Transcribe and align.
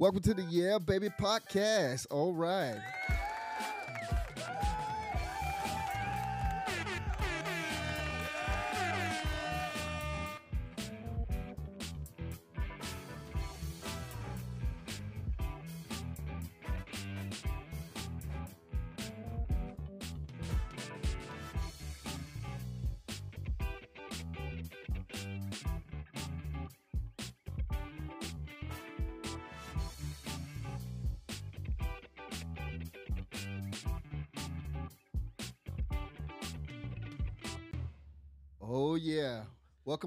Welcome 0.00 0.20
to 0.22 0.34
the 0.34 0.42
Yeah 0.42 0.78
Baby 0.78 1.08
podcast. 1.20 2.06
All 2.12 2.32
right. 2.32 2.78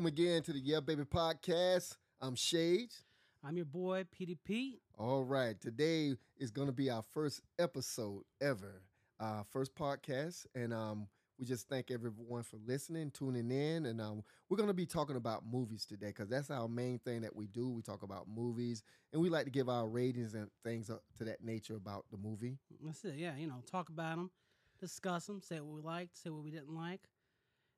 Welcome 0.01 0.19
again 0.19 0.41
to 0.41 0.53
the 0.53 0.59
Yeah 0.59 0.79
Baby 0.79 1.03
podcast. 1.03 1.95
I'm 2.19 2.33
Shades. 2.33 3.03
I'm 3.43 3.55
your 3.55 3.67
boy, 3.67 4.03
PDP. 4.05 4.79
All 4.97 5.23
right. 5.23 5.61
Today 5.61 6.15
is 6.39 6.49
going 6.49 6.65
to 6.65 6.73
be 6.73 6.89
our 6.89 7.03
first 7.03 7.41
episode 7.59 8.23
ever. 8.41 8.81
Uh 9.19 9.43
first 9.51 9.75
podcast 9.75 10.47
and 10.55 10.73
um 10.73 11.07
we 11.37 11.45
just 11.45 11.69
thank 11.69 11.91
everyone 11.91 12.41
for 12.41 12.57
listening, 12.65 13.11
tuning 13.11 13.51
in, 13.51 13.85
and 13.85 14.01
um, 14.01 14.23
we're 14.49 14.57
going 14.57 14.69
to 14.69 14.73
be 14.73 14.87
talking 14.87 15.17
about 15.17 15.43
movies 15.45 15.85
today 15.85 16.07
because 16.07 16.29
that's 16.29 16.49
our 16.49 16.67
main 16.67 16.97
thing 16.97 17.21
that 17.21 17.35
we 17.35 17.45
do. 17.45 17.69
We 17.69 17.83
talk 17.83 18.01
about 18.01 18.25
movies, 18.27 18.81
and 19.13 19.21
we 19.21 19.29
like 19.29 19.45
to 19.45 19.51
give 19.51 19.69
our 19.69 19.87
ratings 19.87 20.33
and 20.33 20.49
things 20.63 20.87
to 20.87 21.23
that 21.23 21.43
nature 21.43 21.75
about 21.75 22.05
the 22.11 22.17
movie. 22.17 22.57
That's 22.83 23.05
it. 23.05 23.15
Yeah, 23.17 23.35
you 23.37 23.45
know, 23.45 23.61
talk 23.71 23.89
about 23.89 24.15
them, 24.15 24.31
discuss 24.79 25.27
them, 25.27 25.41
say 25.43 25.59
what 25.59 25.75
we 25.75 25.81
liked, 25.81 26.17
say 26.17 26.31
what 26.31 26.43
we 26.43 26.49
didn't 26.49 26.75
like, 26.75 27.01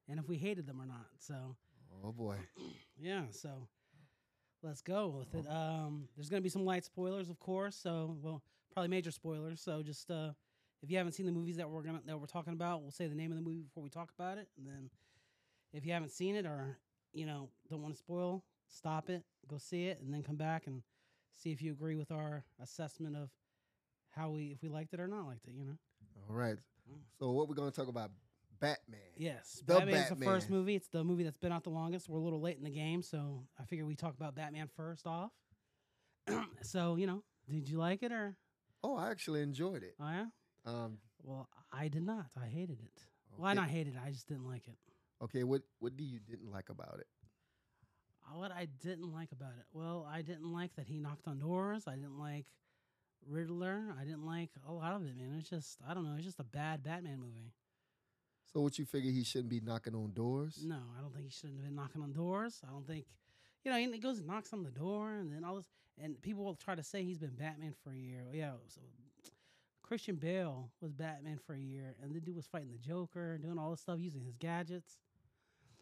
and 0.08 0.20
if 0.20 0.30
we 0.30 0.38
hated 0.38 0.68
them 0.68 0.82
or 0.82 0.86
not. 0.86 1.08
So, 1.20 1.56
Oh 2.04 2.12
boy, 2.12 2.36
yeah, 3.00 3.24
so 3.32 3.50
let's 4.62 4.82
go 4.82 5.08
with 5.08 5.34
it. 5.34 5.50
Um, 5.50 6.08
there's 6.16 6.30
gonna 6.30 6.42
be 6.42 6.50
some 6.50 6.66
light 6.66 6.84
spoilers, 6.84 7.30
of 7.30 7.40
course. 7.40 7.76
So, 7.76 8.18
well, 8.22 8.44
probably 8.74 8.90
major 8.90 9.12
spoilers. 9.12 9.62
So, 9.62 9.82
just 9.82 10.12
uh, 10.12 10.32
if 10.82 10.92
you 10.92 10.98
haven't 10.98 11.14
seen 11.14 11.26
the 11.26 11.32
movies 11.32 11.58
that 11.58 11.70
we're 11.70 11.82
gonna 11.82 12.02
that 12.06 12.20
we're 12.20 12.26
talking 12.26 12.54
about, 12.54 12.82
we'll 12.82 12.92
say 12.92 13.08
the 13.08 13.16
name 13.16 13.32
of 13.32 13.38
the 13.38 13.44
movie 13.44 13.62
before 13.62 13.84
we 13.84 13.90
talk 13.90 14.12
about 14.18 14.38
it, 14.38 14.50
and 14.58 14.68
then 14.68 14.90
if 15.72 15.86
you 15.86 15.94
haven't 15.94 16.12
seen 16.12 16.36
it 16.36 16.46
or 16.46 16.78
you 17.14 17.26
know 17.26 17.50
don't 17.70 17.82
want 17.82 17.94
to 17.94 17.98
spoil, 17.98 18.44
stop 18.68 19.10
it, 19.10 19.24
go 19.48 19.58
see 19.58 19.86
it, 19.86 20.02
and 20.02 20.14
then 20.14 20.24
come 20.24 20.36
back 20.36 20.68
and 20.68 20.84
see 21.34 21.52
if 21.52 21.62
you 21.62 21.72
agree 21.72 21.96
with 21.96 22.12
our 22.12 22.44
assessment 22.62 23.16
of 23.16 23.30
how 24.10 24.30
we 24.30 24.48
if 24.48 24.62
we 24.62 24.70
liked 24.70 24.94
it 24.94 25.00
or 25.00 25.08
not 25.08 25.26
liked 25.26 25.48
it. 25.48 25.54
You 25.58 25.66
know. 25.66 25.78
all 26.30 26.36
right. 26.36 26.58
So 27.18 27.32
what 27.32 27.48
we're 27.48 27.56
going 27.56 27.72
to 27.72 27.76
talk 27.76 27.88
about? 27.88 28.12
Batman. 28.64 29.00
Yes, 29.16 29.62
The 29.66 29.88
is 29.88 30.10
the 30.10 30.16
first 30.16 30.50
movie. 30.50 30.76
It's 30.76 30.88
the 30.88 31.04
movie 31.04 31.24
that's 31.24 31.38
been 31.38 31.52
out 31.52 31.64
the 31.64 31.70
longest. 31.70 32.10
We're 32.10 32.20
a 32.20 32.24
little 32.24 32.42
late 32.42 32.58
in 32.58 32.64
the 32.64 32.70
game, 32.72 33.02
so 33.02 33.44
I 33.60 33.66
figured 33.66 33.88
we 33.88 33.96
talk 33.96 34.16
about 34.16 34.36
Batman 34.36 34.68
first 34.76 35.06
off. 35.06 35.32
so 36.62 36.96
you 36.96 37.06
know, 37.08 37.24
did 37.50 37.70
you 37.70 37.78
like 37.78 38.04
it 38.04 38.12
or? 38.12 38.36
Oh, 38.84 38.98
I 38.98 39.12
actually 39.12 39.42
enjoyed 39.42 39.84
it. 39.84 39.96
Oh 40.00 40.10
yeah. 40.10 40.26
Um, 40.66 40.98
Well, 41.22 41.48
I 41.72 41.88
did 41.90 42.04
not. 42.04 42.28
I 42.42 42.48
hated 42.48 42.80
it. 42.82 43.04
Well, 43.38 43.50
I 43.50 43.54
not 43.54 43.70
hated 43.70 43.96
it. 43.96 44.00
I 44.06 44.12
just 44.12 44.28
didn't 44.28 44.46
like 44.48 44.68
it. 44.68 44.78
okay, 45.24 45.44
what 45.44 45.62
what 45.80 45.96
do 45.98 46.04
you 46.04 46.20
didn't 46.20 46.52
like 46.52 46.70
about 46.70 47.00
it? 47.00 47.08
Uh, 48.26 48.38
What 48.40 48.52
I 48.52 48.68
didn't 48.82 49.12
like 49.14 49.32
about 49.32 49.54
it. 49.60 49.66
Well, 49.74 50.08
I 50.10 50.22
didn't 50.22 50.52
like 50.52 50.76
that 50.76 50.88
he 50.88 50.98
knocked 51.00 51.28
on 51.28 51.40
doors. 51.40 51.84
I 51.88 51.96
didn't 51.96 52.20
like 52.20 52.46
Riddler. 53.28 53.84
I 54.00 54.04
didn't 54.04 54.26
like 54.26 54.50
a 54.68 54.72
lot 54.72 54.94
of 54.94 55.06
it, 55.06 55.16
man. 55.18 55.36
It's 55.38 55.50
just 55.50 55.80
I 55.88 55.94
don't 55.94 56.04
know. 56.06 56.16
It's 56.16 56.26
just 56.26 56.40
a 56.40 56.44
bad 56.46 56.84
Batman 56.84 57.20
movie. 57.20 57.54
So 58.54 58.62
what 58.62 58.78
you 58.78 58.86
figure 58.86 59.12
he 59.12 59.24
shouldn't 59.24 59.50
be 59.50 59.60
knocking 59.60 59.96
on 59.96 60.12
doors? 60.14 60.64
No, 60.64 60.78
I 60.98 61.02
don't 61.02 61.12
think 61.12 61.26
he 61.26 61.32
shouldn't 61.32 61.58
have 61.58 61.66
been 61.66 61.76
knocking 61.76 62.04
on 62.04 62.14
doors. 62.14 62.62
I 62.68 62.72
don't 62.72 62.86
think, 62.86 63.06
you 63.64 63.72
know, 63.72 63.78
he 63.78 63.98
goes 63.98 64.20
and 64.20 64.28
knocks 64.28 64.54
on 64.54 64.64
the 64.64 64.70
door, 64.70 65.16
and 65.16 65.34
then 65.34 65.44
all 65.44 65.56
this, 65.56 65.66
and 66.02 66.22
people 66.22 66.44
will 66.44 66.56
try 66.56 66.76
to 66.76 66.84
say 66.84 67.04
he's 67.04 67.18
been 67.18 67.34
Batman 67.36 67.74
for 67.84 67.92
a 67.92 67.98
year. 67.98 68.26
Yeah, 68.32 68.52
so 68.68 68.82
Christian 69.82 70.16
Bale 70.16 70.70
was 70.82 70.94
Batman 70.94 71.40
for 71.46 71.56
a 71.56 71.60
year, 71.60 71.96
and 72.02 72.14
the 72.14 72.20
dude 72.20 72.36
was 72.36 72.46
fighting 72.46 72.72
the 72.72 72.78
Joker 72.78 73.34
and 73.34 73.44
doing 73.44 73.58
all 73.58 73.72
this 73.72 73.82
stuff 73.82 73.98
using 74.00 74.24
his 74.24 74.36
gadgets. 74.38 75.00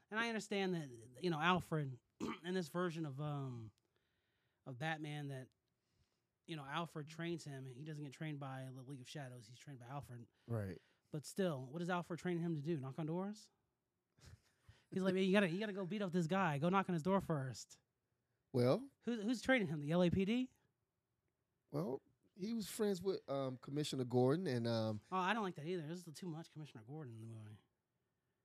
And 0.09 0.19
I 0.19 0.29
understand 0.29 0.73
that, 0.75 0.89
you 1.21 1.29
know, 1.29 1.39
Alfred 1.41 1.91
in 2.45 2.53
this 2.53 2.69
version 2.69 3.05
of 3.05 3.19
um 3.19 3.69
of 4.67 4.79
Batman 4.79 5.29
that, 5.29 5.47
you 6.47 6.55
know, 6.55 6.63
Alfred 6.73 7.09
trains 7.09 7.43
him. 7.43 7.65
He 7.75 7.83
doesn't 7.83 8.03
get 8.03 8.13
trained 8.13 8.39
by 8.39 8.63
the 8.75 8.89
League 8.89 9.01
of 9.01 9.09
Shadows. 9.09 9.45
He's 9.49 9.59
trained 9.59 9.79
by 9.79 9.93
Alfred. 9.93 10.19
Right. 10.47 10.77
But 11.11 11.25
still, 11.25 11.67
what 11.71 11.81
is 11.81 11.89
Alfred 11.89 12.19
training 12.19 12.41
him 12.43 12.55
to 12.55 12.61
do? 12.61 12.77
Knock 12.79 12.93
on 12.97 13.05
doors? 13.07 13.47
He's 14.93 15.03
like, 15.03 15.15
you 15.15 15.31
gotta 15.33 15.49
you 15.49 15.59
gotta 15.59 15.73
go 15.73 15.85
beat 15.85 16.01
up 16.01 16.11
this 16.11 16.27
guy. 16.27 16.57
Go 16.57 16.69
knock 16.69 16.85
on 16.89 16.93
his 16.93 17.03
door 17.03 17.21
first. 17.21 17.77
Well, 18.53 18.81
Who's 19.05 19.21
who's 19.23 19.41
training 19.41 19.67
him? 19.67 19.81
The 19.81 19.91
LAPD? 19.91 20.47
well, 21.71 22.01
he 22.39 22.53
was 22.53 22.67
friends 22.67 23.01
with 23.01 23.19
um, 23.29 23.57
Commissioner 23.61 24.03
Gordon, 24.03 24.47
and 24.47 24.67
um, 24.67 24.99
Oh, 25.11 25.17
I 25.17 25.33
don't 25.33 25.43
like 25.43 25.55
that 25.55 25.65
either. 25.65 25.83
This 25.87 25.99
is 25.99 26.13
too 26.15 26.27
much 26.27 26.51
Commissioner 26.51 26.83
Gordon 26.87 27.13
in 27.13 27.21
the 27.21 27.27
movie. 27.27 27.57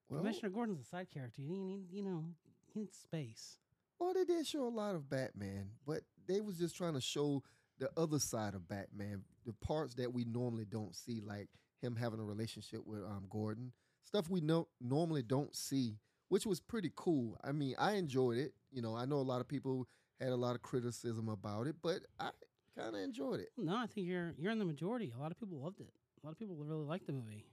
well, 0.09 0.21
Commissioner 0.21 0.50
Gordon's 0.50 0.81
a 0.81 0.84
side 0.84 1.09
character. 1.12 1.41
You 1.43 1.56
need, 1.56 1.87
you 1.91 2.03
know, 2.03 2.25
he 2.72 2.81
needs 2.81 2.97
space. 2.97 3.59
well, 3.98 4.12
they 4.15 4.25
did 4.25 4.47
show 4.47 4.66
a 4.66 4.69
lot 4.71 4.94
of 4.94 5.09
Batman, 5.10 5.71
but 5.87 6.03
they 6.28 6.41
was 6.41 6.59
just 6.59 6.77
trying 6.77 6.94
to 6.94 7.00
show 7.00 7.43
the 7.78 7.91
other 7.97 8.19
side 8.19 8.54
of 8.54 8.69
Batman, 8.69 9.22
the 9.44 9.53
parts 9.54 9.94
that 9.94 10.12
we 10.12 10.25
normally 10.25 10.65
don't 10.65 10.94
see, 10.94 11.21
like 11.25 11.48
him 11.81 11.97
having 11.97 12.20
a 12.20 12.25
relationship 12.25 12.87
with 12.87 13.03
um, 13.04 13.26
Gordon, 13.31 13.72
stuff 14.03 14.28
we 14.31 14.41
no- 14.41 14.69
normally 14.81 15.22
don't 15.22 15.54
see, 15.54 15.98
which 16.28 16.47
was 16.47 16.60
pretty 16.60 16.91
cool. 16.94 17.38
I 17.44 17.53
mean, 17.53 17.75
I 17.78 17.92
enjoyed 17.92 18.38
it. 18.38 18.54
You 18.72 18.82
know, 18.82 18.97
I 18.97 19.04
know 19.06 19.16
a 19.16 19.22
lot 19.22 19.41
of 19.41 19.48
people 19.48 19.86
had 20.20 20.28
a 20.31 20.36
lot 20.36 20.54
of 20.54 20.62
criticism 20.62 21.28
about 21.28 21.66
it, 21.66 21.76
but 21.82 22.00
I 22.19 22.31
kind 22.76 22.94
of 22.97 23.00
enjoyed 23.03 23.41
it. 23.41 23.50
No, 23.59 23.76
I 23.76 23.86
think 23.86 24.06
you're 24.06 24.34
you're 24.38 24.53
in 24.53 24.59
the 24.59 24.65
majority. 24.65 25.12
A 25.16 25.20
lot 25.20 25.31
of 25.31 25.38
people 25.38 25.59
loved 25.59 25.81
it. 25.81 25.92
A 26.22 26.26
lot 26.26 26.32
of 26.32 26.38
people 26.38 26.56
really 26.56 26.84
liked 26.84 27.06
the 27.06 27.12
movie, 27.12 27.44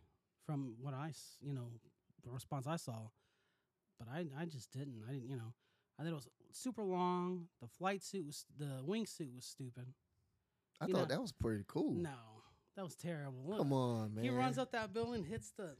from 0.45 0.73
what 0.81 0.93
I, 0.93 1.09
s- 1.09 1.37
you 1.41 1.53
know, 1.53 1.67
the 2.23 2.31
response 2.31 2.65
I 2.67 2.77
saw. 2.77 3.09
But 3.99 4.07
I, 4.11 4.25
I 4.39 4.45
just 4.45 4.71
didn't. 4.71 5.03
I 5.07 5.13
didn't, 5.13 5.29
you 5.29 5.35
know, 5.35 5.53
I 5.99 6.03
thought 6.03 6.11
it 6.11 6.15
was 6.15 6.27
super 6.51 6.83
long. 6.83 7.47
The 7.61 7.67
flight 7.67 8.01
suit 8.03 8.25
was, 8.25 8.45
the 8.57 8.81
wingsuit 8.87 9.33
was 9.35 9.45
stupid. 9.45 9.93
I 10.81 10.87
You 10.87 10.93
thought 10.93 11.09
know- 11.09 11.15
that 11.15 11.21
was 11.21 11.31
pretty 11.31 11.63
cool. 11.67 11.93
No, 11.93 12.32
that 12.75 12.83
was 12.83 12.95
terrible. 12.95 13.43
Look, 13.47 13.57
Come 13.59 13.73
on, 13.73 14.15
man. 14.15 14.23
He 14.23 14.29
runs 14.29 14.57
up 14.57 14.71
that 14.71 14.93
building, 14.93 15.23
hits 15.23 15.51
the 15.57 15.75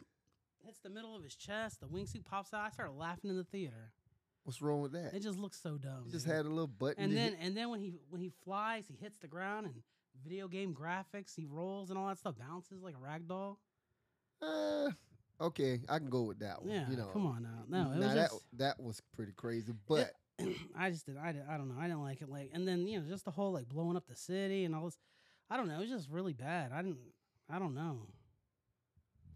hits 0.65 0.79
the 0.79 0.89
middle 0.89 1.15
of 1.15 1.23
his 1.23 1.35
chest. 1.35 1.81
The 1.81 1.87
wingsuit 1.87 2.25
pops 2.25 2.53
out. 2.53 2.61
I 2.65 2.69
started 2.69 2.93
laughing 2.93 3.29
in 3.29 3.37
the 3.37 3.43
theater. 3.43 3.91
What's 4.43 4.61
wrong 4.61 4.81
with 4.81 4.91
that? 4.93 5.13
It 5.13 5.21
just 5.21 5.37
looks 5.39 5.59
so 5.61 5.77
dumb. 5.77 6.03
He 6.05 6.11
just 6.11 6.25
dude. 6.25 6.35
had 6.35 6.45
a 6.45 6.49
little 6.49 6.67
button. 6.67 7.03
and 7.03 7.15
then 7.17 7.31
hit- 7.31 7.39
and 7.41 7.55
then 7.57 7.69
when 7.69 7.79
he 7.79 7.93
when 8.09 8.21
he 8.21 8.31
flies, 8.43 8.85
he 8.87 8.95
hits 8.95 9.17
the 9.19 9.27
ground 9.27 9.65
and 9.67 9.75
video 10.23 10.47
game 10.47 10.73
graphics. 10.75 11.33
He 11.35 11.45
rolls 11.45 11.89
and 11.89 11.97
all 11.97 12.07
that 12.07 12.17
stuff 12.17 12.35
bounces 12.37 12.81
like 12.83 12.95
a 12.95 12.99
rag 12.99 13.27
doll. 13.27 13.59
Uh, 14.41 14.89
okay, 15.39 15.79
I 15.87 15.97
can 15.99 16.09
go 16.09 16.23
with 16.23 16.39
that 16.39 16.61
one. 16.61 16.71
Yeah, 16.73 16.89
you 16.89 16.97
know, 16.97 17.07
come 17.13 17.25
on 17.25 17.43
now. 17.43 17.63
No, 17.67 17.91
it 17.93 17.97
Now 17.99 18.05
was 18.07 18.15
that 18.15 18.29
just. 18.31 18.43
that 18.57 18.79
was 18.79 19.01
pretty 19.15 19.31
crazy, 19.33 19.73
but 19.87 20.11
I 20.77 20.89
just 20.89 21.05
did. 21.05 21.17
I 21.17 21.31
did. 21.31 21.43
I 21.49 21.57
don't 21.57 21.69
know. 21.69 21.75
I 21.79 21.83
didn't 21.87 22.03
like 22.03 22.21
it. 22.21 22.29
Like, 22.29 22.51
and 22.53 22.67
then 22.67 22.85
you 22.87 22.99
know, 22.99 23.07
just 23.07 23.25
the 23.25 23.31
whole 23.31 23.53
like 23.53 23.69
blowing 23.69 23.95
up 23.95 24.07
the 24.07 24.15
city 24.15 24.65
and 24.65 24.75
all 24.75 24.85
this. 24.85 24.97
I 25.53 25.57
don't 25.57 25.67
know. 25.67 25.75
It 25.75 25.81
was 25.81 25.89
just 25.89 26.09
really 26.09 26.33
bad. 26.33 26.71
I 26.73 26.81
didn't. 26.81 26.97
I 27.47 27.59
don't 27.59 27.75
know. 27.75 28.07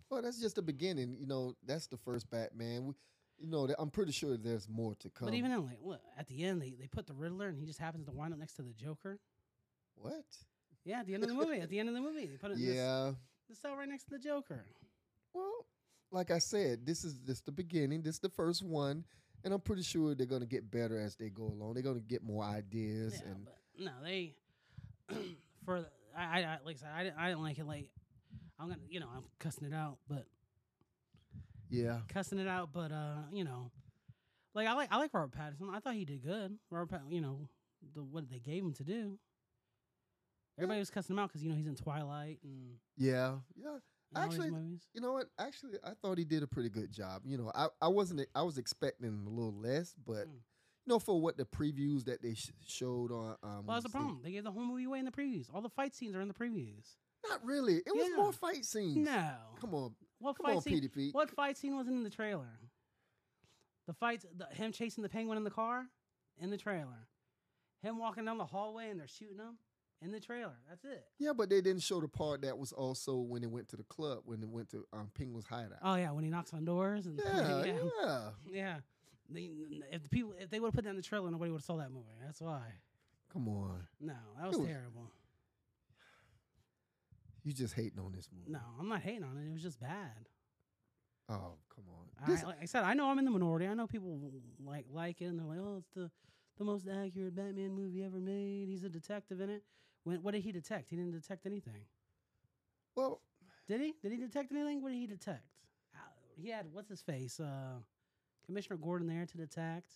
well, 0.10 0.22
that's 0.24 0.42
just 0.42 0.56
the 0.56 0.64
beginning. 0.64 1.16
You 1.20 1.28
know, 1.28 1.54
that's 1.64 1.86
the 1.86 1.98
first 1.98 2.28
Batman. 2.32 2.88
We, 2.88 2.94
you 3.40 3.48
know, 3.52 3.68
I'm 3.78 3.92
pretty 3.92 4.12
sure 4.14 4.36
there's 4.36 4.68
more 4.68 4.96
to 4.96 5.10
come. 5.12 5.28
But 5.28 5.36
even 5.36 5.52
then, 5.52 5.64
like, 5.68 5.78
what 5.80 6.02
at 6.18 6.28
the 6.28 6.44
end 6.44 6.60
they 6.60 6.72
they 6.80 6.88
put 6.88 7.06
the 7.06 7.14
Riddler 7.14 7.48
and 7.50 7.58
he 7.58 7.66
just 7.68 7.78
happens 7.80 8.06
to 8.08 8.12
wind 8.12 8.34
up 8.34 8.40
next 8.40 8.54
to 8.56 8.64
the 8.64 8.74
Joker. 8.74 9.20
what? 9.96 10.26
Yeah, 10.86 11.02
at 11.02 11.06
the 11.06 11.14
end 11.14 11.22
of 11.24 11.30
the 11.30 11.36
movie. 11.36 11.60
At 11.60 11.70
the 11.70 11.78
end 11.80 11.90
of 11.90 11.94
the 11.96 12.02
movie, 12.02 12.26
they 12.26 12.38
put 12.38 12.50
it 12.52 12.58
this, 12.58 12.76
Yeah. 12.76 13.12
the 13.48 13.56
cell 13.56 13.76
right 13.76 13.88
next 13.88 14.06
to 14.06 14.10
the 14.12 14.20
Joker. 14.20 14.66
Well, 15.34 15.66
like 16.12 16.32
I 16.32 16.40
said, 16.40 16.84
this 16.84 17.04
is 17.04 17.20
just 17.28 17.46
the 17.46 17.52
beginning. 17.52 18.02
This 18.02 18.16
is 18.16 18.20
the 18.22 18.30
first 18.30 18.64
one, 18.64 19.04
and 19.44 19.54
I'm 19.54 19.60
pretty 19.60 19.84
sure 19.84 20.16
they're 20.16 20.26
gonna 20.26 20.46
get 20.48 20.72
better 20.72 20.98
as 21.00 21.16
they 21.16 21.30
go 21.30 21.44
along. 21.44 21.76
They're 21.76 21.84
gonna 21.84 22.00
get 22.00 22.24
more 22.24 22.44
ideas, 22.44 23.22
Yeah, 23.22 23.32
and 23.32 23.46
but 23.46 23.58
no, 23.78 23.92
they 24.02 24.34
for 25.66 25.82
the- 25.82 25.92
I, 26.18 26.42
I, 26.42 26.58
like 26.66 26.78
I 26.78 26.80
said, 26.80 26.90
I 26.96 27.04
didn't, 27.04 27.20
I 27.20 27.28
didn't 27.30 27.44
like 27.44 27.60
it. 27.60 27.66
Like 27.68 27.90
I'm 28.60 28.70
gonna, 28.70 28.82
you 28.90 29.00
know, 29.00 29.08
I'm 29.16 29.24
cussing 29.40 29.68
it 29.68 29.74
out, 29.74 29.98
but 30.08 30.26
yeah, 31.70 32.00
cussing 32.10 32.40
it 32.40 32.48
out, 32.48 32.70
but 32.74 32.92
uh, 32.92 33.18
you 33.32 33.44
know, 33.44 33.72
like 34.56 34.68
I 34.68 34.74
like 34.74 34.92
I 34.92 34.98
like 34.98 35.14
Robert 35.14 35.38
Pattinson. 35.38 35.74
I 35.74 35.80
thought 35.80 35.94
he 35.94 36.06
did 36.06 36.24
good. 36.24 36.58
Robert, 36.72 36.90
Pat, 36.90 37.02
you 37.10 37.22
know, 37.22 37.48
the 37.94 38.04
what 38.04 38.30
they 38.30 38.40
gave 38.40 38.64
him 38.64 38.74
to 38.74 38.84
do. 38.84 39.18
Everybody 40.58 40.80
was 40.80 40.90
cussing 40.90 41.16
him 41.16 41.20
out 41.20 41.30
because 41.30 41.44
you 41.44 41.50
know 41.50 41.56
he's 41.56 41.68
in 41.68 41.76
Twilight 41.76 42.40
and, 42.44 42.78
yeah, 42.98 43.36
yeah. 43.56 43.78
and 44.16 44.26
Actually. 44.26 44.50
You 44.94 45.02
know 45.02 45.12
what? 45.14 45.28
Actually, 45.38 45.74
I 45.84 45.92
thought 46.02 46.18
he 46.18 46.24
did 46.24 46.42
a 46.42 46.48
pretty 46.48 46.70
good 46.70 46.92
job. 46.92 47.22
You 47.26 47.38
know, 47.38 47.52
I, 47.54 47.68
I 47.80 47.90
wasn't 47.90 48.26
I 48.34 48.42
was 48.42 48.58
expecting 48.58 49.24
a 49.28 49.30
little 49.30 49.54
less, 49.54 49.94
but 50.06 50.28
Mm. 50.28 50.40
No, 50.88 51.00
for 51.00 51.20
what 51.20 51.36
the 51.38 51.44
previews 51.46 52.06
that 52.06 52.22
they 52.22 52.34
sh- 52.34 52.52
showed 52.66 53.12
on. 53.12 53.36
Um, 53.44 53.66
Well, 53.66 53.76
that's 53.76 53.84
the 53.84 53.90
problem. 53.90 54.22
They 54.24 54.32
gave 54.32 54.44
the 54.46 54.52
whole 54.52 54.64
movie 54.64 54.86
away 54.86 55.00
in 55.00 55.06
the 55.06 55.12
previews. 55.12 55.48
All 55.54 55.62
the 55.62 55.70
fight 55.70 55.94
scenes 55.94 56.16
are 56.16 56.22
in 56.22 56.30
the 56.30 56.34
previews. 56.34 56.96
Not 57.28 57.44
really. 57.44 57.76
It 57.78 57.94
was 57.94 58.08
Yeah. 58.10 58.16
more 58.16 58.32
fight 58.32 58.64
scenes. 58.66 58.96
No. 58.96 59.34
Come 59.60 59.76
on, 59.76 59.96
What 60.20 60.38
come 60.38 60.46
fight 60.46 60.56
on, 60.56 60.62
scene? 60.62 60.82
PDP. 60.82 61.12
What 61.12 61.30
fight 61.30 61.58
scene 61.58 61.76
wasn't 61.76 61.98
in 61.98 62.04
the 62.04 62.10
trailer? 62.10 62.48
The 63.86 63.94
fight, 63.94 64.24
the, 64.36 64.46
him 64.56 64.72
chasing 64.72 65.02
the 65.02 65.10
penguin 65.10 65.38
in 65.38 65.44
the 65.44 65.52
car, 65.52 65.86
in 66.40 66.50
the 66.50 66.58
trailer. 66.58 67.08
Him 67.82 67.98
walking 68.00 68.26
down 68.26 68.38
the 68.38 68.46
hallway 68.46 68.90
and 68.90 69.00
they're 69.00 69.08
shooting 69.08 69.38
him 69.38 69.58
in 70.02 70.12
the 70.12 70.20
trailer. 70.20 70.58
That's 70.70 70.84
it. 70.86 71.06
Yeah, 71.20 71.34
but 71.34 71.50
they 71.50 71.62
didn't 71.62 71.84
show 71.84 72.00
the 72.02 72.08
part 72.08 72.42
that 72.42 72.58
was 72.58 72.72
also 72.72 73.18
when 73.18 73.42
they 73.42 73.48
went 73.48 73.68
to 73.70 73.78
the 73.78 73.84
club 73.84 74.20
when 74.26 74.40
they 74.42 74.48
went 74.48 74.70
to 74.70 74.86
um, 74.94 75.12
Penguin's 75.14 75.46
hideout. 75.46 75.80
Oh 75.82 75.96
yeah, 75.96 76.12
when 76.12 76.24
he 76.24 76.30
knocks 76.30 76.54
on 76.54 76.66
doors 76.66 77.06
and 77.08 77.20
yeah, 77.24 77.64
yeah, 77.66 77.74
yeah. 78.04 78.30
yeah. 78.52 78.78
They, 79.30 79.50
if 79.92 80.04
the 80.04 80.10
people, 80.10 80.34
if 80.40 80.50
they 80.50 80.60
would 80.60 80.68
have 80.68 80.74
put 80.74 80.84
that 80.86 80.92
in 80.92 80.96
the 80.96 81.02
trailer, 81.02 81.30
nobody 81.30 81.52
would 81.52 81.58
have 81.60 81.66
saw 81.66 81.78
that 81.78 81.92
movie. 81.92 82.16
That's 82.24 82.40
why. 82.42 82.62
Come 83.34 83.48
on, 83.50 83.86
No, 84.00 84.14
that 84.40 84.48
was, 84.48 84.58
was- 84.58 84.68
terrible. 84.68 85.12
you 87.44 87.54
just 87.54 87.74
hating 87.74 88.00
on 88.00 88.12
this 88.14 88.30
movie. 88.36 88.52
No, 88.52 88.60
I'm 88.80 88.90
not 88.90 89.02
hating 89.02 89.24
on 89.24 89.38
it. 89.38 89.50
It 89.50 89.54
was 89.54 89.62
just 89.64 89.80
bad. 89.80 90.28
Oh, 91.30 91.56
come 91.74 91.86
on. 91.90 92.06
I, 92.24 92.32
This- 92.32 92.44
like 92.44 92.58
I 92.62 92.66
said, 92.66 92.84
I 92.84 92.94
know 92.94 93.10
I'm 93.10 93.20
in 93.20 93.26
the 93.26 93.32
minority. 93.32 93.68
I 93.68 93.74
know 93.74 93.88
people 93.88 94.20
like 94.64 94.86
like 94.92 95.22
it, 95.22 95.26
and 95.26 95.38
they're 95.40 95.46
like, 95.46 95.60
"Oh, 95.60 95.78
it's 95.78 95.90
the 95.94 96.10
the 96.58 96.64
most 96.64 96.88
accurate 96.88 97.36
Batman 97.36 97.74
movie 97.74 98.04
ever 98.04 98.18
made." 98.18 98.68
He's 98.70 98.84
a 98.84 98.90
detective 98.90 99.42
in 99.42 99.50
it. 99.50 99.64
When 100.04 100.24
what 100.24 100.34
did 100.34 100.42
he 100.44 100.52
detect? 100.52 100.90
He 100.90 100.96
didn't 100.96 101.12
detect 101.12 101.46
anything. 101.46 101.86
well, 102.96 103.22
Did 103.68 103.82
he? 103.82 103.94
Did 104.02 104.14
he 104.14 104.18
detect 104.18 104.52
anything? 104.52 104.82
What 104.82 104.90
did 104.92 104.98
he 105.00 105.08
detect? 105.08 105.44
Uh, 105.94 106.00
He 106.42 106.50
had 106.50 106.66
what's 106.72 106.90
his 106.90 107.02
face, 107.02 107.40
uh, 107.42 107.80
Commissioner 108.48 108.78
Gordon 108.78 109.08
there 109.08 109.26
to 109.26 109.38
detect. 109.38 109.92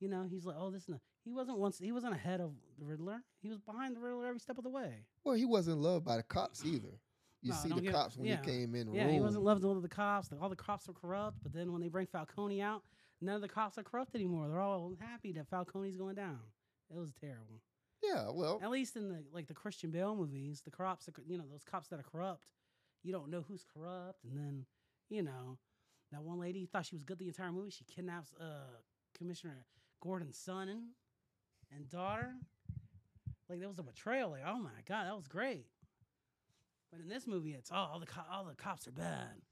You 0.00 0.08
know, 0.08 0.26
he's 0.28 0.44
like, 0.44 0.56
"Oh, 0.58 0.70
this." 0.70 0.86
And 0.86 0.96
the-" 0.96 1.00
He 1.24 1.32
wasn't 1.32 1.58
once. 1.58 1.78
He 1.78 1.92
wasn't 1.92 2.14
ahead 2.14 2.40
of 2.40 2.52
the 2.78 2.84
Riddler. 2.86 3.22
He 3.42 3.48
was 3.48 3.60
behind 3.60 3.94
the 3.94 4.00
Riddler 4.00 4.26
every 4.26 4.40
step 4.40 4.58
of 4.58 4.64
the 4.64 4.70
way. 4.70 5.04
well, 5.24 5.34
he 5.34 5.44
wasn't 5.44 5.78
loved 5.78 6.04
by 6.04 6.16
the 6.16 6.22
cops 6.22 6.64
either. 6.64 6.98
You 7.42 7.50
No, 7.52 7.56
see 7.56 7.68
the 7.68 7.80
get- 7.80 7.92
cops 7.94 8.16
when 8.16 8.26
yeah. 8.26 8.40
he 8.42 8.50
came 8.50 8.74
in 8.74 8.92
Yeah, 8.92 9.04
room. 9.04 9.12
he 9.14 9.20
wasn't 9.20 9.44
loved 9.44 9.64
with 9.64 9.82
the 9.82 9.88
cops. 9.88 10.30
All 10.40 10.48
the 10.48 10.56
cops 10.56 10.88
were 10.88 10.94
corrupt. 10.94 11.38
But 11.42 11.52
then 11.52 11.72
when 11.72 11.80
they 11.80 11.88
bring 11.88 12.06
Falcone 12.06 12.60
out, 12.60 12.82
none 13.22 13.34
of 13.36 13.40
the 13.42 13.48
cops 13.48 13.78
are 13.78 13.82
corrupt 13.82 14.14
anymore. 14.14 14.48
They're 14.48 14.60
all 14.60 14.94
happy 15.00 15.32
that 15.32 15.48
Falcone's 15.48 15.96
going 15.96 16.16
down. 16.16 16.40
It 16.90 16.96
was 16.96 17.12
terrible. 17.14 17.60
Yeah, 18.02 18.30
well, 18.30 18.58
At 18.62 18.70
least 18.70 18.96
in 18.96 19.08
the 19.10 19.22
like 19.32 19.46
the 19.46 19.54
Christian 19.54 19.90
Bale 19.90 20.16
movies, 20.16 20.62
the 20.62 20.70
cops, 20.70 21.08
you 21.26 21.36
know, 21.38 21.44
those 21.50 21.64
cops 21.64 21.88
that 21.88 22.00
are 22.00 22.02
corrupt, 22.02 22.46
you 23.02 23.12
don't 23.12 23.28
know 23.30 23.42
who's 23.46 23.62
corrupt, 23.64 24.24
and 24.24 24.36
then 24.36 24.64
you 25.10 25.22
know 25.22 25.58
that 26.12 26.22
one 26.22 26.40
lady 26.40 26.66
thought 26.66 26.86
she 26.86 26.94
was 26.96 27.04
good 27.04 27.18
the 27.18 27.28
entire 27.28 27.52
movie. 27.52 27.70
She 27.70 27.84
kidnaps 27.84 28.32
uh, 28.40 28.44
Commissioner 29.16 29.64
Gordon's 30.02 30.38
son 30.38 30.68
and, 30.68 30.82
and 31.74 31.88
daughter. 31.88 32.32
Like 33.48 33.58
there 33.60 33.68
was 33.68 33.78
a 33.78 33.82
betrayal. 33.82 34.30
Like 34.30 34.42
oh 34.46 34.58
my 34.58 34.70
god, 34.88 35.06
that 35.06 35.16
was 35.16 35.26
great. 35.28 35.66
But 36.90 37.00
in 37.00 37.08
this 37.08 37.26
movie, 37.26 37.52
it's 37.52 37.70
oh 37.72 37.76
all 37.92 38.00
the 38.00 38.06
co- 38.06 38.22
all 38.32 38.44
the 38.44 38.54
cops 38.54 38.86
are 38.88 38.92
bad. 38.92 39.42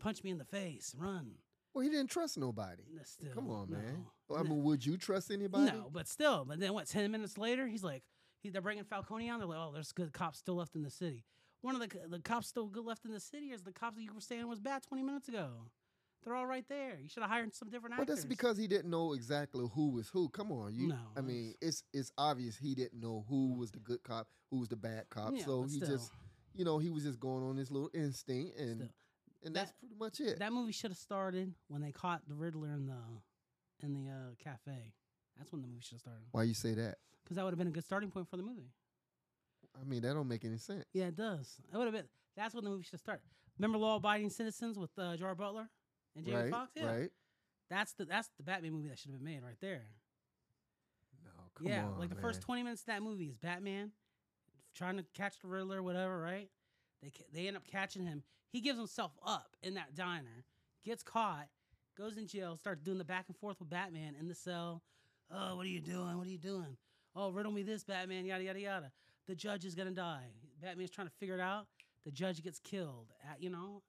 Punch 0.00 0.22
me 0.24 0.30
in 0.30 0.38
the 0.38 0.44
face, 0.44 0.94
run. 0.98 1.32
well, 1.72 1.84
he 1.84 1.88
didn't 1.90 2.10
trust 2.10 2.36
nobody. 2.36 2.82
No, 2.92 3.02
Still, 3.04 3.30
Come 3.32 3.48
on, 3.50 3.70
man. 3.70 4.04
Well, 4.28 4.40
I 4.40 4.42
No. 4.42 4.50
mean, 4.50 4.64
would 4.64 4.84
you 4.84 4.96
trust 4.96 5.30
anybody? 5.30 5.70
No, 5.70 5.88
but 5.92 6.08
still. 6.08 6.44
But 6.44 6.58
then 6.58 6.74
what? 6.74 6.86
Ten 6.88 7.08
minutes 7.12 7.38
later, 7.38 7.66
he's 7.68 7.84
like, 7.84 8.02
he, 8.40 8.50
they're 8.50 8.60
bringing 8.60 8.82
Falcone 8.84 9.30
on. 9.30 9.38
They're 9.38 9.48
like, 9.48 9.58
oh, 9.58 9.70
there's 9.72 9.92
good 9.92 10.12
cops 10.12 10.38
still 10.38 10.56
left 10.56 10.74
in 10.74 10.82
the 10.82 10.90
city. 10.90 11.24
One 11.62 11.74
of 11.76 11.80
the 11.80 11.88
the 12.08 12.18
cops 12.18 12.48
still 12.48 12.66
good 12.66 12.84
left 12.84 13.04
in 13.04 13.12
the 13.12 13.20
city 13.20 13.46
is 13.52 13.62
the 13.62 13.72
cops 13.72 13.96
that 13.96 14.02
you 14.02 14.12
were 14.12 14.20
saying 14.20 14.46
was 14.48 14.58
bad 14.60 14.82
20 14.82 15.02
minutes 15.04 15.28
ago. 15.28 15.48
They're 16.24 16.34
all 16.34 16.46
right 16.46 16.64
there. 16.68 16.98
You 17.02 17.08
should 17.08 17.22
have 17.22 17.30
hired 17.30 17.54
some 17.54 17.68
different 17.68 17.94
actors. 17.94 18.08
that's 18.08 18.24
because 18.24 18.56
he 18.56 18.66
didn't 18.66 18.90
know 18.90 19.12
exactly 19.12 19.66
who 19.74 19.90
was 19.90 20.08
who. 20.08 20.28
Come 20.30 20.50
on, 20.52 20.74
you. 20.74 20.88
No, 20.88 20.96
I 21.16 21.20
mean, 21.20 21.54
it's 21.60 21.82
it's 21.92 22.10
obvious 22.16 22.56
he 22.56 22.74
didn't 22.74 23.00
know 23.00 23.24
who 23.28 23.52
was 23.54 23.70
the 23.70 23.78
good 23.80 24.02
cop, 24.02 24.26
who 24.50 24.58
was 24.58 24.68
the 24.68 24.76
bad 24.76 25.04
cop. 25.10 25.32
Yeah, 25.34 25.44
so 25.44 25.62
he 25.64 25.76
still, 25.76 25.88
just, 25.88 26.10
you 26.54 26.64
know, 26.64 26.78
he 26.78 26.90
was 26.90 27.02
just 27.04 27.20
going 27.20 27.44
on 27.44 27.56
his 27.56 27.70
little 27.70 27.90
instinct, 27.92 28.58
and 28.58 28.76
still. 28.76 28.88
and 29.44 29.54
that's 29.54 29.70
That- 29.70 29.78
pretty 29.80 29.94
much 29.98 30.20
it. 30.20 30.38
that 30.38 30.52
movie 30.52 30.72
should 30.72 30.90
have 30.90 30.98
started 30.98 31.54
when 31.68 31.82
they 31.82 31.92
caught 31.92 32.22
the 32.26 32.34
Riddler 32.34 32.68
in 32.72 32.86
the 32.86 33.86
in 33.86 33.92
the 33.92 34.10
uh, 34.10 34.34
cafe. 34.38 34.94
That's 35.36 35.52
when 35.52 35.60
the 35.62 35.68
movie 35.68 35.80
should 35.82 35.94
have 35.96 36.00
started 36.00 36.22
Why 36.32 36.44
you 36.44 36.54
say 36.54 36.72
that? 36.74 36.98
because 37.22 37.36
that 37.36 37.44
would 37.44 37.52
have 37.52 37.58
been 37.58 37.68
a 37.68 37.72
good 37.72 37.84
starting 37.84 38.10
point 38.10 38.28
for 38.28 38.36
the 38.36 38.42
movie. 38.42 38.70
I 39.80 39.84
mean, 39.84 40.02
that 40.02 40.14
don't 40.14 40.28
make 40.28 40.44
any 40.44 40.58
sense. 40.58 40.84
Yeah, 40.92 41.06
it 41.06 41.16
does. 41.16 41.56
It 41.72 41.76
would 41.76 41.84
have 41.86 41.92
been. 41.94 42.08
That's 42.36 42.54
when 42.54 42.64
the 42.64 42.70
movie 42.70 42.84
should 42.84 43.00
start. 43.00 43.20
Remember 43.58 43.78
Law 43.78 43.96
Abiding 43.96 44.30
Citizens 44.30 44.78
with 44.78 44.90
uh, 44.98 45.16
Gerard 45.16 45.38
Butler 45.38 45.68
and 46.16 46.24
Jamie 46.24 46.36
right, 46.36 46.50
Foxx? 46.50 46.72
Yeah, 46.74 46.86
right. 46.86 47.10
that's 47.70 47.92
the 47.94 48.04
that's 48.04 48.28
the 48.36 48.42
Batman 48.42 48.72
movie 48.72 48.88
that 48.88 48.98
should 48.98 49.10
have 49.10 49.18
been 49.20 49.32
made 49.32 49.42
right 49.42 49.60
there. 49.60 49.86
No, 51.24 51.30
come 51.54 51.66
yeah, 51.66 51.86
on, 51.86 51.98
like 51.98 52.10
the 52.10 52.16
first 52.16 52.40
twenty 52.40 52.62
minutes 52.62 52.82
of 52.82 52.86
that 52.86 53.02
movie 53.02 53.26
is 53.26 53.36
Batman 53.36 53.92
trying 54.74 54.96
to 54.96 55.04
catch 55.14 55.40
the 55.40 55.48
Riddler, 55.48 55.82
whatever. 55.82 56.20
Right? 56.20 56.48
They 57.02 57.10
they 57.32 57.48
end 57.48 57.56
up 57.56 57.66
catching 57.66 58.04
him. 58.04 58.22
He 58.50 58.60
gives 58.60 58.78
himself 58.78 59.12
up 59.26 59.56
in 59.62 59.74
that 59.74 59.94
diner, 59.96 60.44
gets 60.84 61.02
caught, 61.02 61.48
goes 61.98 62.16
in 62.16 62.26
jail, 62.26 62.56
starts 62.56 62.82
doing 62.82 62.98
the 62.98 63.04
back 63.04 63.24
and 63.26 63.36
forth 63.36 63.58
with 63.58 63.70
Batman 63.70 64.14
in 64.18 64.28
the 64.28 64.34
cell. 64.34 64.82
Oh, 65.30 65.56
what 65.56 65.66
are 65.66 65.70
you 65.70 65.80
doing? 65.80 66.16
What 66.16 66.26
are 66.26 66.30
you 66.30 66.38
doing? 66.38 66.76
Oh, 67.16 67.30
riddle 67.30 67.52
me 67.52 67.62
this, 67.62 67.84
Batman. 67.84 68.24
Yada 68.24 68.44
yada 68.44 68.60
yada. 68.60 68.92
The 69.26 69.34
judge 69.34 69.64
is 69.64 69.74
gonna 69.74 69.90
die. 69.90 70.26
Batman's 70.62 70.90
trying 70.90 71.08
to 71.08 71.12
figure 71.18 71.34
it 71.34 71.40
out. 71.40 71.66
The 72.04 72.10
judge 72.10 72.42
gets 72.42 72.58
killed. 72.58 73.12
At, 73.30 73.42
you 73.42 73.50
know, 73.50 73.82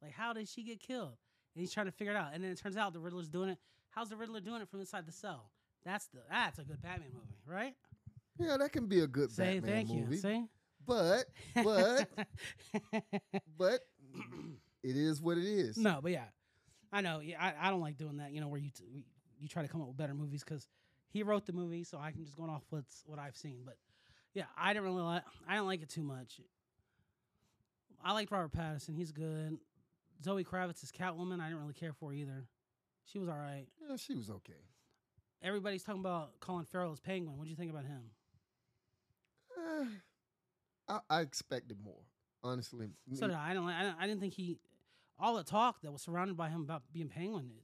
like 0.00 0.12
how 0.12 0.32
did 0.32 0.48
she 0.48 0.62
get 0.62 0.80
killed? 0.80 1.16
And 1.54 1.60
he's 1.60 1.72
trying 1.72 1.86
to 1.86 1.92
figure 1.92 2.12
it 2.12 2.16
out. 2.16 2.30
And 2.34 2.42
then 2.44 2.50
it 2.50 2.58
turns 2.58 2.76
out 2.76 2.92
the 2.92 3.00
Riddler's 3.00 3.28
doing 3.28 3.50
it. 3.50 3.58
How's 3.90 4.08
the 4.08 4.16
Riddler 4.16 4.40
doing 4.40 4.62
it 4.62 4.68
from 4.68 4.80
inside 4.80 5.06
the 5.06 5.12
cell? 5.12 5.50
That's 5.84 6.06
the 6.08 6.18
that's 6.30 6.58
a 6.58 6.64
good 6.64 6.80
Batman 6.82 7.08
movie, 7.12 7.38
right? 7.46 7.74
Yeah, 8.38 8.56
that 8.58 8.72
can 8.72 8.86
be 8.86 9.00
a 9.00 9.06
good 9.06 9.30
Say 9.30 9.58
Batman 9.60 9.72
thank 9.86 9.88
movie. 9.88 10.14
you. 10.16 10.20
See, 10.20 10.44
But 10.86 11.24
but 11.64 12.08
but 13.58 13.80
it 14.82 14.96
is 14.96 15.20
what 15.20 15.38
it 15.38 15.44
is. 15.44 15.76
no, 15.76 16.00
but 16.02 16.12
yeah, 16.12 16.24
I 16.92 17.00
know. 17.00 17.20
Yeah, 17.20 17.36
I, 17.40 17.68
I 17.68 17.70
don't 17.70 17.80
like 17.80 17.96
doing 17.96 18.18
that. 18.18 18.32
You 18.32 18.40
know, 18.40 18.48
where 18.48 18.60
you 18.60 18.70
t- 18.70 19.04
you 19.38 19.48
try 19.48 19.62
to 19.62 19.68
come 19.68 19.80
up 19.82 19.88
with 19.88 19.96
better 19.96 20.14
movies 20.14 20.44
because 20.44 20.68
he 21.08 21.22
wrote 21.22 21.46
the 21.46 21.52
movie, 21.52 21.82
so 21.84 21.98
I 21.98 22.12
can 22.12 22.22
just 22.24 22.36
go 22.36 22.44
off 22.44 22.62
what's 22.70 23.02
what 23.06 23.18
I've 23.18 23.36
seen. 23.36 23.62
But 23.64 23.76
yeah, 24.34 24.44
I 24.56 24.72
didn't 24.72 24.84
really 24.84 25.02
like. 25.02 25.22
I 25.48 25.54
didn't 25.54 25.66
like 25.66 25.82
it 25.82 25.88
too 25.88 26.02
much. 26.02 26.40
I 28.04 28.12
liked 28.12 28.30
Robert 28.30 28.52
Pattinson. 28.52 28.94
He's 28.96 29.12
good. 29.12 29.58
Zoe 30.22 30.44
Kravitz 30.44 30.82
is 30.82 30.92
Catwoman. 30.92 31.40
I 31.40 31.46
didn't 31.48 31.60
really 31.60 31.74
care 31.74 31.92
for 31.92 32.12
either. 32.12 32.44
She 33.04 33.18
was 33.18 33.28
all 33.28 33.36
right. 33.36 33.66
Yeah, 33.88 33.96
she 33.96 34.14
was 34.14 34.30
okay. 34.30 34.52
Everybody's 35.42 35.82
talking 35.82 36.00
about 36.00 36.38
Colin 36.40 36.64
Farrell 36.66 36.92
as 36.92 37.00
Penguin. 37.00 37.36
What 37.38 37.44
do 37.44 37.50
you 37.50 37.56
think 37.56 37.70
about 37.70 37.84
him? 37.86 38.02
Eh, 39.58 39.84
I, 40.88 40.98
I 41.08 41.20
expected 41.22 41.78
more, 41.82 42.02
honestly. 42.42 42.88
So 43.14 43.26
did 43.26 43.36
I. 43.36 43.50
I 43.50 43.54
don't. 43.54 43.68
I, 43.68 43.94
I 43.98 44.06
didn't 44.06 44.20
think 44.20 44.34
he. 44.34 44.58
All 45.18 45.36
the 45.36 45.44
talk 45.44 45.82
that 45.82 45.92
was 45.92 46.02
surrounded 46.02 46.36
by 46.36 46.48
him 46.48 46.62
about 46.62 46.82
being 46.92 47.08
Penguin, 47.08 47.50
it, 47.56 47.62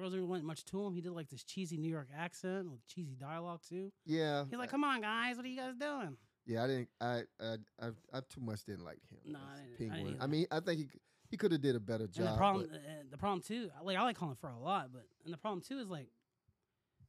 Rosie 0.00 0.20
went 0.20 0.44
much 0.44 0.64
to 0.66 0.84
him. 0.86 0.94
He 0.94 1.00
did 1.00 1.12
like 1.12 1.28
this 1.28 1.44
cheesy 1.44 1.76
New 1.76 1.90
York 1.90 2.08
accent 2.16 2.70
with 2.70 2.86
cheesy 2.86 3.14
dialogue 3.14 3.60
too. 3.68 3.90
yeah, 4.04 4.44
He's 4.48 4.58
like, 4.58 4.70
"Come 4.70 4.84
on, 4.84 5.00
guys, 5.00 5.36
what 5.36 5.44
are 5.44 5.48
you 5.48 5.58
guys 5.58 5.74
doing?" 5.78 6.16
yeah. 6.46 6.64
I 6.64 6.66
didn't. 6.66 6.88
I 7.00 7.22
I 7.40 7.56
I, 7.80 7.86
I 8.12 8.20
too 8.28 8.40
much 8.40 8.64
didn't 8.64 8.84
like 8.84 9.00
him. 9.10 9.32
No, 9.32 9.38
as 9.38 9.60
I 9.60 9.62
didn't- 9.78 9.90
I 9.92 9.94
Penguin. 9.94 10.12
didn't 10.14 10.22
I, 10.22 10.26
mean, 10.26 10.46
I 10.50 10.60
think 10.60 10.78
he 10.80 10.88
he 11.30 11.36
could 11.36 11.52
have 11.52 11.60
did 11.60 11.74
a 11.76 11.80
better 11.80 12.06
job. 12.06 12.26
and 12.26 12.34
the 12.34 12.38
problem, 12.38 12.68
uh, 12.72 12.78
the 13.10 13.18
problem 13.18 13.40
too, 13.42 13.70
like 13.82 13.96
I 13.96 14.02
like 14.02 14.16
Colin 14.16 14.36
Farrell 14.36 14.58
a 14.58 14.64
lot, 14.64 14.90
but 14.92 15.04
and 15.24 15.32
the 15.32 15.38
problem 15.38 15.60
too 15.60 15.78
is 15.78 15.88
like, 15.88 16.08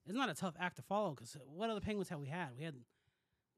it's 0.06 0.16
not 0.16 0.30
a 0.30 0.34
tough 0.34 0.56
act 0.60 0.78
to 0.78 0.82
follow 0.82 1.12
because 1.12 1.36
what 1.54 1.70
other 1.70 1.82
Penguins 1.82 2.10
have 2.10 2.20
we 2.20 2.28
had? 2.28 2.50
We 2.58 2.64
had 2.64 2.76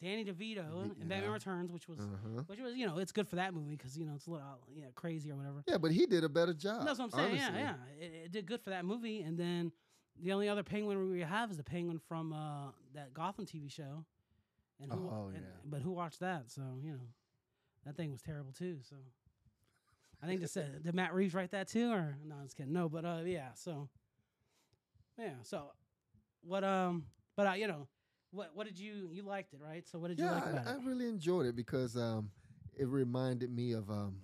Danny 0.02 0.24
DeVito 0.24 0.38
Ye- 0.74 1.02
in 1.02 1.08
Batman 1.08 1.24
yeah. 1.24 1.34
Returns, 1.34 1.72
which 1.72 1.88
was 1.88 2.00
uh-huh. 2.00 2.44
which 2.48 2.60
was 2.60 2.76
you 2.76 2.88
know 2.88 2.98
it's 2.98 3.12
good 3.12 3.28
for 3.28 3.36
that 3.36 3.54
movie 3.54 3.76
because 3.76 3.98
you 3.98 4.06
know 4.06 4.14
it's 4.16 4.28
a 4.28 4.32
little 4.32 4.46
you 4.74 4.82
know, 4.82 4.90
crazy 4.96 5.32
or 5.32 5.36
whatever. 5.36 5.64
Yeah, 5.68 5.78
but 5.78 5.92
he 5.92 6.06
did 6.06 6.24
a 6.24 6.30
better 6.30 6.54
job. 6.54 6.86
That's 6.86 7.00
what 7.00 7.06
I'm 7.06 7.12
saying. 7.12 7.42
honestly. 7.42 7.60
Yeah, 7.60 7.76
yeah. 8.00 8.06
It, 8.06 8.12
it 8.26 8.32
did 8.32 8.46
good 8.46 8.62
for 8.62 8.70
that 8.70 8.86
movie. 8.86 9.22
And 9.22 9.38
then 9.38 9.72
the 10.22 10.32
only 10.32 10.48
other 10.50 10.64
penguin 10.64 11.12
we 11.12 11.22
have 11.22 11.52
is 11.52 11.58
the 11.58 11.64
penguin 11.64 12.00
from 12.08 12.34
uh, 12.34 12.72
that 12.94 13.14
Gotham 13.14 13.46
TV 13.46 13.70
show. 13.72 14.06
And 14.82 14.92
who, 14.92 15.10
Oh, 15.10 15.28
and- 15.28 15.44
yeah. 15.44 15.50
But 15.66 15.82
who 15.82 15.92
watched 15.92 16.22
that? 16.22 16.50
So 16.50 16.62
you 16.82 16.92
know, 16.94 17.08
that 17.86 17.98
thing 17.98 18.12
was 18.12 18.22
terrible 18.22 18.54
too. 18.54 18.78
So 18.90 18.96
I 20.22 20.28
think 20.28 20.42
just 20.42 20.54
said 20.54 20.84
did 20.84 20.94
Matt 20.94 21.14
Reeves 21.14 21.34
write 21.34 21.52
that 21.52 21.68
too, 21.68 21.92
or 21.92 22.18
no? 22.26 22.36
I 22.40 22.44
was 22.44 22.54
kidding. 22.54 22.74
No, 22.74 22.90
but 22.90 23.06
uh, 23.06 23.20
yeah. 23.26 23.54
So 23.56 23.88
yeah. 25.18 25.34
So 25.44 25.72
what? 26.42 26.64
Um. 26.64 27.06
But 27.36 27.48
uh, 27.48 27.54
you 27.54 27.68
know, 27.68 27.88
what? 28.32 28.52
What 28.54 28.68
did 28.68 28.78
you? 28.78 29.10
You 29.12 29.24
liked 29.24 29.54
it, 29.54 29.62
right? 29.64 29.88
So 29.88 29.98
what 30.00 30.10
did 30.10 30.20
you 30.20 30.26
Yeah, 30.26 30.34
like 30.34 30.46
about 30.46 30.68
I, 30.68 30.72
I 30.72 30.76
really 30.84 31.08
enjoyed 31.08 31.46
it 31.46 31.56
because 31.56 31.96
um, 31.96 32.32
it 32.78 32.88
reminded 32.88 33.50
me 33.50 33.72
of 33.72 33.90
um, 33.90 34.18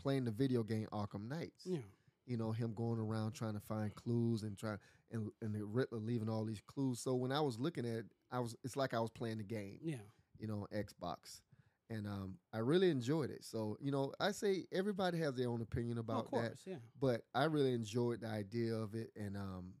playing 0.00 0.24
the 0.24 0.30
video 0.30 0.62
game 0.62 0.86
Arkham 0.92 1.28
Knights. 1.28 1.64
Yeah. 1.64 1.78
You 2.26 2.36
know, 2.36 2.52
him 2.52 2.74
going 2.74 3.00
around 3.00 3.32
trying 3.32 3.54
to 3.54 3.60
find 3.60 3.92
clues 3.94 4.44
and 4.44 4.56
trying 4.56 4.78
and 5.10 5.30
and 5.42 5.54
the 5.54 5.64
Riddler 5.64 5.98
leaving 5.98 6.28
all 6.28 6.44
these 6.44 6.60
clues. 6.66 7.00
So 7.00 7.14
when 7.14 7.32
I 7.32 7.40
was 7.40 7.58
looking 7.58 7.84
at, 7.84 7.98
it, 7.98 8.06
I 8.30 8.38
was 8.38 8.54
it's 8.62 8.76
like 8.76 8.94
I 8.94 9.00
was 9.00 9.10
playing 9.10 9.38
the 9.38 9.44
game. 9.44 9.78
Yeah. 9.82 9.96
You 10.38 10.46
know, 10.46 10.66
Xbox, 10.72 11.40
and 11.90 12.06
um, 12.06 12.36
I 12.54 12.58
really 12.58 12.88
enjoyed 12.90 13.30
it. 13.30 13.44
So 13.44 13.76
you 13.80 13.90
know, 13.90 14.12
I 14.20 14.30
say 14.32 14.64
everybody 14.72 15.18
has 15.18 15.34
their 15.34 15.48
own 15.48 15.60
opinion 15.60 15.98
about 15.98 16.24
of 16.26 16.30
course. 16.30 16.48
that, 16.64 16.70
Yeah. 16.70 16.76
but 17.00 17.22
I 17.34 17.44
really 17.44 17.74
enjoyed 17.74 18.20
the 18.22 18.28
idea 18.28 18.74
of 18.74 18.94
it, 18.94 19.10
and 19.16 19.36
um, 19.36 19.74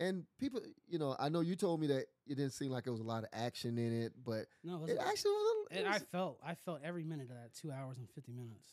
And 0.00 0.24
people, 0.38 0.60
you 0.88 0.98
know, 0.98 1.16
I 1.18 1.28
know 1.28 1.40
you 1.40 1.56
told 1.56 1.80
me 1.80 1.86
that 1.88 2.04
it 2.26 2.34
didn't 2.36 2.52
seem 2.52 2.70
like 2.70 2.86
it 2.86 2.90
was 2.90 3.00
a 3.00 3.04
lot 3.04 3.22
of 3.24 3.30
action 3.32 3.78
in 3.78 4.02
it, 4.02 4.12
but 4.24 4.46
No, 4.62 4.74
it, 4.76 4.80
was, 4.80 4.90
it 4.90 4.98
actually 5.00 5.30
was. 5.32 5.66
A, 5.70 5.74
it 5.74 5.78
and 5.84 5.88
I 5.94 5.98
felt 5.98 6.38
I 6.44 6.54
felt 6.54 6.80
every 6.84 7.04
minute 7.04 7.30
of 7.30 7.36
that 7.36 7.54
two 7.54 7.70
hours 7.72 7.98
and 7.98 8.08
fifty 8.10 8.32
minutes. 8.32 8.66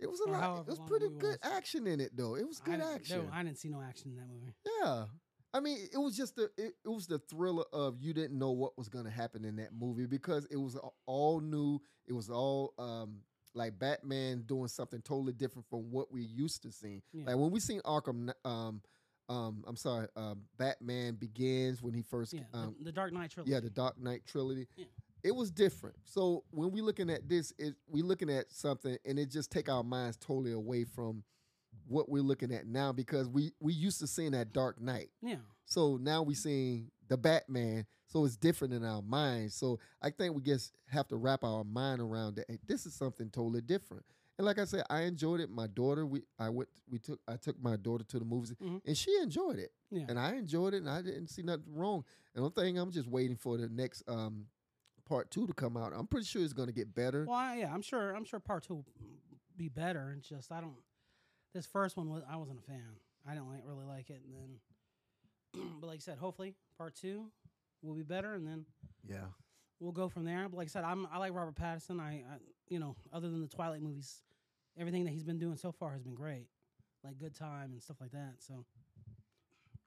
it 0.00 0.10
was 0.10 0.20
a 0.20 0.28
lot. 0.30 0.60
It 0.60 0.66
was 0.66 0.80
pretty 0.80 1.08
good 1.18 1.38
was. 1.42 1.52
action 1.56 1.86
in 1.86 2.00
it, 2.00 2.16
though. 2.16 2.34
It 2.34 2.46
was 2.46 2.58
good 2.60 2.80
there- 2.80 2.94
action. 2.94 3.28
I 3.32 3.42
didn't 3.42 3.58
see 3.58 3.68
no 3.68 3.80
action 3.82 4.10
in 4.12 4.16
that 4.16 4.26
movie. 4.28 4.54
Yeah. 4.80 5.04
I 5.54 5.60
mean, 5.60 5.78
it 5.92 5.98
was 5.98 6.16
just 6.16 6.34
the 6.34 6.50
it, 6.58 6.74
it 6.84 6.88
was 6.88 7.06
the 7.06 7.18
thriller 7.20 7.64
of 7.72 7.96
you 8.00 8.12
didn't 8.12 8.36
know 8.38 8.50
what 8.50 8.76
was 8.76 8.88
going 8.88 9.04
to 9.04 9.10
happen 9.10 9.44
in 9.44 9.56
that 9.56 9.72
movie 9.72 10.06
because 10.06 10.46
it 10.50 10.56
was 10.56 10.76
all 11.06 11.40
new. 11.40 11.80
It 12.06 12.12
was 12.12 12.28
all 12.28 12.74
um 12.78 13.18
like 13.54 13.78
Batman 13.78 14.42
doing 14.46 14.66
something 14.66 15.00
totally 15.02 15.32
different 15.32 15.68
from 15.70 15.92
what 15.92 16.12
we 16.12 16.22
used 16.22 16.62
to 16.62 16.72
seeing. 16.72 17.02
Yeah. 17.12 17.26
Like 17.28 17.36
when 17.36 17.52
we 17.52 17.60
seen 17.60 17.80
Arkham 17.82 18.32
um 18.44 18.82
um 19.28 19.64
I'm 19.66 19.76
sorry, 19.76 20.08
um 20.16 20.42
Batman 20.58 21.14
Begins 21.14 21.80
when 21.80 21.94
he 21.94 22.02
first 22.02 22.32
Yeah, 22.32 22.40
um 22.52 22.74
the, 22.80 22.86
the 22.86 22.92
Dark 22.92 23.12
Knight 23.12 23.30
trilogy. 23.30 23.52
yeah, 23.52 23.60
the 23.60 23.70
Dark 23.70 23.96
Knight 23.98 24.22
trilogy. 24.26 24.66
Yeah. 24.76 24.86
It 25.22 25.34
was 25.34 25.50
different. 25.52 25.96
So 26.04 26.44
when 26.50 26.72
we 26.72 26.80
looking 26.82 27.08
at 27.10 27.28
this, 27.28 27.52
it 27.58 27.74
we 27.88 28.02
looking 28.02 28.28
at 28.28 28.50
something 28.50 28.98
and 29.06 29.20
it 29.20 29.30
just 29.30 29.52
take 29.52 29.68
our 29.68 29.84
minds 29.84 30.16
totally 30.16 30.52
away 30.52 30.82
from 30.84 31.22
what 31.86 32.08
we're 32.08 32.22
looking 32.22 32.52
at 32.52 32.66
now 32.66 32.92
because 32.92 33.28
we 33.28 33.52
we 33.60 33.72
used 33.72 33.98
to 34.00 34.06
seeing 34.06 34.32
that 34.32 34.52
Dark 34.52 34.80
Knight. 34.80 35.10
yeah, 35.22 35.36
So 35.66 35.96
now 35.96 36.22
we 36.22 36.34
seeing 36.34 36.90
the 37.08 37.16
Batman. 37.16 37.86
So 38.06 38.24
it's 38.24 38.36
different 38.36 38.72
in 38.74 38.84
our 38.84 39.02
minds. 39.02 39.54
So 39.54 39.80
I 40.00 40.10
think 40.10 40.34
we 40.36 40.42
just 40.42 40.72
have 40.86 41.08
to 41.08 41.16
wrap 41.16 41.42
our 41.42 41.64
mind 41.64 42.00
around 42.00 42.36
that. 42.36 42.46
Hey, 42.48 42.58
this 42.66 42.86
is 42.86 42.94
something 42.94 43.28
totally 43.30 43.60
different. 43.60 44.04
And 44.38 44.44
like 44.46 44.58
I 44.58 44.64
said, 44.64 44.84
I 44.90 45.02
enjoyed 45.02 45.40
it. 45.40 45.50
My 45.50 45.66
daughter, 45.68 46.06
we 46.06 46.22
I 46.38 46.48
went 46.48 46.68
we 46.90 46.98
took 46.98 47.20
I 47.28 47.36
took 47.36 47.60
my 47.62 47.76
daughter 47.76 48.04
to 48.04 48.18
the 48.18 48.24
movies 48.24 48.52
Mhm. 48.62 48.80
and 48.86 48.96
she 48.96 49.16
enjoyed 49.22 49.58
it. 49.58 49.72
yeah. 49.90 50.06
And 50.08 50.18
I 50.18 50.34
enjoyed 50.36 50.74
it 50.74 50.78
and 50.78 50.90
I 50.90 51.02
didn't 51.02 51.28
see 51.28 51.42
nothing 51.42 51.74
wrong. 51.74 52.04
And 52.34 52.44
the 52.44 52.50
thing 52.50 52.78
I'm 52.78 52.90
just 52.90 53.08
waiting 53.08 53.36
for 53.36 53.56
the 53.56 53.68
next 53.68 54.02
um 54.08 54.46
part 55.04 55.30
two 55.30 55.46
to 55.46 55.52
come 55.52 55.76
out. 55.76 55.92
I'm 55.94 56.06
pretty 56.06 56.26
sure 56.26 56.42
it's 56.42 56.52
gonna 56.54 56.72
get 56.72 56.94
better. 56.94 57.26
Well, 57.26 57.36
I- 57.36 57.56
yeah, 57.58 57.72
I'm 57.74 57.82
sure. 57.82 58.14
I'm 58.16 58.24
sure 58.24 58.40
part 58.40 58.62
two 58.64 58.74
will 58.76 58.86
be 59.56 59.68
better. 59.68 60.14
It's 60.18 60.28
just 60.28 60.50
I 60.50 60.60
don't. 60.60 60.74
This 61.54 61.66
first 61.66 61.96
one 61.96 62.10
was 62.10 62.22
I 62.28 62.36
wasn't 62.36 62.58
a 62.58 62.62
fan. 62.62 62.96
I 63.28 63.34
don't 63.34 63.48
like, 63.48 63.62
really 63.64 63.84
like 63.86 64.10
it, 64.10 64.22
and 64.26 64.34
then, 65.54 65.62
but 65.80 65.86
like 65.86 65.96
I 65.96 66.00
said, 66.00 66.18
hopefully 66.18 66.54
part 66.76 66.94
two 66.94 67.26
will 67.82 67.94
be 67.94 68.02
better, 68.02 68.34
and 68.34 68.46
then 68.46 68.66
Yeah. 69.08 69.26
we'll 69.80 69.92
go 69.92 70.08
from 70.08 70.24
there. 70.24 70.48
But 70.48 70.56
like 70.58 70.66
I 70.68 70.70
said, 70.70 70.84
I'm 70.84 71.06
I 71.12 71.18
like 71.18 71.32
Robert 71.32 71.54
Pattinson. 71.54 72.00
I, 72.00 72.24
I 72.28 72.36
you 72.68 72.78
know 72.78 72.96
other 73.12 73.30
than 73.30 73.40
the 73.40 73.48
Twilight 73.48 73.82
movies, 73.82 74.22
everything 74.78 75.04
that 75.04 75.12
he's 75.12 75.22
been 75.24 75.38
doing 75.38 75.56
so 75.56 75.70
far 75.72 75.92
has 75.92 76.02
been 76.02 76.14
great, 76.14 76.48
like 77.04 77.18
Good 77.18 77.34
Time 77.34 77.72
and 77.72 77.80
stuff 77.82 77.96
like 78.00 78.10
that. 78.12 78.34
So 78.40 78.64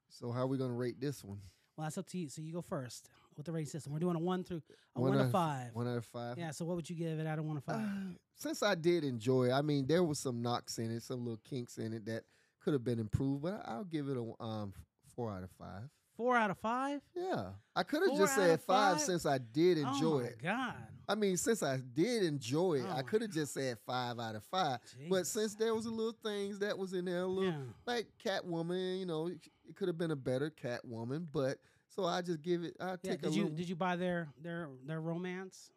So 0.08 0.32
how 0.32 0.40
are 0.40 0.46
we 0.46 0.56
gonna 0.58 0.72
rate 0.72 1.00
this 1.00 1.22
one? 1.22 1.40
well, 1.76 1.84
that's 1.84 1.98
up 1.98 2.06
to 2.08 2.18
you. 2.18 2.28
So 2.28 2.40
you 2.42 2.52
go 2.52 2.62
first 2.62 3.08
with 3.38 3.46
the 3.46 3.52
rating 3.52 3.70
system. 3.70 3.92
We're 3.92 4.00
doing 4.00 4.16
a 4.16 4.18
one 4.18 4.44
through 4.44 4.60
a 4.96 5.00
One 5.00 5.10
one, 5.10 5.18
to 5.18 5.24
of- 5.24 5.30
five. 5.32 5.70
One 5.72 5.88
out 5.88 5.96
of 5.96 6.04
five? 6.04 6.36
Yeah. 6.36 6.50
So 6.50 6.66
what 6.66 6.76
would 6.76 6.90
you 6.90 6.96
give 6.96 7.18
it 7.18 7.26
out 7.26 7.38
of 7.38 7.46
one 7.46 7.56
to 7.56 7.62
five? 7.62 7.76
Uh, 7.76 8.14
since 8.34 8.62
I 8.62 8.74
did 8.74 9.04
enjoy 9.04 9.44
it, 9.44 9.52
I 9.52 9.62
mean, 9.62 9.86
there 9.86 10.04
was 10.04 10.18
some 10.18 10.42
knocks 10.42 10.78
in 10.78 10.90
it, 10.90 11.02
some 11.02 11.24
little 11.24 11.40
kinks 11.48 11.78
in 11.78 11.94
it 11.94 12.04
that 12.06 12.24
could 12.60 12.72
have 12.74 12.84
been 12.84 12.98
improved, 12.98 13.42
but 13.42 13.62
I'll 13.64 13.84
give 13.84 14.08
it 14.08 14.16
a 14.18 14.42
um 14.42 14.74
four 15.16 15.32
out 15.32 15.42
of 15.44 15.50
five. 15.52 15.88
Four 16.16 16.36
out 16.36 16.50
of 16.50 16.58
five. 16.58 17.00
Yeah, 17.14 17.50
I 17.76 17.84
could 17.84 18.02
have 18.08 18.18
just 18.18 18.34
said 18.34 18.60
five, 18.60 18.96
five? 18.96 19.00
since 19.00 19.24
I 19.24 19.38
did 19.38 19.78
oh 19.78 19.88
enjoy 19.88 20.20
my 20.22 20.26
it. 20.26 20.42
God. 20.42 20.74
I 21.08 21.14
mean, 21.14 21.36
since 21.36 21.62
I 21.62 21.78
did 21.94 22.24
enjoy 22.24 22.80
it, 22.80 22.86
Oh 22.88 22.96
I 22.96 23.02
could 23.02 23.22
have 23.22 23.30
just 23.30 23.54
said 23.54 23.78
five 23.86 24.18
out 24.18 24.34
of 24.34 24.42
five. 24.44 24.80
But 25.08 25.28
since 25.28 25.54
there 25.54 25.74
was 25.74 25.86
a 25.86 25.90
little 25.90 26.16
things 26.24 26.58
that 26.58 26.76
was 26.76 26.92
in 26.92 27.04
there, 27.04 27.22
a 27.22 27.26
little 27.26 27.52
yeah. 27.52 27.58
like 27.86 28.08
Catwoman, 28.22 28.98
you 28.98 29.06
know, 29.06 29.28
it 29.28 29.76
could 29.76 29.86
have 29.86 29.96
been 29.96 30.10
a 30.10 30.16
better 30.16 30.50
Catwoman, 30.50 31.26
but 31.32 31.58
so 31.98 32.04
I 32.04 32.22
just 32.22 32.40
give 32.42 32.62
it. 32.62 32.76
I 32.78 32.90
Yeah, 32.90 32.96
take 33.02 33.18
a 33.20 33.22
did 33.22 33.34
you 33.34 33.42
little. 33.44 33.56
did 33.56 33.68
you 33.68 33.74
buy 33.74 33.96
their 33.96 34.28
their 34.40 34.68
their 34.86 35.00
romance? 35.00 35.72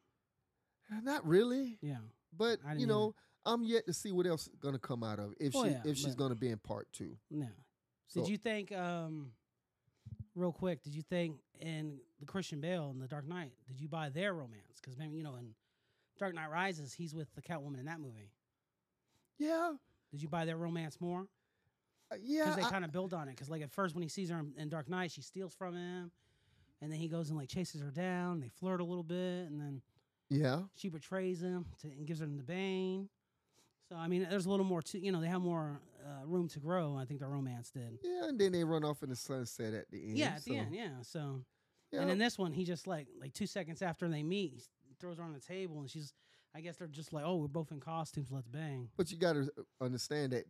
Not 1.04 1.25
really, 1.25 1.80
Yeah. 1.82 1.98
but 2.38 2.60
you 2.78 2.86
know, 2.86 3.16
I'm 3.46 3.63
yet 3.63 3.88
to 3.88 3.94
see 3.94 4.12
what 4.12 4.28
else 4.28 4.48
is 4.48 4.56
gonna 4.60 4.78
come 4.78 5.04
out 5.04 5.18
of 5.20 5.32
it, 5.32 5.38
if 5.40 5.54
Well, 5.56 5.63
she 5.63 5.72
yeah, 5.72 5.82
if 5.86 5.98
she's 5.98 6.13
gonna 6.16 6.36
be 6.36 6.50
in 6.50 6.60
part 6.60 6.92
two. 6.92 7.18
No. 7.32 7.48
So, 8.08 8.20
did 8.22 8.30
you 8.30 8.38
think 8.38 8.72
um 8.72 9.32
real 10.36 10.51
quick, 10.51 10.84
did 10.84 10.94
you 10.94 11.01
think 11.01 11.38
in 11.60 12.00
the 12.20 12.25
Christian 12.28 12.62
Bale 12.62 12.90
and 12.92 13.01
the 13.01 13.08
Dark 13.08 13.25
Knight, 13.28 13.54
did 13.68 13.80
you 13.80 13.88
buy 13.88 14.10
their 14.10 14.34
romance? 14.34 14.80
Because 14.80 14.96
maybe 14.98 15.18
you 15.18 15.24
know 15.24 15.36
in 15.38 15.56
Dark 16.20 16.36
Knight 16.36 16.51
Rises, 16.51 16.94
he's 16.94 17.16
with 17.16 17.34
the 17.34 17.42
Catwoman 17.42 17.80
in 17.80 17.86
that 17.86 18.00
movie. 18.00 18.32
Yeah, 19.40 19.74
Did 20.12 20.22
you 20.22 20.28
buy 20.28 20.46
their 20.46 20.58
romance 20.58 21.01
more? 21.01 21.28
Uh, 22.12 22.15
Because 22.20 22.56
they 22.56 22.62
kind 22.63 22.86
of 22.86 22.91
build 22.91 23.13
on 23.13 23.27
it. 23.27 23.32
Because 23.32 23.50
like 23.50 23.62
at 23.62 23.72
first 23.72 23.96
when 23.96 24.01
he 24.03 24.10
sees 24.10 24.30
her 24.30 24.39
in, 24.39 24.53
in 24.58 24.70
Dark 24.70 24.89
Knight, 24.89 25.12
she 25.12 25.22
steals 25.22 25.53
from 25.53 25.75
him, 25.75 26.12
and 26.82 26.91
then 26.91 27.00
he 27.00 27.08
goes 27.08 27.30
and 27.30 27.38
like 27.38 27.50
chases 27.50 27.82
her 27.82 27.91
down. 27.91 28.34
And 28.34 28.44
They 28.44 28.50
flirt 28.50 28.82
a 28.82 28.84
little 28.84 29.03
bit, 29.03 29.48
and 29.48 29.60
then 29.60 29.82
yeah, 30.30 30.62
she 30.75 30.89
betrays 30.89 31.41
him 31.41 31.65
to, 31.82 31.88
and 31.88 32.06
gives 32.06 32.22
him 32.22 32.38
the 32.38 32.44
bane. 32.44 33.10
So 33.89 33.96
I 33.96 34.08
mean, 34.08 34.27
there's 34.30 34.46
a 34.46 34.50
little 34.50 34.65
more 34.65 34.82
to 34.82 35.00
you 35.00 35.12
know. 35.12 35.22
They 35.22 35.27
have 35.27 35.41
more 35.41 35.82
uh, 36.06 36.25
room 36.25 36.48
to 36.50 36.60
grow. 36.60 36.96
I 36.98 37.06
think 37.06 37.20
the 37.20 37.27
romance 37.27 37.72
did. 37.72 38.00
yeah, 38.03 38.30
and 38.30 38.39
then 38.39 38.51
they 38.51 38.63
run 38.63 38.84
off 38.84 39.03
in 39.03 39.10
the 39.10 39.15
sunset 39.15 39.74
at 39.74 39.89
the 39.91 40.01
end. 40.01 40.18
Yeah, 40.18 40.27
at 40.27 40.44
so, 40.44 40.51
the 40.51 40.58
end, 40.58 40.74
yeah. 40.74 40.89
So 41.01 41.41
Yeah, 41.91 42.01
and 42.01 42.12
in 42.12 42.18
this 42.18 42.38
one, 42.38 42.53
he 42.53 42.63
just 42.63 42.88
like 42.88 43.08
like 43.20 43.34
two 43.34 43.48
seconds 43.48 43.82
after 43.82 44.08
they 44.08 44.24
meet, 44.24 44.63
he 44.88 44.96
throws 45.00 45.18
her 45.18 45.24
on 45.24 45.34
the 45.34 45.39
table, 45.39 45.80
and 45.80 45.89
she's. 45.89 46.13
I 46.53 46.60
guess 46.60 46.75
they're 46.75 46.89
just 46.89 47.13
like, 47.13 47.24
oh, 47.25 47.38
we're 47.38 47.48
both 47.48 47.72
in 47.72 47.80
costumes. 47.80 48.27
Let's 48.30 48.50
bang. 48.50 48.89
but 48.98 49.10
you 49.10 49.15
got 49.18 49.36
to 49.36 49.50
understand 49.80 50.34
that 50.34 50.44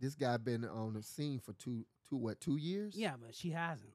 this 0.00 0.14
guy 0.14 0.36
been 0.36 0.64
on 0.64 0.94
the 0.94 1.02
scene 1.02 1.38
for 1.40 1.52
two, 1.54 1.84
two 2.08 2.16
what, 2.16 2.40
two 2.40 2.56
years? 2.56 2.94
Yeah, 2.96 3.14
but 3.20 3.34
she 3.34 3.50
hasn't. 3.50 3.92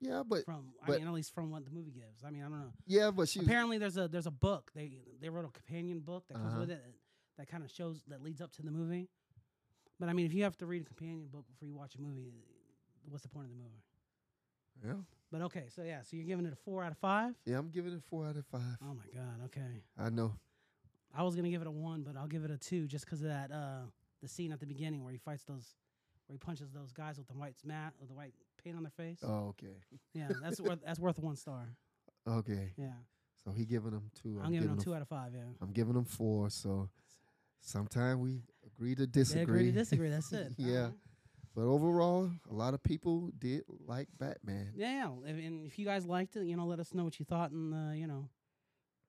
yeah, 0.00 0.22
but 0.26 0.44
From 0.44 0.68
I 0.86 0.90
mean, 0.92 1.06
at 1.06 1.12
least 1.12 1.34
from 1.34 1.50
what 1.50 1.64
the 1.64 1.70
movie 1.70 1.92
gives. 1.92 2.22
I 2.24 2.30
mean, 2.30 2.42
I 2.42 2.48
don't 2.48 2.58
know. 2.60 2.72
yeah, 2.86 3.10
but 3.10 3.28
she. 3.28 3.40
Apparently, 3.40 3.78
there's 3.78 3.96
a 3.96 4.08
there's 4.08 4.26
a 4.26 4.30
book 4.30 4.70
they 4.74 4.92
they 5.20 5.28
wrote 5.28 5.44
a 5.44 5.48
companion 5.50 6.00
book 6.00 6.24
that 6.28 6.34
comes 6.34 6.52
Uh-huh. 6.52 6.60
with 6.60 6.70
it 6.70 6.82
that, 6.84 7.42
that 7.44 7.50
kind 7.50 7.62
of 7.64 7.70
shows 7.70 8.02
that 8.08 8.22
leads 8.22 8.40
up 8.40 8.52
to 8.52 8.62
the 8.62 8.70
movie. 8.70 9.08
But 9.98 10.08
I 10.08 10.12
mean, 10.12 10.26
if 10.26 10.34
you 10.34 10.42
have 10.44 10.56
to 10.58 10.66
read 10.66 10.82
a 10.82 10.84
companion 10.84 11.28
book 11.32 11.46
before 11.48 11.66
you 11.68 11.74
watch 11.74 11.94
a 11.94 12.00
movie, 12.00 12.34
what's 13.08 13.22
the 13.22 13.28
point 13.30 13.46
of 13.46 13.50
the 13.52 13.56
movie? 13.56 13.82
Yeah, 14.84 15.02
But 15.32 15.40
okay, 15.42 15.64
so 15.74 15.82
yeah, 15.82 16.02
so 16.02 16.16
you're 16.16 16.26
giving 16.26 16.44
it 16.44 16.52
a 16.52 16.56
four 16.56 16.84
out 16.84 16.92
of 16.92 16.98
five. 16.98 17.34
yeah, 17.46 17.56
I'm 17.58 17.70
giving 17.70 17.94
it 17.94 18.02
four 18.10 18.26
out 18.26 18.36
of 18.36 18.44
five. 18.46 18.76
Oh 18.82 18.92
my 18.94 19.06
god, 19.14 19.46
okay. 19.46 19.82
I 19.98 20.10
know. 20.10 20.34
I 21.16 21.22
was 21.22 21.34
gonna 21.34 21.48
give 21.48 21.62
it 21.62 21.66
a 21.66 21.70
one, 21.70 22.02
but 22.02 22.14
I'll 22.14 22.26
give 22.26 22.44
it 22.44 22.50
a 22.50 22.58
two 22.58 22.86
just 22.86 23.06
because 23.06 23.22
of 23.22 23.28
that 23.28 23.50
uh 23.50 23.84
the 24.22 24.28
scene 24.28 24.52
at 24.52 24.60
the 24.60 24.66
beginning 24.66 25.02
where 25.04 25.12
he 25.12 25.18
fights 25.18 25.44
those 25.44 25.74
where 26.26 26.34
he 26.34 26.38
punches 26.38 26.70
those 26.72 26.92
guys 26.92 27.18
with 27.18 27.28
the 27.28 27.34
white 27.34 27.54
mat 27.64 27.92
with 28.00 28.08
the 28.08 28.14
white 28.14 28.34
paint 28.62 28.76
on 28.76 28.82
their 28.82 28.90
face. 28.90 29.18
Oh, 29.22 29.48
okay, 29.50 29.76
Yeah, 30.14 30.28
that's 30.42 30.60
worth 30.60 30.80
that's 30.84 30.98
worth 30.98 31.18
one 31.18 31.36
star. 31.36 31.68
okay. 32.26 32.72
Yeah, 32.76 32.92
So 33.44 33.52
he 33.52 33.64
giving 33.64 33.92
them 33.92 34.10
two. 34.22 34.40
I'm, 34.42 34.52
giving 34.52 34.68
him 34.68 34.76
them 34.76 34.84
two 34.84 34.94
out 34.94 35.02
of 35.02 35.08
five. 35.08 35.32
Yeah, 35.34 35.42
I'm 35.62 35.72
giving 35.72 35.94
them 35.94 36.04
four. 36.04 36.50
So 36.50 36.88
sometimes 37.60 38.18
we 38.20 38.42
agree 38.66 38.94
to 38.94 39.02
they 39.06 39.12
disagree. 39.20 39.42
agree 39.42 39.64
to 39.66 39.72
disagree. 39.72 40.08
That's 40.10 40.32
it. 40.32 40.52
Yeah. 40.56 40.76
Alright. 40.78 40.92
But 41.54 41.62
overall, 41.62 42.30
a 42.50 42.52
lot 42.54 42.74
of 42.74 42.82
people 42.82 43.30
did 43.38 43.62
like 43.86 44.08
Batman. 44.18 44.72
Yeah, 44.76 45.08
yeah. 45.24 45.30
And 45.30 45.64
if 45.66 45.78
you 45.78 45.86
guys 45.86 46.04
liked 46.04 46.36
it, 46.36 46.44
you 46.44 46.54
know, 46.54 46.66
let 46.66 46.80
us 46.80 46.92
know 46.92 47.04
what 47.04 47.18
you 47.18 47.24
thought, 47.24 47.50
and 47.50 47.72
uh, 47.72 47.94
you 47.94 48.06
know, 48.06 48.28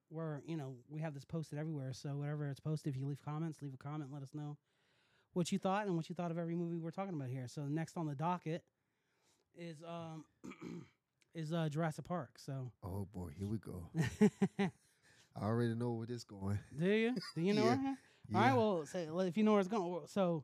we're 0.10 0.40
you 0.46 0.56
know 0.56 0.76
we 0.88 1.02
have 1.02 1.14
this 1.14 1.26
posted 1.26 1.60
everywhere. 1.60 1.92
So 1.92 2.10
whatever 2.16 2.48
it's 2.48 2.62
posted, 2.62 2.94
if 2.94 3.00
you 3.02 3.06
leave 3.06 3.20
comments, 3.22 3.62
leave 3.62 3.74
a 3.74 3.78
comment, 3.78 4.12
let 4.14 4.22
us 4.24 4.34
know 4.34 4.56
what 5.34 5.52
you 5.52 5.60
thought 5.60 5.86
and 5.88 5.96
what 5.96 6.10
you 6.10 6.16
thought 6.16 6.32
of 6.32 6.38
every 6.38 6.56
movie 6.56 6.78
we're 6.78 6.92
talking 6.92 7.14
about 7.14 7.30
here. 7.30 7.48
So 7.48 7.64
next 7.64 7.98
on 7.98 8.08
the 8.08 8.16
docket 8.16 8.64
is 9.56 9.78
um 9.88 10.26
is 11.36 11.54
uh 11.54 11.70
Jurassic 11.70 12.06
Park. 12.06 12.38
So 12.38 12.72
Oh 12.84 13.08
boy, 13.14 13.30
here 13.38 13.48
we 13.48 13.58
go. 13.58 13.90
I 14.60 15.44
already 15.46 15.76
know 15.76 15.92
where 15.92 16.08
this 16.08 16.24
going. 16.24 16.60
do 16.78 16.86
you 16.90 17.16
do 17.36 17.42
you 17.42 17.54
know? 17.54 17.64
Yeah. 17.66 17.76
where- 17.76 17.98
Yeah. 18.30 18.38
All 18.38 18.42
right, 18.44 18.58
well, 18.58 18.86
say, 18.86 19.08
well, 19.10 19.22
if 19.26 19.38
you 19.38 19.44
know 19.44 19.52
where 19.54 19.62
it's 19.62 19.70
going, 19.70 20.02
so 20.08 20.44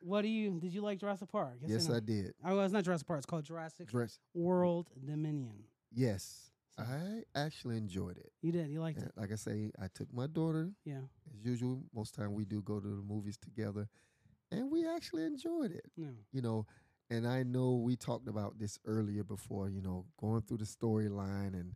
what 0.00 0.22
do 0.22 0.28
you 0.28 0.58
did 0.58 0.72
you 0.74 0.80
like 0.80 0.98
Jurassic 0.98 1.28
Park? 1.30 1.58
yes, 1.66 1.88
no? 1.88 1.94
I 1.96 2.00
did. 2.00 2.34
Oh, 2.44 2.56
well, 2.56 2.64
it's 2.64 2.72
not 2.72 2.82
Jurassic 2.84 3.06
Park. 3.06 3.18
It's 3.18 3.26
called 3.26 3.44
Jurassic 3.44 3.86
Dress. 3.88 4.18
World 4.34 4.88
Dominion. 5.04 5.62
Yes, 5.92 6.22
So 6.46 6.47
I 6.78 7.22
actually 7.34 7.76
enjoyed 7.76 8.16
it. 8.18 8.30
you 8.40 8.52
did. 8.52 8.70
You 8.70 8.80
liked 8.80 8.98
And 8.98 9.08
it. 9.08 9.12
like 9.16 9.32
I 9.32 9.36
say, 9.36 9.70
I 9.80 9.88
took 9.92 10.12
my 10.12 10.26
daughter. 10.26 10.70
Yeah. 10.84 11.00
As 11.34 11.44
usual, 11.44 11.82
most 11.94 12.14
time 12.14 12.34
we 12.34 12.44
do 12.44 12.62
go 12.62 12.78
to 12.80 12.86
the 12.86 13.02
movies 13.02 13.36
together, 13.36 13.88
and 14.52 14.70
we 14.70 14.86
actually 14.88 15.24
enjoyed 15.24 15.72
it. 15.72 15.86
No. 15.96 16.10
You 16.32 16.42
know, 16.42 16.66
and 17.10 17.26
I 17.26 17.42
know 17.42 17.74
we 17.76 17.96
talked 17.96 18.28
about 18.28 18.58
this 18.58 18.78
earlier 18.86 19.24
before. 19.24 19.68
You 19.68 19.82
know, 19.82 20.06
going 20.20 20.42
through 20.42 20.58
the 20.58 20.64
storyline 20.66 21.54
and 21.54 21.74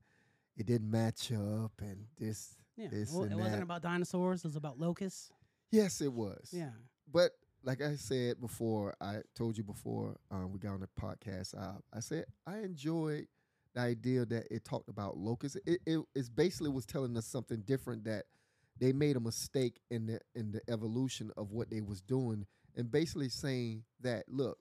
it 0.56 0.66
didn't 0.66 0.90
match 0.90 1.32
up, 1.32 1.72
and 1.80 2.06
this. 2.18 2.56
Yeah. 2.76 2.88
This 2.90 3.12
Well, 3.12 3.24
and 3.24 3.32
it 3.32 3.36
wasn't 3.36 3.56
that. 3.56 3.62
about 3.64 3.82
dinosaurs. 3.82 4.40
It 4.44 4.48
was 4.48 4.56
about 4.56 4.78
locusts. 4.78 5.30
Yes, 5.70 6.00
it 6.00 6.12
was. 6.12 6.48
Yeah. 6.52 6.70
But 7.12 7.32
like 7.64 7.82
I 7.82 7.96
said 7.96 8.40
before, 8.40 8.94
I 9.00 9.18
told 9.34 9.56
you 9.58 9.62
before 9.64 10.16
um, 10.30 10.52
we 10.52 10.58
got 10.58 10.72
on 10.72 10.80
the 10.80 10.88
podcast. 11.00 11.54
Uh, 11.56 11.78
I 11.92 12.00
said 12.00 12.24
I 12.46 12.58
enjoyed 12.58 13.26
the 13.74 13.80
idea 13.80 14.24
that 14.26 14.46
it 14.50 14.64
talked 14.64 14.88
about 14.88 15.16
locusts. 15.16 15.56
It, 15.66 15.80
it 15.86 16.00
it's 16.14 16.28
basically 16.28 16.70
was 16.70 16.86
telling 16.86 17.16
us 17.16 17.26
something 17.26 17.62
different 17.66 18.04
that 18.04 18.24
they 18.78 18.92
made 18.92 19.16
a 19.16 19.20
mistake 19.20 19.80
in 19.90 20.06
the 20.06 20.20
in 20.34 20.52
the 20.52 20.60
evolution 20.68 21.30
of 21.36 21.52
what 21.52 21.70
they 21.70 21.80
was 21.80 22.00
doing, 22.00 22.46
and 22.76 22.90
basically 22.90 23.28
saying 23.28 23.84
that 24.00 24.24
look, 24.28 24.58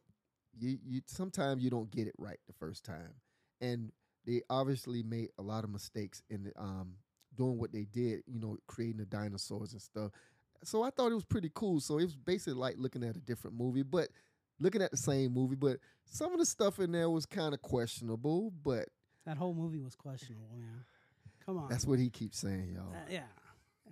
you 0.58 0.77
you 0.86 1.01
sometimes 1.08 1.63
you 1.63 1.70
don't 1.70 1.91
get 1.91 2.08
it 2.08 2.15
right 2.18 2.39
the 2.48 2.53
first 2.53 2.86
time, 2.86 3.13
and 3.60 3.91
they 4.25 4.41
obviously 4.50 5.03
made 5.03 5.30
a 5.38 5.41
lot 5.41 5.63
of 5.63 5.70
mistakes 5.70 6.22
in 6.30 6.51
um 6.58 6.96
doing 7.36 7.58
what 7.58 7.72
they 7.72 7.86
did. 7.86 8.24
You 8.27 8.39
know, 8.39 8.58
creating 8.68 8.98
the 8.98 9.06
dinosaurs 9.06 9.74
and 9.74 9.82
stuff. 9.82 10.12
So 10.63 10.84
I 10.84 10.91
thought 10.91 11.12
it 11.12 11.15
was 11.15 11.24
pretty 11.24 11.51
cool. 11.53 11.80
So 11.80 11.98
it 11.98 12.03
was 12.03 12.15
basically 12.15 12.53
like 12.53 12.75
looking 12.77 13.03
at 13.03 13.15
a 13.15 13.22
different 13.22 13.58
movie, 13.58 13.84
but 13.84 14.10
looking 14.60 14.82
at 14.82 14.91
the 14.91 14.98
same 14.98 15.34
movie. 15.34 15.56
But 15.56 15.77
some 16.06 16.34
of 16.34 16.39
the 16.39 16.46
stuff 16.46 16.80
in 16.80 16.91
there 16.91 17.10
was 17.10 17.25
kind 17.25 17.53
of 17.53 17.62
questionable. 17.62 18.51
But 18.63 18.89
That 19.25 19.38
whole 19.38 19.54
movie 19.54 19.80
was 19.82 19.96
questionable, 19.96 20.50
man. 20.58 20.84
Come 21.46 21.58
on. 21.58 21.70
that's 21.70 21.86
what 21.86 22.00
he 22.00 22.10
keeps 22.10 22.38
saying, 22.40 22.74
y'all. 22.75 22.92
Uh, 22.94 22.98
yeah. 23.10 23.24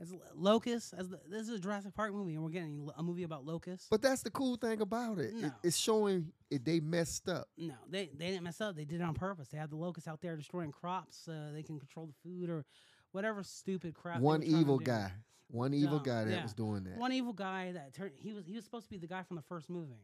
As 0.02 0.12
Lo- 0.14 0.20
Locust, 0.36 0.94
as 0.98 1.10
the, 1.10 1.20
this 1.30 1.42
is 1.42 1.50
a 1.50 1.60
Jurassic 1.60 1.94
Park 1.94 2.14
movie, 2.14 2.34
and 2.36 2.44
we're 2.44 2.52
getting 2.52 2.90
a 2.98 3.04
movie 3.04 3.24
about 3.24 3.46
locusts. 3.46 3.88
But 3.92 4.02
that's 4.02 4.22
the 4.22 4.30
cool 4.30 4.56
thing 4.56 4.80
about 4.82 5.18
it. 5.18 5.34
It- 5.36 5.52
it's 5.64 5.76
showing 5.78 6.32
it, 6.50 6.64
they 6.64 6.80
messed 6.80 7.28
up. 7.28 7.48
no, 7.58 7.74
they 7.90 8.10
they 8.18 8.28
didn't 8.30 8.44
mess 8.44 8.62
up. 8.62 8.76
They 8.76 8.86
did 8.86 9.02
it 9.02 9.04
on 9.04 9.14
purpose. 9.14 9.50
They 9.50 9.58
had 9.58 9.70
the 9.72 9.76
locusts 9.76 10.08
out 10.08 10.22
there 10.22 10.38
destroying 10.38 10.72
crops. 10.72 11.28
Uh, 11.28 11.52
they 11.54 11.64
can 11.64 11.80
control 11.80 12.06
the 12.06 12.14
food 12.24 12.50
or 12.50 12.66
whatever 13.12 13.44
stupid 13.44 13.94
crap. 13.94 14.20
One 14.22 14.40
were 14.40 14.46
trying 14.46 14.54
to 14.56 14.60
evil 14.62 14.78
guy. 14.80 15.12
One 15.52 15.74
evil 15.74 15.98
Dumb, 15.98 16.04
guy 16.06 16.24
that 16.26 16.32
yeah. 16.32 16.44
was 16.44 16.54
doing 16.54 16.84
that. 16.86 16.98
One 16.98 17.12
evil 17.12 17.34
guy 17.34 17.72
that 17.74 17.94
turned. 17.94 18.12
He 18.16 18.32
was 18.34 18.46
he 18.46 18.56
was 18.56 18.64
supposed 18.64 18.86
to 18.86 18.90
be 18.92 19.00
the 19.00 19.08
guy 19.08 19.24
from 19.24 19.36
the 19.36 19.42
first 19.44 19.70
movie. 19.70 20.00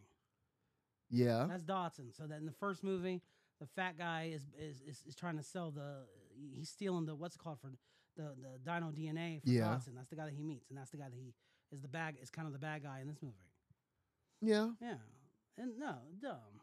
yeah. 1.10 1.46
That's 1.48 1.64
Dodgson. 1.64 2.12
So 2.12 2.26
that 2.28 2.40
in 2.40 2.46
the 2.48 2.52
first 2.52 2.84
movie, 2.84 3.22
the 3.60 3.68
fat 3.68 3.98
guy 3.98 4.32
is 4.34 4.44
is, 4.60 4.82
is, 4.82 5.04
is 5.08 5.16
trying 5.16 5.38
to 5.38 5.44
sell 5.44 5.72
the. 5.72 6.06
He's 6.54 6.70
stealing 6.70 7.06
the 7.06 7.16
what's 7.16 7.36
it 7.36 7.40
called 7.40 7.60
for 7.60 7.72
the 8.18 8.34
the 8.42 8.60
Dino 8.64 8.92
DNA 8.92 9.42
for 9.42 9.50
Yeah. 9.50 9.66
Dodgson. 9.70 9.94
That's 9.96 10.10
the 10.10 10.16
guy 10.16 10.26
that 10.26 10.34
he 10.34 10.44
meets, 10.44 10.70
and 10.70 10.78
that's 10.78 10.92
the 10.92 10.98
guy 10.98 11.10
that 11.10 11.16
he 11.18 11.34
is 11.72 11.82
the 11.82 11.88
bag 11.88 12.18
is 12.22 12.30
kind 12.30 12.46
of 12.48 12.54
the 12.54 12.60
bad 12.60 12.84
guy 12.84 13.00
in 13.02 13.08
this 13.08 13.22
movie. 13.22 13.36
Yeah. 14.42 14.70
Yeah, 14.82 14.96
and 15.58 15.80
no 15.80 15.96
dumb. 16.22 16.62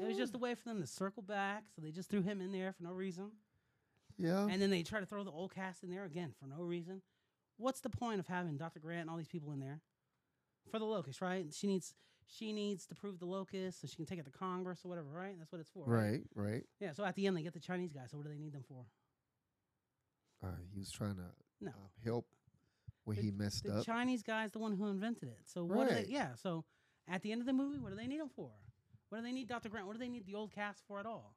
It 0.00 0.06
was 0.06 0.16
just 0.16 0.34
a 0.34 0.38
way 0.38 0.54
for 0.54 0.64
them 0.68 0.80
to 0.80 0.86
circle 0.86 1.22
back, 1.22 1.64
so 1.74 1.80
they 1.82 1.90
just 1.90 2.10
threw 2.10 2.20
him 2.22 2.40
in 2.42 2.52
there 2.52 2.72
for 2.72 2.82
no 2.82 2.92
reason, 2.92 3.30
Yeah. 4.18 4.46
and 4.46 4.60
then 4.60 4.68
they 4.70 4.82
try 4.82 5.00
to 5.00 5.06
throw 5.06 5.24
the 5.24 5.30
old 5.30 5.54
cast 5.54 5.82
in 5.82 5.90
there 5.90 6.04
again 6.04 6.32
for 6.38 6.46
no 6.46 6.62
reason. 6.62 7.00
What's 7.56 7.80
the 7.80 7.88
point 7.88 8.20
of 8.20 8.26
having 8.26 8.58
Dr. 8.58 8.78
Grant 8.78 9.02
and 9.02 9.10
all 9.10 9.16
these 9.16 9.26
people 9.28 9.52
in 9.52 9.58
there 9.60 9.80
for 10.70 10.78
the 10.78 10.84
locust, 10.84 11.22
right? 11.22 11.46
She 11.54 11.66
needs 11.66 11.94
she 12.26 12.52
needs 12.52 12.86
to 12.86 12.94
prove 12.94 13.18
the 13.18 13.26
locust 13.26 13.80
so 13.80 13.86
she 13.86 13.96
can 13.96 14.06
take 14.06 14.18
it 14.18 14.24
to 14.24 14.30
Congress 14.30 14.80
or 14.84 14.88
whatever, 14.88 15.08
right? 15.08 15.34
That's 15.38 15.52
what 15.52 15.60
it's 15.60 15.70
for, 15.70 15.84
right. 15.86 16.22
Right. 16.34 16.64
Yeah. 16.80 16.92
So 16.92 17.04
at 17.04 17.14
the 17.14 17.26
end, 17.26 17.36
they 17.36 17.42
get 17.42 17.52
the 17.54 17.60
Chinese 17.60 17.92
guy. 17.92 18.02
So 18.10 18.16
what 18.16 18.24
do 18.26 18.32
they 18.32 18.38
need 18.38 18.52
them 18.52 18.64
for? 18.68 18.84
Uh, 20.42 20.48
he 20.72 20.78
was 20.78 20.90
trying 20.90 21.16
to 21.16 21.30
No. 21.60 21.70
uh, 21.70 21.74
help 22.04 22.26
where 23.04 23.16
The- 23.16 23.22
he 23.22 23.30
messed 23.30 23.64
The 23.64 23.72
up. 23.72 23.78
The 23.78 23.84
Chinese 23.84 24.22
guy's 24.22 24.52
the 24.52 24.58
one 24.58 24.76
who 24.76 24.86
invented 24.88 25.28
it. 25.28 25.40
So 25.46 25.64
what? 25.64 25.88
Right. 25.90 26.06
they, 26.06 26.12
yeah. 26.12 26.34
So 26.34 26.64
at 27.08 27.22
the 27.22 27.32
end 27.32 27.40
of 27.40 27.46
the 27.46 27.52
movie, 27.52 27.78
what 27.78 27.90
do 27.90 27.96
they 27.96 28.06
need 28.06 28.20
him 28.20 28.28
for? 28.28 28.50
What 29.08 29.18
do 29.18 29.24
they 29.24 29.32
need 29.32 29.48
Dr. 29.48 29.68
Grant? 29.68 29.86
What 29.86 29.92
do 29.94 29.98
they 30.00 30.08
need 30.08 30.26
the 30.26 30.34
old 30.34 30.52
cast 30.52 30.82
for 30.86 30.98
at 30.98 31.06
all? 31.06 31.36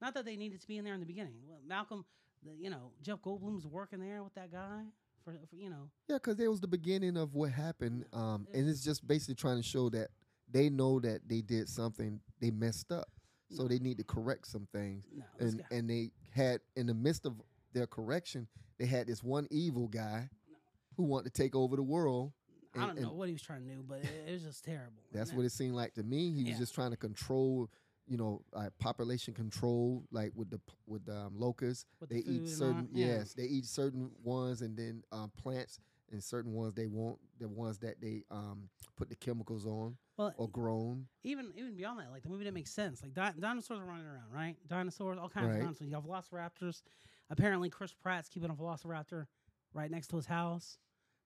Not 0.00 0.14
that 0.14 0.24
they 0.24 0.36
needed 0.36 0.60
to 0.62 0.66
be 0.68 0.78
in 0.78 0.84
there 0.84 0.94
in 0.94 1.00
the 1.00 1.06
beginning. 1.06 1.42
Well, 1.46 1.60
Malcolm, 1.66 2.06
the, 2.42 2.54
you 2.56 2.70
know, 2.70 2.92
Jeff 3.02 3.20
Goldblum's 3.20 3.66
working 3.66 4.00
there 4.00 4.22
with 4.22 4.34
that 4.34 4.50
guy 4.50 4.84
for, 5.24 5.32
for 5.48 5.56
you 5.56 5.70
know. 5.70 5.90
yeah, 6.08 6.16
because 6.16 6.38
it 6.40 6.48
was 6.48 6.60
the 6.60 6.68
beginning 6.68 7.16
of 7.16 7.34
what 7.34 7.50
happened. 7.50 8.04
Um, 8.12 8.46
it 8.52 8.58
and 8.58 8.68
it's 8.68 8.82
just 8.84 9.06
basically 9.06 9.34
trying 9.36 9.56
to 9.56 9.62
show 9.62 9.88
that 9.90 10.08
they 10.50 10.68
know 10.70 10.98
that 11.00 11.28
they 11.28 11.40
did 11.42 11.68
something 11.68 12.20
they 12.40 12.50
messed 12.50 12.90
up, 12.92 13.08
so 13.50 13.62
No. 13.62 13.68
they 13.68 13.78
need 13.78 13.98
to 13.98 14.04
correct 14.04 14.46
some 14.46 14.66
things. 14.72 15.04
No, 15.14 15.24
And 15.38 15.62
and 15.70 15.88
they 15.90 16.10
had 16.32 16.60
in 16.76 16.86
the 16.86 16.94
midst 16.94 17.26
of 17.26 17.34
their 17.72 17.86
correction, 17.86 18.48
they 18.78 18.86
had 18.86 19.06
this 19.06 19.22
one 19.22 19.46
evil 19.50 19.86
guy 19.88 20.28
No. 20.50 20.56
who 20.96 21.04
wanted 21.04 21.32
to 21.34 21.42
take 21.42 21.54
over 21.54 21.76
the 21.76 21.82
world. 21.82 22.32
I 22.76 22.86
don't 22.86 23.00
know 23.00 23.12
what 23.12 23.26
he 23.28 23.32
was 23.32 23.42
trying 23.42 23.66
to 23.66 23.74
do, 23.74 23.82
but 23.86 23.98
it, 23.98 24.10
it 24.28 24.32
was 24.32 24.42
just 24.44 24.64
terrible. 24.64 25.02
That's 25.12 25.30
And 25.30 25.36
what 25.38 25.44
it 25.44 25.50
seemed 25.50 25.74
like 25.74 25.94
to 25.94 26.04
me. 26.04 26.30
He 26.32 26.44
was 26.50 26.58
just 26.58 26.72
trying 26.74 26.92
to 26.92 26.96
control, 26.96 27.68
you 28.10 28.16
know, 28.16 28.42
like 28.52 28.76
population 28.78 29.32
control, 29.32 30.02
like 30.10 30.32
with 30.34 30.50
the 30.50 30.60
with 30.86 31.04
the 31.06 31.16
um, 31.16 31.32
locusts. 31.36 31.86
With 32.00 32.10
they 32.10 32.22
food 32.22 32.42
eat 32.42 32.48
certain 32.48 32.88
yeah. 32.92 33.06
yes, 33.06 33.34
they 33.34 33.44
eat 33.44 33.64
certain 33.66 34.10
ones, 34.24 34.62
and 34.62 34.76
then 34.76 35.04
um, 35.12 35.30
plants, 35.40 35.78
and 36.10 36.22
certain 36.22 36.52
ones 36.52 36.74
they 36.74 36.88
won't. 36.88 37.18
The 37.38 37.48
ones 37.48 37.78
that 37.78 38.00
they 38.00 38.24
um, 38.32 38.68
put 38.96 39.08
the 39.08 39.14
chemicals 39.14 39.64
on 39.64 39.96
Well, 40.16 40.34
or 40.36 40.48
grown. 40.48 41.06
even 41.22 41.52
even 41.54 41.76
beyond 41.76 42.00
that, 42.00 42.10
like 42.10 42.22
the 42.24 42.28
movie 42.28 42.42
didn't 42.44 42.56
make 42.56 42.66
sense. 42.66 43.00
Like 43.00 43.14
di- 43.14 43.34
dinosaurs 43.38 43.78
are 43.78 43.84
running 43.84 44.06
around, 44.06 44.32
right? 44.34 44.56
Dinosaurs, 44.66 45.16
all 45.16 45.28
kinds 45.28 45.46
Right. 45.46 45.54
of 45.56 45.60
dinosaurs. 45.62 45.88
You 45.88 45.94
have 45.94 46.04
velociraptors. 46.04 46.82
Apparently, 47.30 47.70
Chris 47.70 47.92
Pratt's 47.94 48.28
keeping 48.28 48.50
a 48.50 48.54
velociraptor 48.54 49.26
right 49.72 49.88
next 49.90 50.08
to 50.08 50.16
his 50.16 50.26
house. 50.26 50.78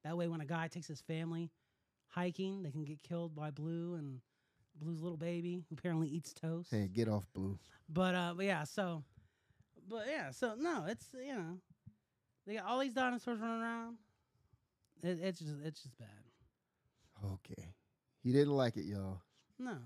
That 0.04 0.18
way, 0.18 0.28
when 0.28 0.42
a 0.42 0.46
guy 0.46 0.68
takes 0.68 0.86
his 0.86 1.00
family 1.00 1.50
hiking, 2.08 2.62
they 2.62 2.70
can 2.70 2.84
get 2.84 3.02
killed 3.02 3.34
by 3.34 3.50
Blue 3.50 3.94
and 3.94 4.20
Blue's 4.80 5.00
little 5.00 5.16
baby, 5.16 5.64
who 5.68 5.74
apparently 5.78 6.08
eats 6.08 6.32
toast. 6.32 6.70
Hey, 6.70 6.88
get 6.92 7.08
off 7.08 7.24
blue. 7.32 7.58
But 7.88 8.14
uh, 8.14 8.34
but 8.36 8.44
yeah, 8.46 8.64
so, 8.64 9.04
but 9.88 10.06
yeah, 10.08 10.30
so 10.30 10.54
no, 10.58 10.84
it's 10.88 11.06
you 11.14 11.34
know, 11.34 11.58
they 12.46 12.54
got 12.54 12.66
all 12.66 12.78
these 12.80 12.94
dinosaurs 12.94 13.38
running 13.40 13.62
around. 13.62 13.96
It, 15.02 15.18
it's 15.22 15.38
just 15.38 15.52
it's 15.64 15.82
just 15.82 15.96
bad. 15.98 16.08
Okay, 17.24 17.74
he 18.22 18.32
didn't 18.32 18.54
like 18.54 18.76
it, 18.76 18.84
y'all. 18.84 19.20
No, 19.58 19.76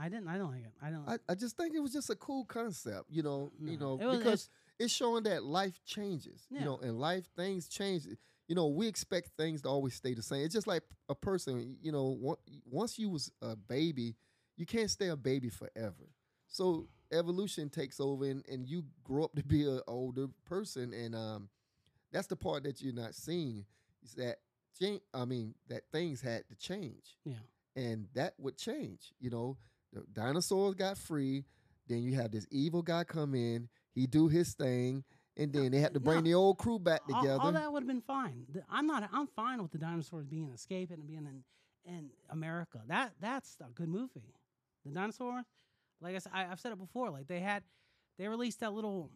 I 0.00 0.08
didn't. 0.08 0.28
I 0.28 0.38
don't 0.38 0.50
like 0.52 0.64
it. 0.64 0.72
I 0.82 0.90
don't. 0.90 1.08
I, 1.08 1.18
I 1.28 1.34
just 1.34 1.56
think 1.56 1.74
it 1.74 1.80
was 1.80 1.92
just 1.92 2.10
a 2.10 2.16
cool 2.16 2.44
concept, 2.44 3.04
you 3.10 3.22
know, 3.22 3.52
you 3.60 3.76
know, 3.76 3.98
It 4.00 4.06
was- 4.06 4.18
because 4.18 4.50
it's 4.78 4.92
showing 4.92 5.24
that 5.24 5.44
life 5.44 5.78
changes, 5.84 6.46
Yeah. 6.50 6.60
you 6.60 6.64
know, 6.64 6.78
and 6.78 6.98
life 6.98 7.24
things 7.36 7.68
change. 7.68 8.06
You 8.52 8.56
know, 8.56 8.66
we 8.66 8.86
expect 8.86 9.30
things 9.38 9.62
to 9.62 9.70
always 9.70 9.94
stay 9.94 10.12
the 10.12 10.20
same. 10.20 10.44
It's 10.44 10.52
just 10.52 10.66
like 10.66 10.82
a 11.08 11.14
person, 11.14 11.78
you 11.80 11.90
know, 11.90 12.36
once 12.70 12.98
you 12.98 13.08
was 13.08 13.32
a 13.40 13.56
baby, 13.56 14.14
you 14.58 14.66
can't 14.66 14.90
stay 14.90 15.08
a 15.08 15.16
baby 15.16 15.48
forever. 15.48 16.10
So 16.48 16.86
evolution 17.10 17.70
takes 17.70 17.98
over, 17.98 18.26
and, 18.26 18.44
and 18.46 18.68
you 18.68 18.84
grow 19.04 19.24
up 19.24 19.34
to 19.36 19.42
be 19.42 19.62
an 19.66 19.80
older 19.88 20.26
person, 20.44 20.92
and 20.92 21.14
um, 21.14 21.48
that's 22.12 22.26
the 22.26 22.36
part 22.36 22.64
that 22.64 22.82
you're 22.82 22.92
not 22.92 23.14
seeing. 23.14 23.64
Is 24.04 24.12
that 24.16 24.36
change? 24.78 25.00
I 25.14 25.24
mean, 25.24 25.54
that 25.70 25.84
things 25.90 26.20
had 26.20 26.46
to 26.50 26.54
change 26.54 27.16
yeah. 27.24 27.36
and 27.74 28.06
that 28.12 28.34
would 28.36 28.58
change. 28.58 29.14
You 29.18 29.30
know, 29.30 29.56
the 29.94 30.04
dinosaurs 30.12 30.74
got 30.74 30.98
free. 30.98 31.46
Then 31.88 32.02
you 32.02 32.16
have 32.16 32.30
this 32.32 32.46
evil 32.50 32.82
guy 32.82 33.04
come 33.04 33.34
in. 33.34 33.70
He 33.94 34.06
do 34.06 34.28
his 34.28 34.52
thing, 34.52 35.04
and 35.36 35.52
then 35.52 35.70
they 35.70 35.78
had 35.78 35.94
to 35.94 36.00
bring 36.00 36.18
no. 36.18 36.22
the 36.22 36.34
old 36.34 36.58
crew 36.58 36.78
back 36.78 37.06
together. 37.06 37.38
All, 37.40 37.52
that 37.52 37.72
would 37.72 37.82
have 37.82 37.88
been 37.88 38.02
fine. 38.02 38.44
The- 38.52 38.64
I'm 38.70 38.86
not. 38.86 39.08
I'm 39.12 39.26
fine 39.26 39.62
with 39.62 39.72
the 39.72 39.78
dinosaurs 39.78 40.26
being 40.26 40.50
escaping 40.52 40.98
and 40.98 41.06
being 41.06 41.26
in, 41.26 41.92
in 41.92 42.10
America. 42.30 42.80
That 42.86 43.12
that's 43.20 43.56
a 43.60 43.70
good 43.70 43.88
movie. 43.88 44.34
The 44.84 44.92
dinosaurs, 44.92 45.44
like 46.00 46.14
I 46.14 46.18
said, 46.18 46.32
I, 46.34 46.46
I've 46.46 46.60
said 46.60 46.72
it 46.72 46.78
before. 46.78 47.10
Like 47.10 47.28
they 47.28 47.40
had, 47.40 47.62
they 48.18 48.28
released 48.28 48.60
that 48.60 48.72
little, 48.72 49.10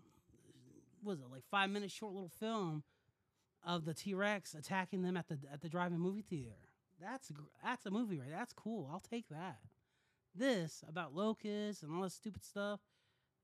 what 1.03 1.13
was 1.13 1.21
it 1.21 1.27
like 1.31 1.43
five 1.51 1.71
minute 1.71 1.91
short 1.91 2.15
little 2.15 2.31
film 2.41 2.83
of 3.67 3.85
the 3.85 3.93
T 3.93 4.15
Rex 4.15 4.55
attacking 4.55 5.03
them 5.03 5.17
at 5.17 5.29
the 5.29 5.39
at 5.53 5.61
the 5.61 5.69
drive-in 5.69 5.99
movie 5.99 6.23
theater. 6.23 6.55
That's 7.01 7.31
that's 7.63 7.85
a 7.85 7.91
movie, 7.91 8.19
right? 8.19 8.31
That's 8.31 8.53
cool. 8.53 8.89
I'll 8.91 9.01
take 9.01 9.29
that. 9.29 9.59
This 10.35 10.85
about 10.89 11.15
locusts 11.15 11.83
and 11.83 11.95
all 11.95 12.03
this 12.03 12.15
stupid 12.15 12.45
stuff, 12.45 12.81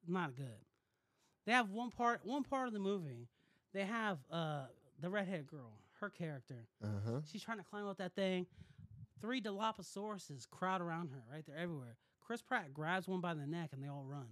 not 0.06 0.36
good. 0.36 0.64
They 1.46 1.52
have 1.52 1.70
one 1.70 1.90
part 1.90 2.20
one 2.24 2.42
part 2.44 2.66
of 2.68 2.72
the 2.72 2.78
movie. 2.80 3.28
They 3.72 3.84
have 3.84 4.18
uh 4.30 4.64
the 5.00 5.10
redhead 5.10 5.46
girl, 5.46 5.78
her 6.00 6.10
character. 6.10 6.66
uh 6.82 6.86
huh. 7.04 7.20
She's 7.30 7.42
trying 7.42 7.58
to 7.58 7.64
climb 7.64 7.86
up 7.86 7.98
that 7.98 8.14
thing. 8.14 8.46
Three 9.20 9.40
Dilophosaurus 9.40 10.30
crowd 10.50 10.80
around 10.80 11.10
her, 11.10 11.22
right? 11.32 11.44
They're 11.46 11.56
everywhere. 11.56 11.96
Chris 12.20 12.42
Pratt 12.42 12.72
grabs 12.72 13.08
one 13.08 13.20
by 13.20 13.34
the 13.34 13.46
neck 13.46 13.70
and 13.72 13.82
they 13.82 13.88
all 13.88 14.04
run. 14.06 14.26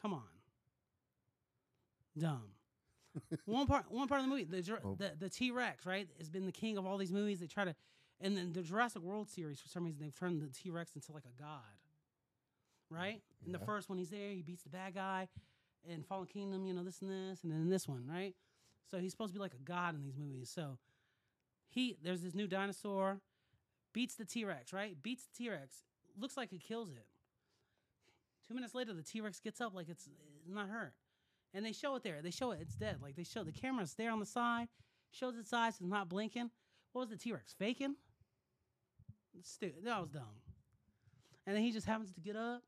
Come 0.00 0.12
on. 0.14 0.22
Dumb. 2.18 2.44
one 3.46 3.66
part 3.66 3.90
one 3.90 4.08
part 4.08 4.20
of 4.20 4.26
the 4.26 4.30
movie, 4.30 4.44
the 4.44 4.78
Oh. 4.84 4.94
the, 4.98 5.12
the 5.18 5.28
T 5.28 5.50
Rex, 5.50 5.86
right, 5.86 6.08
has 6.18 6.28
been 6.30 6.46
the 6.46 6.52
king 6.52 6.76
of 6.78 6.86
all 6.86 6.98
these 6.98 7.12
movies. 7.12 7.40
They 7.40 7.46
try 7.46 7.64
to 7.64 7.74
and 8.20 8.36
then 8.36 8.52
the 8.52 8.62
Jurassic 8.62 9.02
World 9.02 9.28
series, 9.28 9.60
for 9.60 9.68
some 9.68 9.84
reason, 9.84 10.00
they've 10.00 10.14
turned 10.18 10.40
the 10.40 10.48
T 10.48 10.70
Rex 10.70 10.92
into 10.94 11.12
like 11.12 11.24
a 11.24 11.40
god. 11.40 11.60
Right? 12.90 13.20
In 13.44 13.52
the 13.52 13.58
first 13.58 13.88
one, 13.88 13.98
he's 13.98 14.10
there, 14.10 14.30
he 14.30 14.42
beats 14.42 14.62
the 14.64 14.70
bad 14.70 14.94
guy. 14.94 15.28
In 15.86 16.02
Fallen 16.02 16.26
Kingdom, 16.26 16.66
you 16.66 16.74
know, 16.74 16.82
this 16.82 17.00
and 17.02 17.10
this, 17.10 17.42
and 17.42 17.52
then 17.52 17.68
this 17.68 17.88
one, 17.88 18.06
right? 18.06 18.34
So 18.90 18.98
he's 18.98 19.12
supposed 19.12 19.32
to 19.32 19.38
be 19.38 19.40
like 19.40 19.54
a 19.54 19.62
god 19.62 19.94
in 19.94 20.02
these 20.02 20.16
movies. 20.16 20.50
So 20.54 20.78
he 21.68 21.96
there's 22.02 22.22
this 22.22 22.34
new 22.34 22.46
dinosaur, 22.46 23.20
beats 23.92 24.14
the 24.14 24.24
T 24.24 24.44
Rex, 24.44 24.72
right? 24.72 24.96
Beats 25.02 25.24
the 25.26 25.44
T 25.44 25.50
Rex, 25.50 25.84
looks 26.18 26.36
like 26.36 26.50
he 26.50 26.58
kills 26.58 26.90
it. 26.90 27.06
Two 28.46 28.54
minutes 28.54 28.74
later, 28.74 28.92
the 28.92 29.02
T 29.02 29.20
Rex 29.20 29.40
gets 29.40 29.60
up 29.60 29.74
like 29.74 29.88
it's, 29.88 30.08
it's 30.44 30.54
not 30.54 30.68
hurt, 30.68 30.94
and 31.54 31.64
they 31.64 31.72
show 31.72 31.94
it 31.96 32.02
there. 32.02 32.20
They 32.22 32.30
show 32.30 32.50
it, 32.52 32.60
it's 32.60 32.74
dead. 32.74 32.96
Like 33.02 33.16
they 33.16 33.24
show 33.24 33.44
the 33.44 33.52
camera's 33.52 33.94
there 33.94 34.10
on 34.10 34.20
the 34.20 34.26
side, 34.26 34.68
shows 35.10 35.36
its 35.36 35.52
eyes, 35.52 35.74
it's 35.80 35.82
not 35.82 36.08
blinking. 36.08 36.50
What 36.92 37.02
was 37.02 37.10
the 37.10 37.16
T 37.16 37.32
Rex 37.32 37.54
faking? 37.58 37.94
Stupid. 39.42 39.84
That 39.84 40.00
was 40.00 40.10
dumb. 40.10 40.42
And 41.46 41.54
then 41.56 41.62
he 41.62 41.70
just 41.70 41.86
happens 41.86 42.12
to 42.12 42.20
get 42.20 42.36
up, 42.36 42.62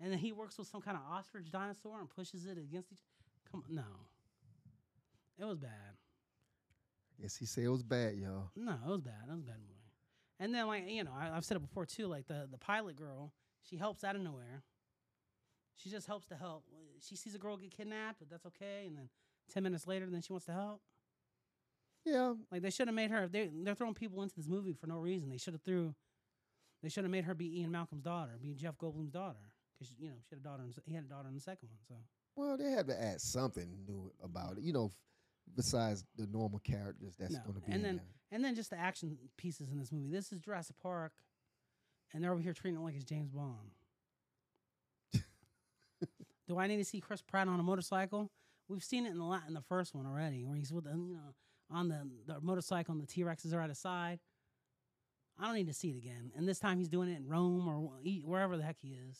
and 0.00 0.10
then 0.12 0.18
he 0.18 0.32
works 0.32 0.58
with 0.58 0.66
some 0.68 0.80
kind 0.80 0.96
of 0.96 1.02
ostrich 1.12 1.50
dinosaur 1.50 2.00
and 2.00 2.08
pushes 2.08 2.46
it 2.46 2.58
against 2.58 2.92
each. 2.92 2.98
Come 3.50 3.62
on, 3.68 3.74
no. 3.74 3.82
It 5.38 5.44
was 5.44 5.58
bad. 5.58 5.96
Yes, 7.18 7.36
he 7.36 7.46
said 7.46 7.64
it 7.64 7.68
was 7.68 7.82
bad, 7.82 8.14
y'all. 8.14 8.50
No, 8.56 8.72
it 8.72 8.88
was 8.88 9.00
bad. 9.00 9.14
It 9.28 9.32
was 9.32 9.40
a 9.40 9.44
bad 9.46 9.56
movie. 9.58 9.74
And 10.38 10.54
then, 10.54 10.66
like 10.66 10.88
you 10.88 11.04
know, 11.04 11.12
I, 11.18 11.36
I've 11.36 11.44
said 11.44 11.56
it 11.56 11.60
before 11.60 11.84
too. 11.86 12.06
Like 12.06 12.26
the 12.26 12.48
the 12.50 12.58
pilot 12.58 12.96
girl, 12.96 13.32
She 13.62 13.76
helps 13.76 14.04
out 14.04 14.16
of 14.16 14.22
nowhere. 14.22 14.62
She 15.76 15.90
just 15.90 16.06
helps 16.06 16.26
to 16.28 16.34
help. 16.34 16.64
She 17.00 17.16
sees 17.16 17.34
a 17.34 17.38
girl 17.38 17.56
get 17.56 17.70
kidnapped, 17.70 18.18
but 18.18 18.28
that's 18.30 18.46
okay. 18.46 18.84
And 18.86 18.96
then 18.96 19.08
ten 19.52 19.62
minutes 19.62 19.86
later, 19.86 20.06
then 20.10 20.22
she 20.22 20.32
wants 20.32 20.46
to 20.46 20.52
help. 20.52 20.80
Yeah, 22.04 22.34
Like 22.50 22.62
they 22.62 22.70
should 22.70 22.88
have 22.88 22.94
made 22.94 23.10
her. 23.10 23.28
They 23.28 23.50
they're 23.52 23.74
throwing 23.74 23.94
people 23.94 24.22
into 24.22 24.34
this 24.34 24.48
movie 24.48 24.72
for 24.72 24.86
no 24.86 24.98
reason. 24.98 25.28
They 25.28 25.36
should 25.36 25.52
have 25.54 25.62
threw. 25.62 25.94
They 26.82 26.88
should 26.88 27.04
have 27.04 27.10
made 27.10 27.24
her 27.24 27.34
be 27.34 27.60
Ian 27.60 27.70
Malcolm's 27.72 28.02
daughter, 28.02 28.38
be 28.40 28.54
Jeff 28.54 28.78
Goldblum's 28.78 29.10
daughter, 29.10 29.52
because 29.80 29.94
you 29.98 30.08
know 30.10 30.16
she 30.28 30.34
had 30.34 30.40
a 30.40 30.42
daughter. 30.42 30.62
In, 30.62 30.68
the 30.68 30.74
he 30.86 30.94
had 30.94 31.04
a 31.04 31.08
daughter 31.08 31.28
in 31.28 31.34
the 31.34 31.40
second 31.40 31.70
one. 31.70 31.78
So 31.88 31.94
well, 32.36 32.56
they 32.58 32.70
had 32.70 32.86
to 32.88 33.02
add 33.02 33.20
something 33.20 33.68
new 33.88 34.12
about 34.22 34.58
it, 34.58 34.62
you 34.62 34.72
know, 34.72 34.90
besides 35.56 36.04
the 36.16 36.26
normal 36.26 36.58
characters 36.60 37.14
that's 37.18 37.32
No, 37.34 37.40
going 37.46 37.54
to 37.60 37.66
be 37.66 37.72
and 37.72 37.84
then- 37.84 37.96
there. 37.96 38.04
and 38.32 38.44
then 38.44 38.54
just 38.54 38.70
the 38.70 38.78
action 38.78 39.18
pieces 39.36 39.70
in 39.72 39.78
this 39.78 39.90
movie. 39.90 40.10
This 40.10 40.30
is 40.32 40.38
Jurassic 40.40 40.76
Park, 40.82 41.12
and 42.12 42.22
they're 42.22 42.32
over 42.32 42.40
here 42.42 42.52
treating 42.52 42.78
it 42.80 42.82
like 42.84 42.94
it's 42.94 43.04
James 43.04 43.30
Bond. 43.30 43.70
Do 46.48 46.58
I 46.58 46.66
need 46.66 46.76
to 46.78 46.84
see 46.84 47.00
Chris 47.00 47.22
Pratt 47.22 47.48
on 47.48 47.58
a 47.60 47.62
motorcycle? 47.62 48.30
We've 48.68 48.84
seen 48.84 49.06
it 49.06 49.10
in 49.10 49.18
the 49.18 49.24
la- 49.24 49.42
in 49.46 49.54
the 49.54 49.62
first 49.62 49.94
one 49.94 50.06
already, 50.06 50.44
where 50.44 50.56
he's 50.56 50.72
with 50.72 50.84
the, 50.84 50.90
you 50.90 51.14
know 51.16 51.34
on 51.72 51.88
the, 51.88 52.00
the 52.26 52.40
motorcycle 52.40 52.92
and 52.92 53.00
the 53.00 53.06
T 53.06 53.22
Rexes 53.22 53.54
are 53.54 53.60
at 53.60 53.68
his 53.68 53.78
side. 53.78 54.18
I 55.38 55.46
don't 55.46 55.54
need 55.54 55.68
to 55.68 55.72
see 55.72 55.90
it 55.90 55.96
again. 55.96 56.32
And 56.36 56.46
this 56.46 56.58
time 56.58 56.78
he's 56.78 56.88
doing 56.88 57.08
it 57.08 57.16
in 57.16 57.28
Rome 57.28 57.66
or 57.68 57.88
wherever 58.24 58.56
the 58.56 58.62
heck 58.64 58.76
he 58.82 58.88
is, 59.08 59.16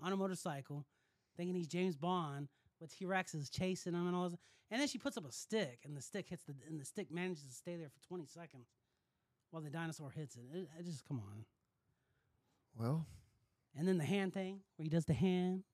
on 0.00 0.12
a 0.12 0.16
motorcycle, 0.16 0.86
thinking 1.36 1.54
he's 1.54 1.68
James 1.68 1.96
Bond 1.96 2.48
with 2.80 2.96
T 2.96 3.04
Rex 3.06 3.34
is 3.34 3.50
chasing 3.50 3.94
him 3.94 4.06
and 4.06 4.14
all 4.14 4.28
this. 4.28 4.38
And 4.70 4.80
then 4.80 4.88
she 4.88 4.98
puts 4.98 5.16
up 5.16 5.26
a 5.26 5.32
stick, 5.32 5.80
and 5.84 5.96
the 5.96 6.02
stick 6.02 6.28
hits 6.28 6.44
the 6.44 6.54
and 6.68 6.78
the 6.80 6.84
stick 6.84 7.10
manages 7.10 7.44
to 7.44 7.52
stay 7.54 7.76
there 7.76 7.88
for 7.88 8.06
twenty 8.06 8.26
seconds 8.26 8.68
while 9.50 9.62
the 9.62 9.70
dinosaur 9.70 10.10
hits 10.10 10.36
it. 10.36 10.42
It, 10.52 10.68
it 10.78 10.84
just 10.84 11.04
come 11.06 11.20
on. 11.20 11.44
Well, 12.78 13.06
And 13.76 13.88
then 13.88 13.98
the 13.98 14.04
hand 14.04 14.32
thing 14.34 14.60
where 14.76 14.84
he 14.84 14.90
does 14.90 15.04
the 15.06 15.14
hand. 15.14 15.64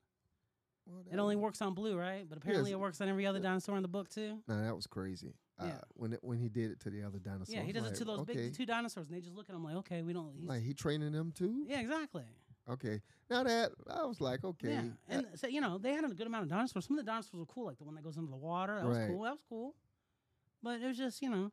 well 0.86 1.02
It 1.10 1.18
only 1.18 1.36
was- 1.36 1.42
works 1.42 1.62
on 1.62 1.74
blue, 1.74 1.98
right? 1.98 2.26
But 2.28 2.38
apparently 2.38 2.70
Yes. 2.70 2.76
it 2.76 2.80
works 2.80 3.00
on 3.00 3.08
every 3.08 3.26
other 3.26 3.40
dinosaur 3.40 3.76
in 3.76 3.82
the 3.82 3.88
book 3.88 4.08
too. 4.08 4.42
No, 4.48 4.62
that 4.62 4.74
was 4.74 4.86
crazy. 4.86 5.34
Uh, 5.58 5.66
Yeah. 5.66 5.80
when 5.94 6.12
it, 6.14 6.20
when 6.22 6.38
he 6.38 6.48
did 6.48 6.70
it 6.70 6.80
to 6.80 6.90
the 6.90 7.02
other 7.02 7.18
dinosaurs. 7.18 7.54
yeah, 7.54 7.62
he 7.62 7.72
does 7.72 7.82
like, 7.84 7.92
it 7.92 7.96
to 7.96 8.04
those 8.04 8.20
okay. 8.20 8.34
big 8.34 8.54
two 8.54 8.66
dinosaurs, 8.66 9.06
and 9.08 9.16
they 9.16 9.20
just 9.20 9.34
look 9.34 9.48
at 9.48 9.54
him 9.54 9.62
like, 9.64 9.76
okay, 9.76 10.02
we 10.02 10.12
don't. 10.12 10.34
He's, 10.36 10.48
Like 10.48 10.62
he 10.62 10.72
training 10.74 11.12
them 11.12 11.32
too. 11.32 11.64
yeah, 11.68 11.80
exactly. 11.80 12.24
Okay. 12.70 13.00
Now 13.30 13.42
that 13.42 13.72
I 13.90 14.04
was 14.06 14.20
like, 14.20 14.42
okay. 14.44 14.68
Yeah, 14.70 14.82
that- 15.08 15.24
and 15.28 15.38
so 15.38 15.46
you 15.46 15.60
know 15.60 15.78
they 15.78 15.92
had 15.92 16.04
a 16.04 16.08
good 16.08 16.26
amount 16.26 16.44
of 16.44 16.48
dinosaurs. 16.50 16.86
Some 16.86 16.98
of 16.98 17.04
the 17.04 17.10
dinosaurs 17.10 17.38
were 17.38 17.46
cool, 17.46 17.66
like 17.66 17.78
the 17.78 17.84
one 17.84 17.94
that 17.96 18.04
goes 18.04 18.16
into 18.16 18.30
the 18.30 18.36
water. 18.36 18.76
That 18.80 18.86
was 18.86 18.98
cool. 19.08 19.22
That 19.22 19.30
was 19.32 19.42
cool. 19.48 19.74
But 20.62 20.80
it 20.80 20.86
was 20.86 20.96
just 20.96 21.20
you 21.20 21.28
know, 21.28 21.46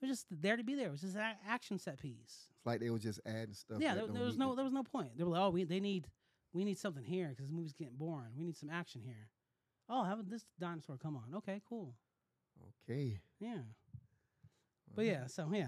it 0.00 0.06
was 0.06 0.10
just 0.10 0.26
there 0.30 0.56
to 0.56 0.62
be 0.62 0.74
there. 0.74 0.88
It 0.88 0.92
was 0.92 1.00
just 1.00 1.16
an 1.16 1.34
action 1.48 1.78
set 1.78 1.98
piece. 1.98 2.48
it's 2.56 2.66
like 2.66 2.80
they 2.80 2.90
were 2.90 2.98
just 3.00 3.20
adding 3.26 3.54
stuff. 3.54 3.80
yeah, 3.80 3.94
there, 3.94 4.06
there 4.06 4.22
was 4.22 4.36
no 4.38 4.54
there 4.54 4.64
was 4.64 4.72
no 4.72 4.82
point. 4.84 5.16
They 5.18 5.24
were 5.24 5.30
like, 5.30 5.40
oh, 5.42 5.50
we 5.50 5.64
they 5.64 5.80
need 5.80 6.08
we 6.52 6.64
need 6.64 6.78
something 6.78 7.02
here 7.04 7.28
because 7.30 7.46
this 7.46 7.52
movie's 7.54 7.72
getting 7.72 7.96
boring. 7.96 8.28
We 8.36 8.44
need 8.44 8.56
some 8.56 8.70
action 8.70 9.00
here. 9.04 9.28
Oh, 9.88 10.04
how 10.04 10.12
about 10.14 10.30
this 10.30 10.44
dinosaur 10.60 10.96
come 10.98 11.16
on? 11.16 11.34
Okay, 11.38 11.60
cool. 11.68 11.94
Okay. 12.88 13.18
Yeah, 13.40 13.58
but 14.94 15.04
yeah, 15.04 15.26
so 15.26 15.48
yeah, 15.52 15.66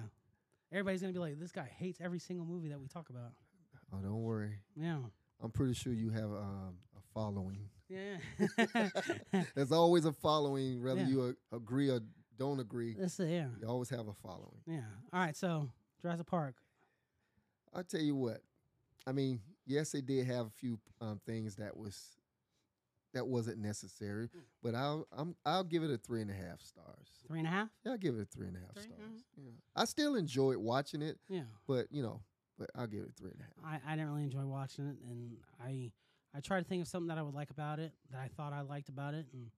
everybody's 0.71 1.01
gonna 1.01 1.13
be 1.13 1.19
like, 1.19 1.39
this 1.41 1.51
guy 1.53 1.69
hates 1.77 2.01
every 2.01 2.19
single 2.21 2.47
movie 2.47 2.69
that 2.69 2.79
we 2.81 2.87
talk 2.87 3.11
about. 3.11 3.33
Oh, 3.93 3.99
don't 3.99 4.23
worry. 4.23 4.59
Yeah, 4.77 4.99
I'm 5.43 5.46
pretty 5.57 5.75
sure 5.75 5.93
you 5.93 6.11
have 6.11 6.25
um, 6.31 6.75
a 6.97 7.01
following. 7.15 7.69
yeah. 7.89 8.19
There's 9.55 9.73
always 9.73 10.05
a 10.05 10.13
following, 10.13 10.83
whether 10.83 11.01
Yeah. 11.01 11.07
you 11.09 11.37
a- 11.53 11.57
agree 11.57 11.91
or 11.91 12.01
don't 12.39 12.61
agree. 12.61 12.95
That's 12.99 13.19
it. 13.21 13.31
Yeah, 13.31 13.49
You 13.61 13.69
always 13.69 13.89
have 13.91 14.09
a 14.09 14.13
following. 14.15 14.61
yeah. 14.67 14.83
All 15.13 15.21
right, 15.21 15.37
so 15.37 15.71
Jurassic 16.03 16.27
Park. 16.27 16.57
I'll 17.75 17.85
tell 17.85 18.01
you 18.01 18.15
what. 18.15 18.43
I 19.07 19.13
mean, 19.13 19.41
yes, 19.67 19.93
they 19.93 20.01
did 20.01 20.27
have 20.27 20.47
a 20.47 20.51
few 20.51 20.79
um, 21.01 21.21
things 21.27 21.57
that 21.57 21.77
was 21.77 22.17
that 23.15 23.27
wasn't 23.27 23.59
necessary, 23.59 24.27
Mm. 24.29 24.41
but 24.63 24.75
I'll 24.75 25.07
I'm 25.13 25.35
I'll 25.47 25.65
give 25.65 25.83
it 25.83 25.91
a 25.91 25.97
three 25.97 26.21
and 26.21 26.31
a 26.31 26.35
half 26.35 26.61
stars. 26.61 27.09
Three 27.27 27.39
and 27.39 27.49
a 27.49 27.51
half. 27.51 27.69
Yeah, 27.85 27.93
I'll 27.93 27.99
give 27.99 28.15
it 28.17 28.21
a 28.23 28.25
three 28.27 28.49
and 28.49 28.57
a 28.57 28.61
half 28.61 28.75
Three? 28.75 28.83
stars. 28.85 29.25
Yeah, 29.37 29.51
I 29.75 29.85
still 29.87 30.17
enjoyed 30.17 30.57
watching 30.59 31.01
it, 31.03 31.19
Yeah, 31.29 31.43
but 31.67 31.87
you 31.91 32.03
know, 32.03 32.21
but 32.59 32.71
I'll 32.75 32.87
give 32.87 33.01
it 33.03 33.13
three 33.19 33.31
and 33.31 33.41
a 33.41 33.45
half. 33.45 33.81
I, 33.87 33.93
I 33.93 33.97
didn't 33.97 34.11
really 34.11 34.25
enjoy 34.25 34.45
watching 34.47 34.87
it, 34.89 34.97
and 35.09 35.37
I 35.63 35.93
I 36.35 36.41
tried 36.41 36.61
to 36.61 36.65
think 36.65 36.83
of 36.83 36.89
something 36.89 37.09
that 37.09 37.19
I 37.19 37.23
would 37.23 37.35
like 37.35 37.51
about 37.51 37.79
it 37.79 37.93
that 38.11 38.21
I 38.21 38.29
thought 38.29 38.53
I 38.53 38.61
liked 38.63 38.89
about 38.89 39.15
it, 39.15 39.27
and 39.33 39.51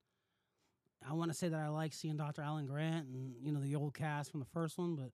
I 1.09 1.13
want 1.13 1.31
to 1.31 1.37
say 1.37 1.49
that 1.49 1.59
I 1.59 1.69
like 1.69 1.93
seeing 1.93 2.17
Dr. 2.17 2.43
Alan 2.43 2.67
Grant 2.67 3.07
and 3.09 3.35
you 3.41 3.53
know 3.53 3.61
the 3.61 3.75
old 3.77 3.95
cast 3.95 4.31
from 4.31 4.41
the 4.41 4.47
first 4.47 4.79
one, 4.79 4.97
but 4.97 5.11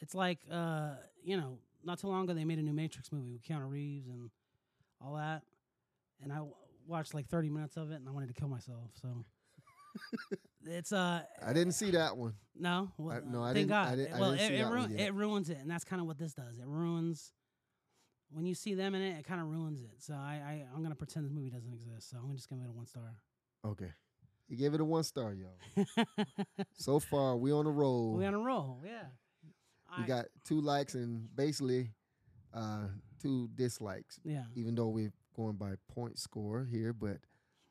it's 0.00 0.14
like 0.14 0.38
uh 0.50 0.90
you 1.22 1.36
know 1.36 1.58
not 1.84 1.98
too 1.98 2.08
long 2.08 2.24
ago 2.24 2.34
they 2.34 2.44
made 2.44 2.58
a 2.58 2.62
new 2.62 2.72
Matrix 2.72 3.12
movie 3.12 3.32
with 3.32 3.42
Keanu 3.42 3.70
Reeves 3.70 4.08
and 4.08 4.30
all 5.00 5.14
that, 5.14 5.42
and 6.22 6.32
I 6.32 6.36
w- 6.36 6.54
watched 6.86 7.14
like 7.14 7.28
thirty 7.28 7.48
minutes 7.48 7.76
of 7.76 7.90
it 7.90 7.96
and 7.96 8.08
I 8.08 8.12
wanted 8.12 8.28
to 8.28 8.34
kill 8.34 8.48
myself. 8.48 8.90
So 9.00 9.24
it's 10.66 10.92
uh 10.92 11.22
I 11.44 11.52
didn't 11.52 11.72
see 11.72 11.90
that 11.92 12.16
one. 12.16 12.34
no, 12.58 12.90
well, 12.98 13.20
no, 13.26 13.42
I 13.42 13.46
thank 13.52 13.56
didn't- 13.56 13.68
God. 13.68 13.88
I 13.88 13.96
didn't- 13.96 14.14
I 14.14 14.20
well, 14.20 14.32
didn't 14.32 14.52
it, 14.52 14.54
it, 14.54 14.58
that 14.58 14.64
one 14.70 14.72
ruin, 14.78 14.90
yet. 14.92 15.00
it 15.08 15.14
ruins 15.14 15.50
it, 15.50 15.58
and 15.58 15.70
that's 15.70 15.84
kind 15.84 16.00
of 16.00 16.06
what 16.06 16.18
this 16.18 16.32
does. 16.34 16.58
It 16.58 16.66
ruins 16.66 17.32
when 18.30 18.44
you 18.46 18.54
see 18.54 18.74
them 18.74 18.94
in 18.94 19.02
it. 19.02 19.18
It 19.18 19.24
kind 19.24 19.40
of 19.40 19.46
ruins 19.48 19.80
it. 19.82 19.94
So 19.98 20.14
I, 20.14 20.40
I 20.44 20.66
I'm 20.74 20.82
gonna 20.82 20.94
pretend 20.94 21.26
this 21.26 21.32
movie 21.32 21.50
doesn't 21.50 21.72
exist. 21.72 22.10
So 22.10 22.18
I'm 22.18 22.34
just 22.34 22.48
gonna 22.48 22.62
give 22.62 22.68
it 22.70 22.72
a 22.72 22.76
one 22.76 22.86
star. 22.86 23.14
Okay, 23.64 23.92
you 24.48 24.56
gave 24.56 24.74
it 24.74 24.80
a 24.80 24.84
one 24.84 25.02
star, 25.04 25.34
y'all. 25.34 25.86
so 26.74 26.98
far, 26.98 27.36
we 27.36 27.52
on 27.52 27.66
a 27.66 27.70
roll. 27.70 28.14
we 28.14 28.24
on 28.26 28.34
a 28.34 28.38
roll, 28.38 28.80
yeah. 28.84 29.04
we 29.98 30.04
I- 30.04 30.06
got 30.06 30.26
two 30.44 30.60
likes 30.60 30.94
and 30.94 31.28
basically 31.34 31.90
uh, 32.54 32.86
two 33.20 33.48
dislikes. 33.54 34.18
yeah, 34.24 34.44
Even 34.54 34.74
though 34.74 34.88
we're 34.88 35.12
going 35.36 35.56
by 35.56 35.74
point 35.92 36.18
score 36.18 36.64
here, 36.64 36.92
but 36.94 37.18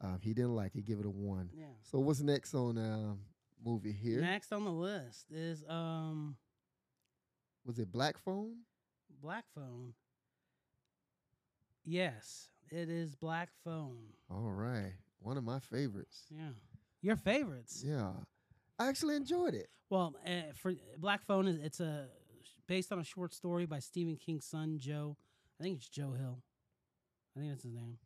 uh, 0.02 0.18
he 0.22 0.34
didn't 0.34 0.56
like 0.56 0.76
it. 0.76 0.86
Give 0.86 1.00
it 1.00 1.06
a 1.06 1.10
one. 1.10 1.50
yeah. 1.54 1.66
So 1.84 2.00
what's 2.00 2.22
next 2.22 2.54
on 2.54 2.78
um, 2.78 3.20
movie 3.64 3.92
here? 3.94 4.22
Next 4.22 4.52
on 4.52 4.66
the 4.66 4.72
list 4.72 5.32
is 5.32 5.64
um 5.70 6.36
Was 7.66 7.80
it 7.80 7.92
Black 7.92 8.18
Phone? 8.18 8.58
Black 9.22 9.46
Phone. 9.56 9.94
Yes, 11.84 12.50
it 12.72 12.90
is 12.90 13.16
Black 13.16 13.50
Phone. 13.64 13.98
All 14.30 14.52
right, 14.52 14.94
one 15.20 15.38
of 15.38 15.44
my 15.44 15.60
favorites. 15.60 16.26
Yeah, 16.30 16.50
your 17.02 17.16
favorites. 17.16 17.84
Yeah, 17.86 18.12
I 18.80 18.88
actually 18.88 19.16
enjoyed 19.16 19.54
it. 19.54 19.70
Well, 19.90 20.16
uh, 20.26 20.54
for 20.56 20.74
Black 20.98 21.24
Phone 21.26 21.48
is 21.48 21.58
it's 21.60 21.80
a 21.80 22.08
based 22.68 22.92
on 22.92 23.00
a 23.00 23.04
short 23.04 23.34
story 23.34 23.66
by 23.68 23.80
Stephen 23.80 24.16
King's 24.18 24.46
son 24.46 24.78
Joe. 24.80 25.16
I 25.60 25.64
think 25.64 25.78
it's 25.78 25.88
Joe 25.90 26.12
Hill. 26.12 26.40
I 27.36 27.40
think 27.40 27.52
that's 27.52 27.64
his 27.64 27.74
name. 27.74 27.98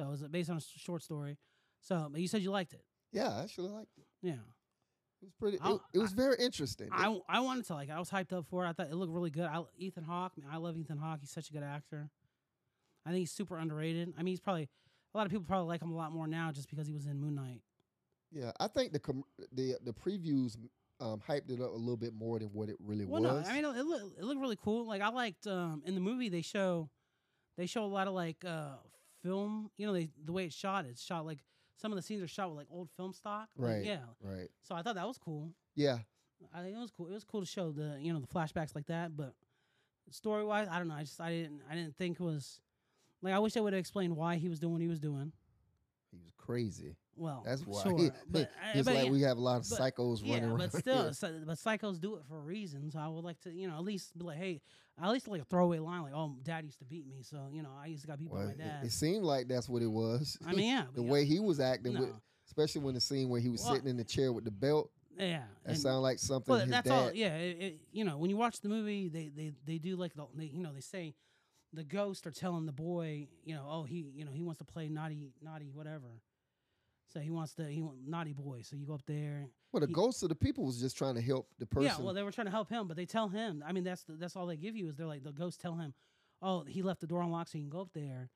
So 0.00 0.06
it 0.06 0.10
was 0.12 0.22
based 0.22 0.48
on 0.48 0.56
a 0.56 0.60
short 0.78 1.02
story. 1.02 1.36
So, 1.82 2.08
but 2.10 2.22
you 2.22 2.26
said 2.28 2.40
you 2.40 2.50
liked 2.50 2.72
it. 2.72 2.82
Yeah, 3.12 3.28
I 3.36 3.42
actually 3.42 3.68
liked 3.68 3.98
it. 3.98 4.04
Yeah, 4.22 4.32
It 5.20 5.24
was 5.26 5.32
pretty. 5.38 5.58
It, 5.62 5.80
it 5.92 5.98
was 5.98 6.12
very 6.12 6.36
interesting. 6.38 6.86
It- 6.86 6.92
I 6.94 7.18
I 7.28 7.40
wanted 7.40 7.66
to 7.66 7.74
like. 7.74 7.90
it. 7.90 7.92
I 7.92 7.98
was 7.98 8.08
hyped 8.10 8.32
up 8.32 8.46
for 8.46 8.64
it. 8.64 8.68
I 8.68 8.72
thought 8.72 8.86
it 8.90 8.94
looked 8.94 9.12
really 9.12 9.28
good. 9.30 9.44
I, 9.44 9.62
Ethan 9.76 10.04
Hawke. 10.04 10.32
man, 10.38 10.46
I 10.50 10.56
love 10.56 10.78
Ethan 10.78 10.96
Hawke. 10.96 11.18
He's 11.20 11.30
such 11.30 11.50
a 11.50 11.52
good 11.52 11.62
actor. 11.62 12.08
I 13.04 13.10
think 13.10 13.20
he's 13.20 13.30
super 13.30 13.58
underrated. 13.58 14.14
I 14.16 14.22
mean, 14.22 14.32
he's 14.32 14.40
probably 14.40 14.68
a 15.14 15.18
lot 15.18 15.26
of 15.26 15.32
people 15.32 15.44
probably 15.46 15.68
like 15.68 15.82
him 15.82 15.90
a 15.90 15.96
lot 15.96 16.12
more 16.12 16.26
now 16.26 16.50
just 16.50 16.70
because 16.70 16.86
he 16.86 16.94
was 16.94 17.04
in 17.06 17.20
Moon 17.20 17.34
Knight. 17.34 17.60
yeah, 18.32 18.52
I 18.58 18.68
think 18.68 18.92
the 18.92 19.00
com- 19.00 19.24
the 19.52 19.74
the 19.84 19.92
previews 19.92 20.56
um, 21.00 21.20
hyped 21.28 21.50
it 21.50 21.60
up 21.60 21.72
a 21.72 21.76
little 21.76 21.96
bit 21.98 22.14
more 22.14 22.38
than 22.38 22.48
what 22.54 22.70
it 22.70 22.76
really 22.78 23.04
Well, 23.04 23.20
was. 23.22 23.44
no, 23.44 23.50
I 23.50 23.54
mean 23.54 23.64
it, 23.66 23.78
it, 23.80 23.84
look, 23.84 24.02
it 24.18 24.24
looked 24.24 24.40
really 24.40 24.58
cool. 24.62 24.86
Like 24.86 25.02
I 25.02 25.08
liked 25.10 25.46
um, 25.46 25.82
in 25.84 25.94
the 25.94 26.00
movie 26.00 26.28
they 26.30 26.42
show 26.42 26.88
they 27.58 27.66
show 27.66 27.84
a 27.84 27.92
lot 27.92 28.06
of 28.06 28.14
like 28.14 28.42
uh, 28.46 28.76
film. 29.22 29.70
You 29.76 29.86
know, 29.86 29.92
they 29.92 30.08
the 30.24 30.32
way 30.32 30.44
it's 30.46 30.54
shot. 30.54 30.84
It's 30.86 31.02
shot 31.04 31.26
like 31.26 31.38
some 31.76 31.92
of 31.92 31.96
the 31.96 32.02
scenes 32.02 32.22
are 32.22 32.28
shot 32.28 32.48
with 32.48 32.58
like 32.58 32.66
old 32.70 32.90
film 32.96 33.12
stock. 33.12 33.48
Like, 33.56 33.70
Right. 33.76 33.84
yeah. 33.84 33.98
right. 34.22 34.48
So 34.62 34.74
I 34.74 34.82
thought 34.82 34.94
that 34.96 35.06
was 35.06 35.18
cool. 35.18 35.52
Yeah, 35.74 35.98
I 36.54 36.62
think 36.62 36.76
it 36.76 36.78
was 36.78 36.90
cool. 36.90 37.06
It 37.08 37.12
was 37.14 37.24
cool 37.24 37.40
to 37.40 37.46
show 37.46 37.72
the 37.72 37.96
you 38.00 38.12
know 38.12 38.20
the 38.20 38.26
flashbacks 38.26 38.74
like 38.74 38.86
that. 38.86 39.16
But 39.16 39.34
story 40.10 40.44
wise, 40.44 40.68
I 40.70 40.78
don't 40.78 40.88
know. 40.88 40.94
I 40.94 41.00
just 41.02 41.20
I 41.20 41.30
didn't 41.30 41.62
I 41.70 41.74
didn't 41.74 41.96
think 41.96 42.20
it 42.20 42.24
was 42.24 42.60
like 43.22 43.34
I 43.34 43.38
wish 43.38 43.52
they 43.54 43.60
would 43.60 43.72
have 43.72 43.80
explained 43.80 44.16
why 44.16 44.36
he 44.36 44.48
was 44.48 44.58
doing 44.58 44.72
what 44.72 44.82
he 44.82 44.88
was 44.88 45.00
doing. 45.00 45.32
he 46.10 46.18
was 46.18 46.32
crazy. 46.36 46.96
Well, 47.16 47.42
That's 47.44 47.66
why. 47.66 47.82
Sure, 47.82 47.98
He, 47.98 48.10
but, 48.30 48.42
uh, 48.44 48.46
it's 48.74 48.86
but 48.86 48.94
like 48.94 49.04
yeah, 49.06 49.10
we 49.10 49.20
have 49.22 49.36
a 49.36 49.40
lot 49.40 49.58
of 49.60 49.68
but- 49.68 49.78
psychos 49.78 50.20
yeah, 50.24 50.34
running 50.36 50.48
around. 50.50 50.58
but 50.58 50.72
still, 50.72 51.12
so, 51.12 51.30
but 51.44 51.58
psychos 51.58 52.00
do 52.00 52.16
it 52.16 52.22
for 52.26 52.38
a 52.38 52.40
reason. 52.40 52.90
So 52.90 52.98
I 52.98 53.08
would 53.08 53.24
like 53.24 53.38
to, 53.40 53.50
you 53.52 53.68
know, 53.68 53.74
at 53.74 53.84
least 53.84 54.16
be 54.16 54.24
like, 54.24 54.38
hey, 54.38 54.62
at 55.02 55.10
least 55.10 55.28
like 55.28 55.40
a 55.40 55.44
throwaway 55.44 55.78
line, 55.78 56.02
like, 56.02 56.12
"Oh, 56.14 56.36
dad 56.42 56.64
used 56.64 56.78
to 56.80 56.84
beat 56.84 57.06
me," 57.06 57.22
so 57.22 57.48
you 57.52 57.62
know, 57.62 57.70
I 57.80 57.86
used 57.86 58.02
to 58.02 58.08
got 58.08 58.18
beat 58.18 58.30
Well, 58.30 58.42
by 58.42 58.48
my 58.48 58.54
dad. 58.54 58.84
it 58.84 58.92
seemed 58.92 59.24
like 59.24 59.48
that's 59.48 59.68
what 59.68 59.82
it 59.82 59.86
was. 59.90 60.38
I 60.46 60.52
mean, 60.52 60.68
yeah, 60.68 60.84
the 60.94 61.02
way 61.02 61.24
he 61.24 61.40
was 61.40 61.60
acting, 61.60 61.98
with, 61.98 62.10
especially 62.46 62.82
when 62.82 62.94
the 62.94 63.00
scene 63.00 63.28
where 63.28 63.40
he 63.40 63.48
was 63.48 63.62
Well, 63.62 63.74
sitting 63.74 63.88
in 63.88 63.96
the 63.96 64.04
chair 64.04 64.32
with 64.32 64.44
the 64.44 64.50
belt, 64.50 64.90
yeah, 65.18 65.42
that 65.64 65.76
sounded 65.76 66.00
like 66.00 66.18
something 66.18 66.52
well, 66.52 66.60
his 66.60 66.70
that's 66.70 66.88
dad. 66.88 66.94
all. 66.94 67.12
Yeah, 67.12 67.36
it, 67.36 67.56
it, 67.60 67.80
you 67.92 68.04
know, 68.04 68.18
when 68.18 68.30
you 68.30 68.36
watch 68.36 68.60
the 68.60 68.68
movie, 68.68 69.08
they 69.08 69.28
they 69.28 69.52
they 69.64 69.78
do 69.78 69.96
like 69.96 70.14
the, 70.14 70.26
they, 70.34 70.46
you 70.46 70.62
know, 70.62 70.72
they 70.72 70.80
say 70.80 71.14
the 71.72 71.84
ghost 71.84 72.26
are 72.26 72.32
telling 72.32 72.66
the 72.66 72.72
boy, 72.72 73.28
you 73.44 73.54
know, 73.54 73.66
oh, 73.68 73.82
he, 73.84 74.10
you 74.14 74.24
know, 74.24 74.32
he 74.32 74.42
wants 74.42 74.58
to 74.58 74.64
play 74.64 74.88
naughty, 74.88 75.30
naughty, 75.40 75.70
whatever. 75.72 76.20
So 77.12 77.20
he 77.20 77.30
wants 77.30 77.54
to, 77.54 77.66
he 77.66 77.82
want 77.82 78.06
naughty 78.06 78.32
boy. 78.32 78.62
So 78.62 78.76
you 78.76 78.86
go 78.86 78.94
up 78.94 79.02
there. 79.06 79.46
Well, 79.72 79.80
the 79.80 79.86
he- 79.86 79.92
ghost 79.92 80.22
of 80.22 80.28
the 80.28 80.34
people 80.34 80.64
was 80.64 80.80
just 80.80 80.96
trying 80.96 81.14
to 81.16 81.20
help 81.20 81.48
the 81.58 81.66
person. 81.66 81.90
Yeah, 81.98 82.04
well, 82.04 82.14
they 82.14 82.22
were 82.22 82.30
trying 82.32 82.46
to 82.46 82.52
help 82.52 82.68
him, 82.68 82.86
but 82.86 82.96
they 82.96 83.06
tell 83.06 83.28
him. 83.28 83.64
I 83.66 83.72
mean, 83.72 83.84
that's 83.84 84.04
the, 84.04 84.12
that's 84.14 84.36
all 84.36 84.46
they 84.46 84.56
give 84.56 84.76
you 84.76 84.88
is 84.88 84.96
they're 84.96 85.06
like 85.06 85.24
the 85.24 85.32
ghosts 85.32 85.60
tell 85.60 85.74
him, 85.74 85.94
oh, 86.42 86.64
he 86.64 86.82
left 86.82 87.00
the 87.00 87.06
door 87.06 87.22
unlocked 87.22 87.50
so 87.50 87.58
you 87.58 87.64
can 87.64 87.70
go 87.70 87.80
up 87.80 87.92
there 87.94 88.30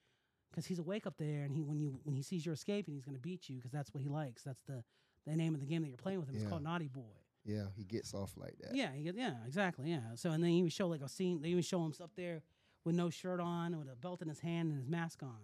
because 0.50 0.66
he's 0.66 0.78
awake 0.78 1.06
up 1.06 1.14
there, 1.18 1.42
and 1.42 1.52
he 1.52 1.62
when 1.62 1.78
you 1.78 1.98
when 2.04 2.14
he 2.14 2.22
sees 2.22 2.44
you're 2.44 2.54
escaping, 2.54 2.94
he's 2.94 3.04
gonna 3.04 3.18
beat 3.18 3.48
you 3.48 3.56
because 3.56 3.72
that's 3.72 3.92
what 3.92 4.02
he 4.02 4.08
likes. 4.08 4.42
That's 4.42 4.62
the 4.66 4.84
the 5.26 5.36
name 5.36 5.54
of 5.54 5.60
the 5.60 5.66
game 5.66 5.82
that 5.82 5.88
you're 5.88 5.96
playing 5.96 6.20
with 6.20 6.28
him. 6.28 6.36
It's 6.36 6.44
called 6.44 6.62
Naughty 6.62 6.88
Boy. 6.88 7.02
Yeah, 7.44 7.64
he 7.76 7.84
gets 7.84 8.14
off 8.14 8.32
like 8.36 8.56
that. 8.60 8.74
Yeah, 8.74 8.92
he 8.92 9.10
yeah, 9.14 9.34
exactly, 9.46 9.90
yeah. 9.90 10.14
So 10.14 10.30
and 10.30 10.42
then 10.42 10.50
he 10.50 10.58
even 10.58 10.70
show 10.70 10.88
like 10.88 11.02
a 11.02 11.08
scene. 11.08 11.42
They 11.42 11.48
even 11.48 11.62
show 11.62 11.84
him 11.84 11.92
up 12.02 12.10
there 12.16 12.42
with 12.84 12.94
no 12.94 13.10
shirt 13.10 13.40
on, 13.40 13.78
with 13.78 13.88
a 13.88 13.96
belt 13.96 14.22
in 14.22 14.28
his 14.28 14.40
hand 14.40 14.68
and 14.68 14.78
his 14.78 14.86
mask 14.86 15.22
on, 15.22 15.38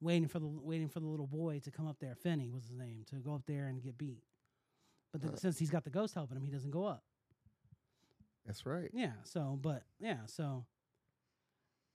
waiting 0.00 0.28
for 0.28 0.38
the 0.38 0.46
waiting 0.46 0.88
for 0.88 1.00
the 1.00 1.06
little 1.06 1.26
boy 1.26 1.60
to 1.64 1.70
come 1.70 1.86
up 1.86 1.98
there. 2.00 2.14
Finney 2.14 2.50
was 2.50 2.64
his 2.64 2.76
name 2.76 3.04
to 3.10 3.16
go 3.16 3.34
up 3.34 3.42
there 3.46 3.66
and 3.68 3.82
get 3.82 3.96
beat. 3.98 4.22
But 5.12 5.22
the, 5.22 5.36
since 5.36 5.58
he's 5.58 5.70
got 5.70 5.84
the 5.84 5.90
ghost 5.90 6.14
helping 6.14 6.36
him, 6.36 6.44
he 6.44 6.50
doesn't 6.52 6.70
go 6.70 6.84
up. 6.84 7.02
That's 8.46 8.64
right. 8.66 8.90
Yeah. 8.92 9.12
So, 9.24 9.58
but 9.60 9.82
yeah. 9.98 10.18
So, 10.26 10.64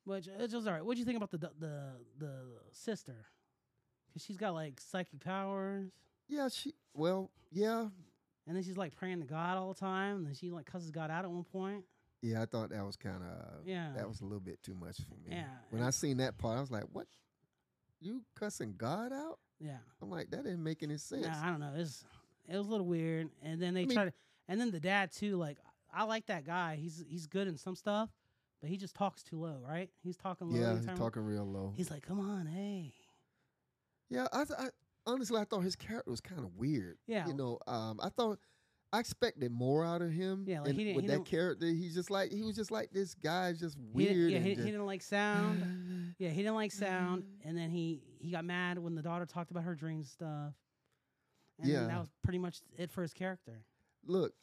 which 0.06 0.28
it's 0.28 0.54
just 0.54 0.68
all 0.68 0.74
right. 0.74 0.86
What 0.86 0.94
do 0.96 1.00
you 1.00 1.06
think 1.06 1.18
about 1.18 1.32
the 1.32 1.38
the 1.38 1.52
the, 1.60 1.92
the 2.18 2.36
sister? 2.72 3.26
Because 4.08 4.24
she's 4.26 4.38
got 4.38 4.54
like 4.54 4.80
psychic 4.80 5.20
powers, 5.24 5.92
Yeah, 6.28 6.48
she. 6.50 6.74
Well, 6.94 7.32
yeah, 7.52 7.88
and 8.48 8.56
then 8.56 8.64
she's 8.64 8.78
like 8.78 8.96
praying 8.96 9.20
to 9.22 9.26
God 9.26 9.58
all 9.58 9.74
the 9.74 9.80
time, 9.80 10.18
and 10.18 10.28
then 10.28 10.34
she 10.34 10.52
like 10.52 10.66
cusses 10.66 10.92
God 10.92 11.10
out 11.12 11.26
at 11.26 11.32
one 11.32 11.44
point. 11.44 11.84
yeah. 12.22 12.42
I 12.42 12.46
thought 12.46 12.70
that 12.70 12.86
was 12.86 12.96
kind 12.96 13.22
of. 13.24 13.66
Yeah. 13.66 13.90
That 13.96 14.08
was 14.08 14.22
a 14.22 14.24
little 14.24 14.40
bit 14.40 14.62
too 14.64 14.76
much 14.76 14.98
for 14.98 15.16
me. 15.28 15.36
Yeah, 15.38 15.46
When 15.70 15.82
I 15.82 15.90
seen 15.90 16.18
that 16.18 16.38
part, 16.38 16.58
I 16.58 16.62
was 16.62 16.72
like, 16.72 16.84
"What? 16.94 17.08
You 18.02 18.24
cussing 18.36 18.76
God 18.78 19.12
out?" 19.14 19.40
Yeah. 19.60 19.78
I'm 20.02 20.10
like, 20.10 20.30
"That 20.32 20.44
didn't 20.44 20.64
make 20.64 20.84
any 20.84 20.98
sense." 20.98 21.26
Yeah, 21.26 21.42
I 21.44 21.50
don't 21.50 21.60
know. 21.60 21.74
It's 21.76 22.04
it 22.48 22.58
was 22.58 22.68
a 22.68 22.70
little 22.70 22.86
weird, 22.86 23.30
and 23.44 23.62
then 23.62 23.74
they 23.74 23.84
I 23.84 23.86
mean- 23.86 23.98
to, 23.98 24.14
and 24.48 24.60
then 24.62 24.72
the 24.72 24.80
dad 24.80 25.12
too. 25.12 25.38
Like 25.38 25.58
I 25.94 26.04
like 26.04 26.26
that 26.28 26.46
guy. 26.46 26.76
He's 26.76 27.04
he's 27.08 27.26
good 27.28 27.48
in 27.48 27.58
some 27.58 27.76
stuff, 27.76 28.10
but 28.62 28.70
he 28.70 28.78
just 28.78 28.96
talks 28.96 29.24
too 29.24 29.40
low, 29.40 29.62
right? 29.68 29.90
He's 30.04 30.18
talking 30.18 30.50
low. 30.52 30.60
yeah, 30.60 30.76
he's 30.76 30.86
talking 30.98 31.24
real 31.24 31.46
low. 31.46 31.74
He's 31.76 31.90
like, 31.90 32.04
"Come 32.04 32.20
on, 32.20 32.46
hey." 32.46 32.94
Yeah, 34.10 34.28
I, 34.32 34.44
th- 34.46 34.60
I 34.60 34.68
honestly 35.08 35.40
I 35.40 35.46
thought 35.46 35.62
his 35.64 35.76
character 35.76 36.12
was 36.12 36.22
kind 36.22 36.44
of 36.44 36.56
weird. 36.56 36.98
Yeah. 37.08 37.28
you 37.28 37.34
know, 37.34 37.58
um, 37.66 38.00
I 38.04 38.10
thought 38.10 38.40
I 38.96 39.00
expected 39.00 39.52
more 39.52 39.84
out 39.86 40.02
of 40.02 40.12
him. 40.12 40.46
Yeah, 40.48 40.62
like 40.62 40.70
and 40.70 40.78
he 40.80 40.84
didn't- 40.86 40.96
with 40.96 41.04
he 41.04 41.08
that 41.10 41.14
didn't- 41.16 41.28
character, 41.28 41.66
he's 41.68 41.94
just 41.94 42.10
like 42.10 42.32
he 42.32 42.42
was 42.44 42.56
just 42.56 42.72
like 42.72 42.92
this 42.92 43.14
guy, 43.14 43.52
just 43.54 43.76
He 43.78 43.84
weird. 43.94 44.32
yeah, 44.32 44.38
and 44.38 44.46
he, 44.46 44.56
he 44.56 44.62
didn't 44.72 44.86
like 44.86 45.02
sound. 45.02 46.16
Yeah, 46.18 46.30
he 46.30 46.38
didn't 46.44 46.56
like 46.56 46.72
sound, 46.72 47.26
and 47.44 47.58
then 47.58 47.70
he 47.70 48.02
he 48.20 48.32
got 48.32 48.46
mad 48.46 48.78
when 48.80 48.96
the 48.96 49.02
daughter 49.02 49.26
talked 49.26 49.52
about 49.52 49.64
her 49.64 49.76
dreams 49.76 50.10
stuff. 50.12 50.54
And 51.60 51.72
then 51.72 51.88
that 51.88 52.00
was 52.00 52.10
pretty 52.24 52.40
much 52.40 52.60
it 52.78 52.90
for 52.92 53.02
his 53.02 53.14
character. 53.14 53.64
Look, 54.06 54.34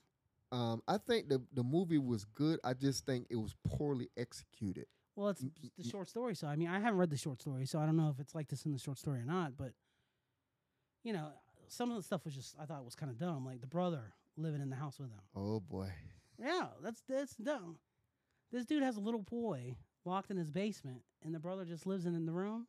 um, 0.51 0.83
I 0.87 0.99
think 0.99 1.29
the 1.31 1.41
the 1.55 1.63
movie 1.63 1.99
was 1.99 2.25
good. 2.27 2.61
I 2.63 2.75
just 2.75 3.07
think 3.07 3.27
it 3.31 3.37
was 3.37 3.55
poorly 3.65 4.09
executed. 4.19 4.87
Well, 5.17 5.29
it's 5.31 5.45
the 5.79 5.85
short 5.89 6.09
story, 6.09 6.35
so 6.35 6.47
I 6.47 6.57
mean, 6.57 6.69
I 6.69 6.79
haven't 6.79 6.99
read 6.99 7.11
the 7.11 7.17
short 7.17 7.41
story, 7.41 7.65
so 7.67 7.79
I 7.79 7.87
don't 7.87 7.97
know 7.97 8.09
if 8.11 8.19
it's 8.21 8.35
like 8.35 8.49
this 8.49 8.65
in 8.67 8.73
the 8.73 8.79
short 8.79 8.99
story 8.99 9.21
or 9.21 9.25
not. 9.27 9.57
But 9.57 9.73
you 11.05 11.13
know, 11.13 11.29
some 11.69 11.91
of 11.91 11.97
the 11.97 12.03
stuff 12.03 12.25
was 12.25 12.35
just 12.35 12.55
I 12.61 12.65
thought 12.67 12.85
was 12.85 12.95
kind 12.95 13.11
of 13.11 13.19
dumb, 13.19 13.45
like 13.47 13.61
the 13.63 13.67
brother 13.67 14.13
living 14.37 14.61
in 14.61 14.71
the 14.71 14.77
house 14.77 14.99
with 14.99 15.11
him. 15.11 15.21
Oh 15.37 15.61
boy. 15.61 15.89
Yeah, 16.39 16.67
that's 16.83 17.03
that's 17.09 17.35
dumb. 17.37 17.77
This 18.51 18.65
dude 18.65 18.83
has 18.83 18.97
a 18.97 19.01
little 19.01 19.23
boy 19.23 19.77
locked 20.05 20.31
in 20.31 20.37
his 20.37 20.51
basement, 20.51 21.03
and 21.25 21.35
the 21.35 21.39
brother 21.39 21.65
just 21.65 21.87
lives 21.87 22.07
in, 22.07 22.15
in 22.15 22.27
the 22.27 22.33
room. 22.33 22.67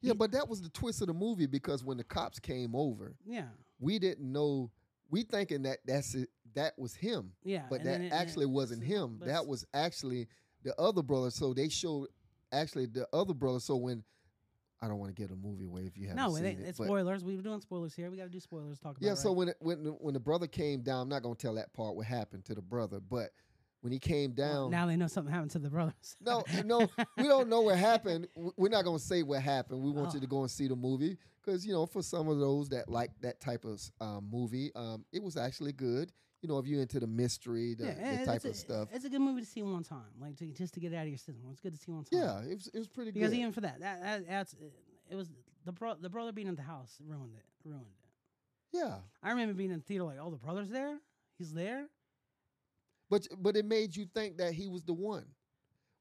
Yeah, 0.00 0.12
but 0.14 0.30
that 0.32 0.48
was 0.48 0.62
the 0.62 0.68
twist 0.68 1.00
of 1.00 1.08
the 1.08 1.14
movie 1.14 1.46
because 1.46 1.82
when 1.82 1.96
the 1.96 2.04
cops 2.04 2.38
came 2.38 2.74
over, 2.76 3.16
Yeah, 3.26 3.48
we 3.80 3.98
didn't 3.98 4.30
know. 4.32 4.70
We 5.10 5.22
thinking 5.22 5.62
that 5.62 5.78
that's 5.86 6.14
it, 6.14 6.28
that 6.54 6.78
was 6.78 6.94
him, 6.94 7.32
yeah. 7.42 7.64
but 7.70 7.82
that 7.84 8.00
it- 8.00 8.12
actually 8.12 8.44
it- 8.44 8.50
wasn't 8.50 8.84
him. 8.84 9.20
That 9.24 9.46
was 9.46 9.64
actually 9.74 10.28
the 10.62 10.78
other 10.80 11.02
brother. 11.02 11.30
So 11.30 11.52
they 11.54 11.68
showed 11.68 12.08
actually 12.52 12.86
the 12.86 13.08
other 13.12 13.34
brother. 13.34 13.58
So 13.60 13.76
when 13.76 14.04
I 14.80 14.88
don't 14.88 14.98
want 14.98 15.14
to 15.14 15.20
give 15.20 15.30
the 15.30 15.36
movie 15.36 15.64
away 15.64 15.82
if 15.82 15.96
you 15.98 16.08
haven't 16.08 16.22
no. 16.24 16.34
seen 16.34 16.44
It, 16.44 16.58
it, 16.60 16.68
it's 16.68 16.78
spoilers. 16.78 17.24
We 17.24 17.36
were 17.36 17.42
doing 17.42 17.60
spoilers 17.60 17.94
here. 17.94 18.10
We 18.10 18.16
got 18.16 18.24
to 18.24 18.28
do 18.30 18.40
spoilers. 18.40 18.78
Talk 18.78 18.96
about. 18.96 19.06
yeah. 19.06 19.14
So 19.14 19.30
right? 19.30 19.36
when 19.36 19.48
it, 19.48 19.56
when 19.60 19.84
the- 19.84 19.90
when 19.90 20.14
the 20.14 20.20
brother 20.20 20.46
came 20.46 20.82
down, 20.82 21.02
I'm 21.02 21.08
not 21.08 21.22
gonna 21.22 21.34
tell 21.34 21.54
that 21.54 21.72
part 21.72 21.96
what 21.96 22.06
happened 22.06 22.44
to 22.46 22.54
the 22.54 22.62
brother, 22.62 23.00
but 23.00 23.30
when 23.80 23.92
he 23.92 23.98
came 23.98 24.34
Well, 24.36 24.64
down, 24.64 24.70
now 24.70 24.86
they 24.86 24.96
know 24.96 25.06
something 25.06 25.32
happened 25.32 25.52
to 25.52 25.58
the 25.60 25.70
brothers. 25.70 26.16
No, 26.20 26.44
no, 26.64 26.88
we 27.16 27.24
don't 27.24 27.48
know 27.48 27.60
what 27.62 27.76
happened. 27.78 28.28
We're 28.56 28.68
not 28.70 28.84
gonna 28.84 28.98
say 28.98 29.22
what 29.22 29.42
happened. 29.42 29.82
We 29.82 29.90
want 29.90 30.10
Oh. 30.10 30.14
you 30.14 30.20
to 30.20 30.26
go 30.26 30.40
and 30.42 30.50
see 30.50 30.68
the 30.68 30.76
movie 30.76 31.16
because 31.44 31.66
you 31.66 31.72
know, 31.72 31.86
for 31.86 32.02
some 32.02 32.28
of 32.28 32.38
those 32.38 32.68
that 32.70 32.88
like 32.88 33.10
that 33.20 33.40
type 33.40 33.64
of 33.64 33.80
um, 34.00 34.28
movie, 34.30 34.70
um, 34.76 35.04
it 35.12 35.22
was 35.22 35.36
actually 35.36 35.72
good. 35.72 36.12
You 36.40 36.48
know, 36.48 36.58
if 36.58 36.66
you're 36.66 36.80
into 36.80 37.00
the 37.00 37.06
mystery, 37.06 37.74
the, 37.74 37.86
yeah, 37.86 38.18
the 38.18 38.26
type 38.26 38.36
it's 38.36 38.44
of 38.44 38.56
stuff. 38.56 38.88
It's 38.92 39.04
a 39.04 39.08
good 39.08 39.20
movie 39.20 39.40
to 39.40 39.46
see 39.46 39.62
one 39.62 39.82
time, 39.82 40.04
like 40.20 40.36
to, 40.36 40.46
just 40.46 40.74
to 40.74 40.80
get 40.80 40.92
it 40.92 40.96
out 40.96 41.02
of 41.02 41.08
your 41.08 41.18
system. 41.18 41.42
It's 41.50 41.60
good 41.60 41.74
to 41.74 41.78
see 41.78 41.90
one 41.90 42.04
time. 42.04 42.20
Yeah, 42.20 42.40
it 42.42 42.54
was 42.54 42.70
it 42.72 42.78
was 42.78 42.88
pretty 42.88 43.10
good. 43.10 43.20
because 43.20 43.32
good. 43.32 43.40
even 43.40 43.52
for 43.52 43.62
that, 43.62 43.80
that, 43.80 44.02
that 44.02 44.28
that's 44.28 44.54
it 45.10 45.16
was 45.16 45.30
the 45.64 45.72
bro 45.72 45.94
the 46.00 46.08
brother 46.08 46.30
being 46.30 46.46
in 46.46 46.54
the 46.54 46.62
house 46.62 46.96
ruined 47.04 47.34
it. 47.36 47.44
Ruined 47.68 47.86
it. 47.88 48.76
yeah, 48.78 48.98
I 49.22 49.30
remember 49.30 49.54
being 49.54 49.70
in 49.70 49.78
the 49.78 49.84
theater 49.84 50.04
like, 50.04 50.18
oh, 50.22 50.30
the 50.30 50.36
brother's 50.36 50.68
there. 50.68 50.98
He's 51.38 51.52
there. 51.52 51.86
but 53.10 53.26
but 53.36 53.56
it 53.56 53.64
made 53.64 53.96
you 53.96 54.06
think 54.06 54.36
that 54.38 54.52
he 54.52 54.68
was 54.68 54.84
the 54.84 54.94
one 54.94 55.24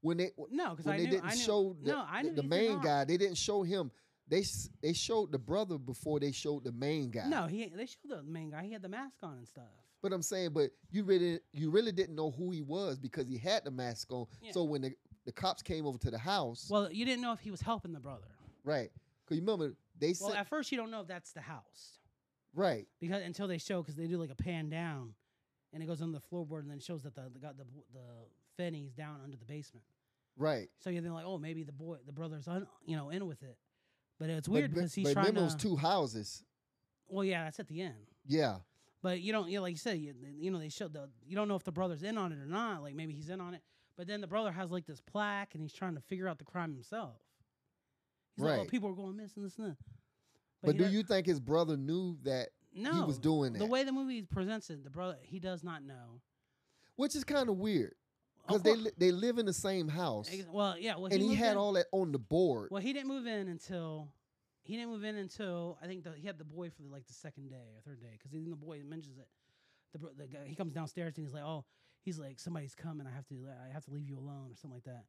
when 0.01 0.17
they 0.17 0.31
No, 0.51 0.71
because 0.71 0.85
they 0.85 0.97
knew, 0.97 1.09
didn't 1.09 1.29
knew, 1.29 1.35
show 1.35 1.75
the, 1.81 1.91
no, 1.91 2.05
I 2.09 2.23
the, 2.23 2.29
the 2.29 2.43
main 2.43 2.79
guy. 2.79 3.05
They 3.05 3.17
didn't 3.17 3.37
show 3.37 3.63
him. 3.63 3.91
They 4.27 4.43
they 4.81 4.93
showed 4.93 5.31
the 5.31 5.39
brother 5.39 5.77
before 5.77 6.19
they 6.19 6.31
showed 6.31 6.63
the 6.63 6.71
main 6.71 7.09
guy. 7.11 7.27
No, 7.27 7.47
he 7.47 7.65
they 7.75 7.85
showed 7.85 8.09
the 8.09 8.23
main 8.23 8.51
guy. 8.51 8.63
He 8.63 8.73
had 8.73 8.81
the 8.81 8.89
mask 8.89 9.17
on 9.23 9.37
and 9.37 9.47
stuff. 9.47 9.63
But 10.01 10.13
I'm 10.13 10.21
saying, 10.21 10.51
but 10.53 10.69
you 10.91 11.03
really 11.03 11.39
you 11.53 11.69
really 11.71 11.91
didn't 11.91 12.15
know 12.15 12.31
who 12.31 12.51
he 12.51 12.61
was 12.61 12.99
because 12.99 13.27
he 13.27 13.37
had 13.37 13.63
the 13.65 13.71
mask 13.71 14.11
on. 14.11 14.27
Yeah. 14.41 14.51
So 14.51 14.63
when 14.63 14.81
the, 14.81 14.91
the 15.25 15.31
cops 15.31 15.61
came 15.63 15.85
over 15.85 15.97
to 15.97 16.11
the 16.11 16.17
house, 16.19 16.67
Well, 16.69 16.91
you 16.91 17.03
didn't 17.05 17.21
know 17.21 17.33
if 17.33 17.39
he 17.39 17.49
was 17.51 17.61
helping 17.61 17.93
the 17.93 17.99
brother. 17.99 18.27
right? 18.63 18.91
Because 19.25 19.37
you 19.37 19.41
remember 19.43 19.75
they 19.99 20.13
Well, 20.21 20.29
said 20.31 20.37
at 20.39 20.47
first 20.47 20.71
you 20.71 20.77
don't 20.77 20.91
know 20.91 21.01
if 21.01 21.07
that's 21.07 21.31
the 21.33 21.41
house 21.41 21.97
right, 22.53 22.87
because 22.99 23.21
until 23.23 23.47
they 23.47 23.57
show 23.57 23.81
because 23.81 23.95
they 23.95 24.07
do 24.07 24.17
like 24.17 24.29
a 24.29 24.35
pan 24.35 24.69
down, 24.69 25.13
and 25.73 25.81
it 25.83 25.85
goes 25.87 26.01
on 26.01 26.11
the 26.11 26.19
floorboard 26.21 26.59
and 26.61 26.69
then 26.71 26.79
shows 26.79 27.01
that 27.03 27.15
the 27.15 27.23
the 27.33 27.39
got 27.39 27.57
the 27.57 27.65
the 27.93 27.99
Finney's 28.55 28.93
down 28.93 29.19
under 29.23 29.35
the 29.37 29.45
basement. 29.45 29.85
right. 30.37 30.69
So 30.79 30.89
you're 30.91 31.01
then 31.01 31.13
like, 31.13 31.25
oh, 31.25 31.37
maybe 31.39 31.63
the 31.63 31.71
boy 31.73 31.97
the 32.05 32.13
brother's 32.13 32.47
un, 32.47 32.67
you 32.85 32.95
know 32.95 33.09
in 33.09 33.25
with 33.27 33.41
it. 33.43 33.57
But 34.19 34.29
it's 34.29 34.47
weird 34.47 34.71
me- 34.71 34.75
because 34.75 34.93
he's 34.93 35.07
but 35.07 35.13
trying 35.13 35.25
remember 35.27 35.49
to. 35.49 35.53
those 35.55 35.61
two 35.61 35.75
houses. 35.75 36.43
well, 37.09 37.23
yeah, 37.25 37.43
that's 37.45 37.59
at 37.59 37.67
the 37.67 37.81
end. 37.81 37.95
Yeah, 38.25 38.57
But 39.03 39.21
you 39.21 39.31
don't, 39.31 39.47
you 39.49 39.57
know, 39.57 39.61
like 39.63 39.71
you 39.73 39.77
said, 39.77 39.99
you, 39.99 40.13
you 40.39 40.49
know, 40.51 40.59
they 40.59 40.69
showed 40.69 40.93
the. 40.93 41.09
You 41.25 41.35
don't 41.35 41.47
know 41.47 41.55
if 41.55 41.63
the 41.63 41.71
brother's 41.71 42.03
in 42.03 42.17
on 42.17 42.31
it 42.31 42.39
or 42.39 42.47
not. 42.47 42.81
Like 42.81 42.95
maybe 42.95 43.13
he's 43.13 43.29
in 43.29 43.39
on 43.39 43.53
it, 43.53 43.61
but 43.95 44.07
then 44.07 44.21
the 44.21 44.27
brother 44.27 44.51
has 44.51 44.71
like 44.71 44.85
this 44.85 44.99
plaque, 45.01 45.53
and 45.53 45.61
he's 45.61 45.73
trying 45.73 45.95
to 45.95 46.01
figure 46.01 46.27
out 46.27 46.39
the 46.39 46.45
crime 46.45 46.73
himself. 46.73 47.15
He's 48.35 48.43
like, 48.45 48.53
oh, 48.55 48.57
Right. 48.61 48.69
people 48.69 48.89
are 48.89 48.93
going 48.93 49.15
missing 49.15 49.43
this 49.43 49.57
and 49.57 49.71
that. 49.71 49.77
but, 50.63 50.73
he 50.73 50.77
do 50.79 50.87
you 50.89 51.03
think 51.03 51.25
his 51.25 51.39
brother 51.39 51.77
knew 51.77 52.17
that? 52.23 52.49
No, 52.73 52.93
he 52.93 53.01
was 53.01 53.17
doing 53.17 53.55
it? 53.55 53.59
The 53.59 53.65
way 53.65 53.83
the 53.83 53.91
movie 53.91 54.21
presents 54.23 54.69
it, 54.69 54.83
the 54.83 54.89
brother 54.89 55.17
he 55.21 55.39
does 55.39 55.63
not 55.63 55.83
know. 55.83 56.21
Which 56.95 57.15
is 57.15 57.23
kind 57.23 57.49
of 57.49 57.57
weird 57.57 57.93
because 58.47 58.61
they 58.63 58.75
li- 58.75 58.91
they 58.97 59.11
live 59.11 59.37
in 59.37 59.45
the 59.45 59.53
same 59.53 59.87
house, 59.87 60.29
Well, 60.51 60.77
yeah. 60.79 60.95
Well, 60.95 61.11
and 61.11 61.21
he 61.21 61.35
had 61.35 61.51
in- 61.53 61.57
all 61.57 61.73
that 61.73 61.85
on 61.91 62.11
the 62.11 62.19
board. 62.19 62.69
Well, 62.71 62.81
he 62.81 62.93
didn't 62.93 63.07
move 63.07 63.27
in 63.27 63.47
until 63.47 64.09
he 64.67 64.75
didn't 64.75 64.91
move 64.91 65.03
in 65.03 65.15
until 65.15 65.77
I 65.81 65.87
think 65.87 66.03
the, 66.03 66.11
he 66.15 66.27
had 66.27 66.37
the 66.37 66.43
boy 66.43 66.69
for 66.69 66.81
the, 66.83 66.89
like 66.89 67.07
the 67.07 67.13
second 67.13 67.49
day 67.49 67.71
or 67.75 67.81
third 67.85 68.01
day 68.01 68.11
because 68.17 68.33
even 68.35 68.49
the 68.49 68.55
boy 68.57 68.81
mentions 68.85 69.17
it. 69.17 69.27
The, 69.93 69.99
the 70.17 70.27
guy 70.27 70.39
he 70.45 70.55
comes 70.55 70.73
downstairs 70.73 71.17
and 71.17 71.25
he's 71.25 71.33
like, 71.33 71.43
oh, 71.43 71.65
he's 72.03 72.19
like 72.19 72.39
somebody's 72.39 72.75
coming. 72.75 73.07
I 73.07 73.15
have 73.15 73.25
to 73.27 73.35
I 73.67 73.71
have 73.73 73.85
to 73.85 73.91
leave 73.91 74.07
you 74.09 74.17
alone 74.17 74.51
or 74.51 74.55
something 74.55 74.75
like 74.75 74.83
that. 74.83 75.05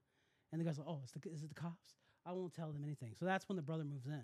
And 0.52 0.60
the 0.60 0.64
guy's 0.64 0.78
like, 0.78 0.86
oh, 0.88 1.00
it's 1.02 1.12
the, 1.12 1.20
is 1.30 1.42
it 1.42 1.48
the 1.48 1.54
cops? 1.54 1.94
I 2.24 2.32
won't 2.32 2.54
tell 2.54 2.72
them 2.72 2.84
anything. 2.84 3.14
So 3.18 3.26
that's 3.26 3.48
when 3.48 3.56
the 3.56 3.62
brother 3.62 3.84
moves 3.84 4.06
in. 4.06 4.22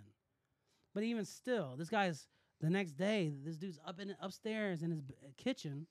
But 0.94 1.02
even 1.02 1.24
still, 1.24 1.74
this 1.76 1.88
guy's 1.90 2.28
the 2.60 2.70
next 2.70 2.92
day. 2.92 3.34
This 3.44 3.56
dude's 3.56 3.78
up 3.86 3.98
in 4.00 4.14
upstairs 4.20 4.82
in 4.82 4.90
his 4.90 5.00
b- 5.02 5.14
uh, 5.22 5.28
kitchen 5.36 5.86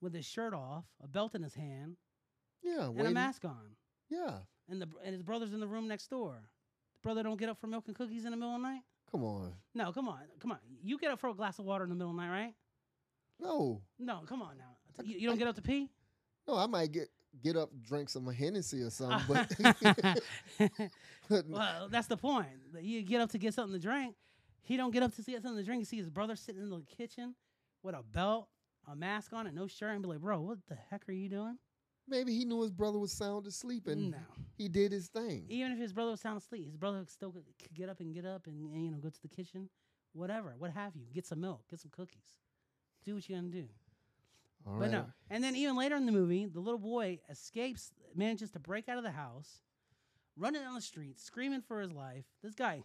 with 0.00 0.14
his 0.14 0.24
shirt 0.24 0.54
off, 0.54 0.84
a 1.02 1.08
belt 1.08 1.34
in 1.34 1.42
his 1.42 1.54
hand, 1.54 1.96
yeah, 2.62 2.84
and 2.84 2.88
a 2.88 2.90
waiting- 2.92 3.14
mask 3.14 3.44
on 3.44 3.76
Yeah, 4.08 4.38
and 4.68 4.80
the 4.80 4.88
and 5.04 5.12
his 5.12 5.22
brother's 5.22 5.52
in 5.52 5.60
the 5.60 5.66
room 5.66 5.88
next 5.88 6.08
door. 6.08 6.48
The 7.02 7.08
brother 7.08 7.22
don't 7.24 7.36
get 7.38 7.48
up 7.48 7.58
for 7.60 7.66
milk 7.66 7.84
and 7.88 7.96
cookies 7.96 8.24
in 8.24 8.30
the 8.30 8.36
middle 8.36 8.54
of 8.54 8.60
the 8.62 8.68
night. 8.68 8.82
come 9.10 9.24
on. 9.24 9.52
No, 9.74 9.90
come 9.92 10.08
on, 10.08 10.20
come 10.38 10.52
on. 10.52 10.58
You 10.82 10.98
get 10.98 11.10
up 11.10 11.18
for 11.18 11.28
a 11.30 11.34
glass 11.34 11.58
of 11.58 11.64
water 11.64 11.82
in 11.84 11.90
the 11.90 11.96
middle 11.96 12.10
of 12.10 12.16
the 12.16 12.22
night, 12.22 12.30
right? 12.30 12.54
No, 13.40 13.82
No, 13.98 14.20
come 14.28 14.40
on 14.40 14.56
now. 14.56 14.76
You, 15.02 15.18
you 15.18 15.28
don't 15.28 15.38
get 15.38 15.48
up 15.48 15.56
to 15.56 15.62
pee. 15.62 15.90
no, 16.46 16.56
I 16.56 16.66
might 16.66 16.92
get 16.92 17.08
get 17.42 17.56
up, 17.56 17.70
drink 17.80 18.08
some 18.08 18.26
Hennessy 18.30 18.82
or 18.82 18.90
something, 18.90 19.24
but, 19.26 20.20
well, 21.48 21.88
that's 21.90 22.06
the 22.06 22.16
point. 22.16 22.46
You 22.80 23.02
get 23.02 23.20
up 23.20 23.30
to 23.30 23.38
get 23.38 23.54
something 23.54 23.72
to 23.72 23.80
drink. 23.80 24.14
He 24.62 24.76
don't 24.76 24.92
get 24.92 25.02
up 25.02 25.14
to 25.16 25.22
get 25.22 25.42
something 25.42 25.56
to 25.56 25.64
drink. 25.64 25.80
You 25.80 25.86
see 25.86 25.96
his 25.96 26.10
brother 26.10 26.36
sitting 26.36 26.62
in 26.62 26.70
the 26.70 26.82
kitchen 26.96 27.34
with 27.82 27.94
a 27.96 28.02
belt, 28.02 28.48
a 28.86 28.94
mask 28.94 29.32
on, 29.32 29.46
and 29.46 29.56
no 29.56 29.66
shirt, 29.66 29.92
and 29.92 30.02
be 30.02 30.08
like, 30.08 30.20
"Bro, 30.20 30.42
what 30.42 30.58
the 30.68 30.76
heck 30.90 31.08
are 31.08 31.12
you 31.12 31.28
doing?" 31.28 31.58
Maybe 32.12 32.32
he 32.32 32.44
knew 32.44 32.60
his 32.62 32.70
brother 32.70 32.98
was 32.98 33.10
sound 33.10 33.46
asleep 33.46 33.88
and 33.88 34.12
no. 34.12 34.18
he 34.56 34.68
did 34.68 34.92
his 34.92 35.08
thing. 35.08 35.46
Even 35.48 35.72
if 35.72 35.78
his 35.78 35.92
brother 35.92 36.12
was 36.12 36.20
sound 36.20 36.38
asleep, 36.38 36.66
his 36.66 36.76
brother 36.76 37.02
still 37.08 37.32
could 37.32 37.44
could 37.60 37.74
get 37.74 37.88
up 37.88 37.98
and 37.98 38.14
get 38.14 38.24
up 38.24 38.46
and, 38.46 38.70
and 38.72 38.84
you 38.84 38.90
know 38.92 38.98
go 38.98 39.08
to 39.08 39.22
the 39.22 39.28
kitchen, 39.28 39.68
whatever, 40.12 40.54
what 40.58 40.70
have 40.70 40.94
you. 40.94 41.06
Get 41.12 41.26
some 41.26 41.40
milk, 41.40 41.62
get 41.68 41.80
some 41.80 41.90
cookies, 41.90 42.38
do 43.04 43.14
what 43.14 43.28
you 43.28 43.34
gonna 43.34 43.48
do. 43.48 43.66
All 44.66 44.74
but 44.74 44.82
right. 44.82 44.92
no. 44.92 45.06
And 45.30 45.42
then 45.42 45.56
even 45.56 45.76
later 45.76 45.96
in 45.96 46.06
the 46.06 46.12
movie, 46.12 46.46
the 46.46 46.60
little 46.60 46.78
boy 46.78 47.18
escapes, 47.28 47.92
manages 48.14 48.50
to 48.52 48.60
break 48.60 48.88
out 48.88 48.98
of 48.98 49.04
the 49.04 49.10
house, 49.10 49.62
running 50.36 50.62
down 50.62 50.74
the 50.74 50.80
street, 50.80 51.18
screaming 51.18 51.62
for 51.62 51.80
his 51.80 51.90
life. 51.92 52.24
This 52.42 52.54
guy 52.54 52.82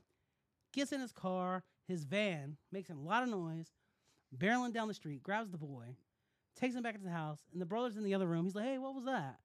gets 0.73 0.91
in 0.91 1.01
his 1.01 1.11
car, 1.11 1.63
his 1.87 2.03
van, 2.03 2.57
makes 2.71 2.89
a 2.89 2.95
lot 2.95 3.23
of 3.23 3.29
noise, 3.29 3.73
barreling 4.35 4.73
down 4.73 4.87
the 4.87 4.93
street, 4.93 5.21
grabs 5.21 5.51
the 5.51 5.57
boy, 5.57 5.95
takes 6.59 6.75
him 6.75 6.83
back 6.83 6.95
into 6.95 7.05
the 7.05 7.13
house, 7.13 7.39
and 7.53 7.61
the 7.61 7.65
brother's 7.65 7.97
in 7.97 8.03
the 8.03 8.13
other 8.13 8.27
room. 8.27 8.45
He's 8.45 8.55
like, 8.55 8.65
"Hey, 8.65 8.77
what 8.77 8.93
was 8.95 9.05
that?" 9.05 9.39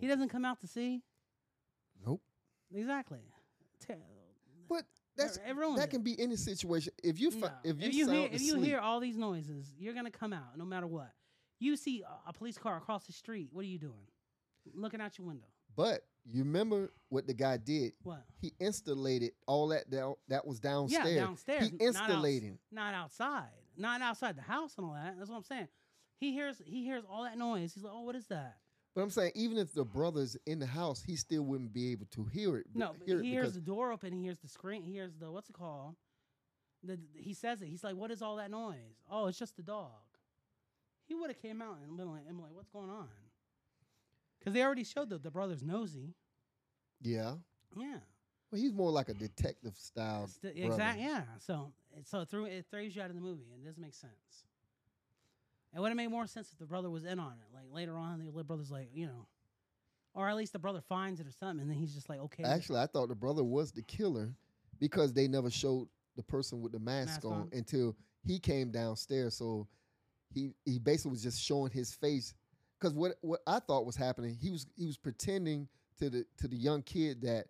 He 0.00 0.06
doesn't 0.08 0.28
come 0.30 0.44
out 0.44 0.60
to 0.60 0.66
see. 0.66 1.02
Nope. 2.04 2.20
Exactly. 2.74 3.20
But 4.68 4.84
that's 5.16 5.36
that 5.36 5.84
it. 5.84 5.90
can 5.90 6.02
be 6.02 6.18
any 6.18 6.36
situation. 6.36 6.92
If 7.02 7.20
you 7.20 7.30
No. 7.30 7.50
if 7.62 7.80
you, 7.80 8.10
hear 8.10 8.28
if 8.32 8.40
you 8.40 8.60
hear 8.60 8.78
all 8.78 9.00
these 9.00 9.16
noises, 9.16 9.72
you're 9.76 9.94
gonna 9.94 10.10
come 10.10 10.32
out 10.32 10.56
no 10.56 10.64
matter 10.64 10.86
what. 10.86 11.12
You 11.58 11.76
see 11.76 12.02
a, 12.26 12.32
police 12.32 12.58
car 12.58 12.76
across 12.78 13.06
the 13.06 13.12
street. 13.12 13.50
What 13.52 13.62
are 13.62 13.68
you 13.68 13.78
doing? 13.78 14.06
Looking 14.74 15.00
out 15.00 15.18
your 15.18 15.26
window. 15.26 15.46
but 15.76 16.06
you 16.24 16.42
remember 16.44 16.92
what 17.08 17.26
the 17.26 17.34
guy 17.34 17.56
did? 17.56 17.92
What? 18.02 18.24
He 18.40 18.52
installated 18.60 19.32
all 19.46 19.68
that 19.68 19.90
that, 19.90 20.14
that 20.28 20.46
was 20.46 20.60
downstairs. 20.60 21.14
Yeah, 21.14 21.20
downstairs. 21.20 21.64
He 21.64 21.70
not 21.70 21.86
outs- 21.88 21.98
installating. 22.00 22.58
Not, 22.70 22.94
outside. 22.94 23.50
Not 23.76 24.02
outside 24.02 24.36
the 24.36 24.42
house 24.42 24.74
and 24.76 24.86
all 24.86 24.94
that. 24.94 25.16
That's 25.18 25.30
what 25.30 25.36
I'm 25.38 25.42
saying. 25.44 25.68
He 26.18 26.32
hears 26.32 26.60
he 26.64 26.84
hears 26.84 27.04
all 27.08 27.24
that 27.24 27.38
noise. 27.38 27.74
He's 27.74 27.82
like, 27.84 27.92
oh, 27.94 28.02
what 28.02 28.14
is 28.16 28.26
that? 28.28 28.56
But 28.94 29.00
I'm 29.02 29.10
saying 29.10 29.32
even 29.34 29.56
if 29.58 29.72
the 29.72 29.84
brother's 29.84 30.36
in 30.46 30.58
the 30.58 30.66
house, 30.66 31.02
he 31.02 31.16
still 31.16 31.42
wouldn't 31.44 31.72
be 31.72 31.92
able 31.92 32.06
to 32.12 32.24
hear 32.26 32.58
it. 32.58 32.66
No, 32.74 32.94
hear 33.06 33.18
it 33.20 33.24
he 33.24 33.30
hears 33.30 33.54
the 33.54 33.60
door 33.60 33.90
open. 33.92 34.12
He 34.12 34.22
hears 34.22 34.38
the 34.40 34.48
screen. 34.48 34.82
He 34.82 34.92
hears 34.92 35.12
the 35.18 35.30
what's 35.30 35.48
it 35.48 35.54
called? 35.54 35.96
The, 36.84 36.98
he 37.14 37.32
says 37.32 37.62
it. 37.62 37.66
He's 37.68 37.82
like, 37.84 37.94
"What 37.96 38.10
is 38.10 38.22
all 38.22 38.36
that 38.36 38.50
noise?" 38.50 38.98
Oh, 39.10 39.26
it's 39.28 39.38
just 39.38 39.56
the 39.56 39.62
dog. 39.62 39.90
He 41.06 41.14
would 41.14 41.30
have 41.30 41.40
came 41.40 41.62
out 41.62 41.78
and 41.82 41.96
been 41.96 42.10
like, 42.10 42.26
been 42.26 42.38
like, 42.38 42.52
"What's 42.52 42.68
going 42.70 42.90
on?" 42.90 43.08
Because 44.38 44.52
they 44.54 44.62
already 44.62 44.84
showed 44.84 45.08
that 45.10 45.22
the 45.22 45.30
brother's 45.30 45.62
nosy. 45.62 46.14
yeah. 47.00 47.34
Yeah, 47.74 48.00
Well, 48.50 48.60
he's 48.60 48.72
more 48.72 48.90
like 48.90 49.08
a 49.08 49.14
detective 49.14 49.74
style. 49.78 50.28
exactly. 50.42 51.04
Yeah. 51.04 51.22
So, 51.38 51.68
it- 51.68 51.81
so 52.04 52.20
it 52.20 52.28
threw 52.28 52.44
it 52.44 52.66
throws 52.70 52.94
you 52.94 53.02
out 53.02 53.10
of 53.10 53.16
the 53.16 53.22
movie. 53.22 53.44
It 53.54 53.64
doesn't 53.64 53.82
make 53.82 53.94
sense. 53.94 54.44
It 55.74 55.80
would 55.80 55.88
have 55.88 55.96
made 55.96 56.10
more 56.10 56.26
sense 56.26 56.52
if 56.52 56.58
the 56.58 56.66
brother 56.66 56.90
was 56.90 57.04
in 57.04 57.18
on 57.18 57.32
it. 57.32 57.54
Like 57.54 57.64
later 57.72 57.96
on, 57.96 58.18
the 58.18 58.26
little 58.26 58.44
brother's 58.44 58.70
like, 58.70 58.90
you 58.92 59.06
know, 59.06 59.26
or 60.14 60.28
at 60.28 60.36
least 60.36 60.52
the 60.52 60.58
brother 60.58 60.80
finds 60.80 61.20
it 61.20 61.26
or 61.26 61.32
something, 61.32 61.60
and 61.60 61.70
then 61.70 61.78
he's 61.78 61.94
just 61.94 62.08
like, 62.08 62.20
okay. 62.20 62.44
Actually, 62.44 62.80
I 62.80 62.86
thought 62.86 63.08
the 63.08 63.14
brother 63.14 63.42
was 63.42 63.72
the 63.72 63.82
killer 63.82 64.34
because 64.78 65.12
they 65.12 65.28
never 65.28 65.50
showed 65.50 65.88
the 66.16 66.22
person 66.22 66.60
with 66.60 66.72
the 66.72 66.78
mask, 66.78 67.08
Mask 67.08 67.24
on, 67.24 67.32
on? 67.32 67.48
until 67.52 67.96
he 68.24 68.38
came 68.38 68.70
downstairs. 68.70 69.34
So 69.36 69.66
he 70.32 70.50
he 70.64 70.78
basically 70.78 71.12
was 71.12 71.22
just 71.22 71.42
showing 71.42 71.70
his 71.70 71.94
face. 71.94 72.34
Because 72.78 72.94
what 72.94 73.12
what 73.20 73.40
I 73.46 73.58
thought 73.60 73.86
was 73.86 73.96
happening, 73.96 74.36
he 74.40 74.50
was 74.50 74.66
he 74.76 74.86
was 74.86 74.98
pretending 74.98 75.68
to 75.98 76.10
the 76.10 76.26
to 76.38 76.48
the 76.48 76.56
young 76.56 76.82
kid 76.82 77.22
that 77.22 77.46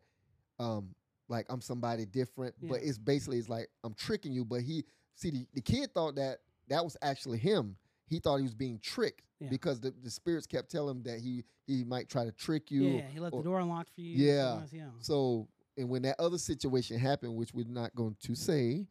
um 0.59 0.95
like 1.33 1.47
I'm 1.49 1.61
somebody 1.61 2.05
different, 2.07 2.55
but 2.63 2.81
it's 2.83 2.99
basically 2.99 3.39
it's 3.39 3.49
like 3.49 3.69
I'm 3.83 3.95
tricking 3.95 4.33
you. 4.33 4.45
But 4.45 4.61
he 4.61 4.85
see 5.17 5.31
the, 5.31 5.47
the 5.55 5.61
kid 5.61 5.93
thought 5.93 6.15
that 6.17 6.39
that 6.69 6.85
was 6.85 6.97
actually 7.03 7.39
him. 7.39 7.77
He 8.07 8.19
thought 8.21 8.37
he 8.37 8.43
was 8.43 8.55
being 8.55 8.79
tricked 8.81 9.23
Yeah. 9.41 9.49
because 9.51 9.81
the, 9.81 9.93
the 10.03 10.11
spirits 10.11 10.47
kept 10.47 10.71
telling 10.71 10.97
him 10.99 11.03
that 11.05 11.19
he 11.21 11.45
he 11.67 11.83
might 11.85 12.09
try 12.09 12.25
to 12.25 12.33
trick 12.33 12.71
you. 12.71 12.83
yeah, 12.85 13.03
he 13.13 13.19
left 13.19 13.35
or- 13.35 13.43
the 13.43 13.49
door 13.49 13.59
unlocked 13.61 13.91
for 13.95 14.01
you. 14.03 14.15
Yeah. 14.33 14.61
yeah. 14.71 14.85
So, 15.01 15.49
and 15.79 15.89
when 15.89 16.03
that 16.03 16.17
other 16.21 16.39
situation 16.39 16.99
happened, 16.99 17.35
which 17.35 17.55
we're 17.55 17.67
not 17.67 17.95
going 17.95 18.17
to 18.25 18.35
say, 18.35 18.87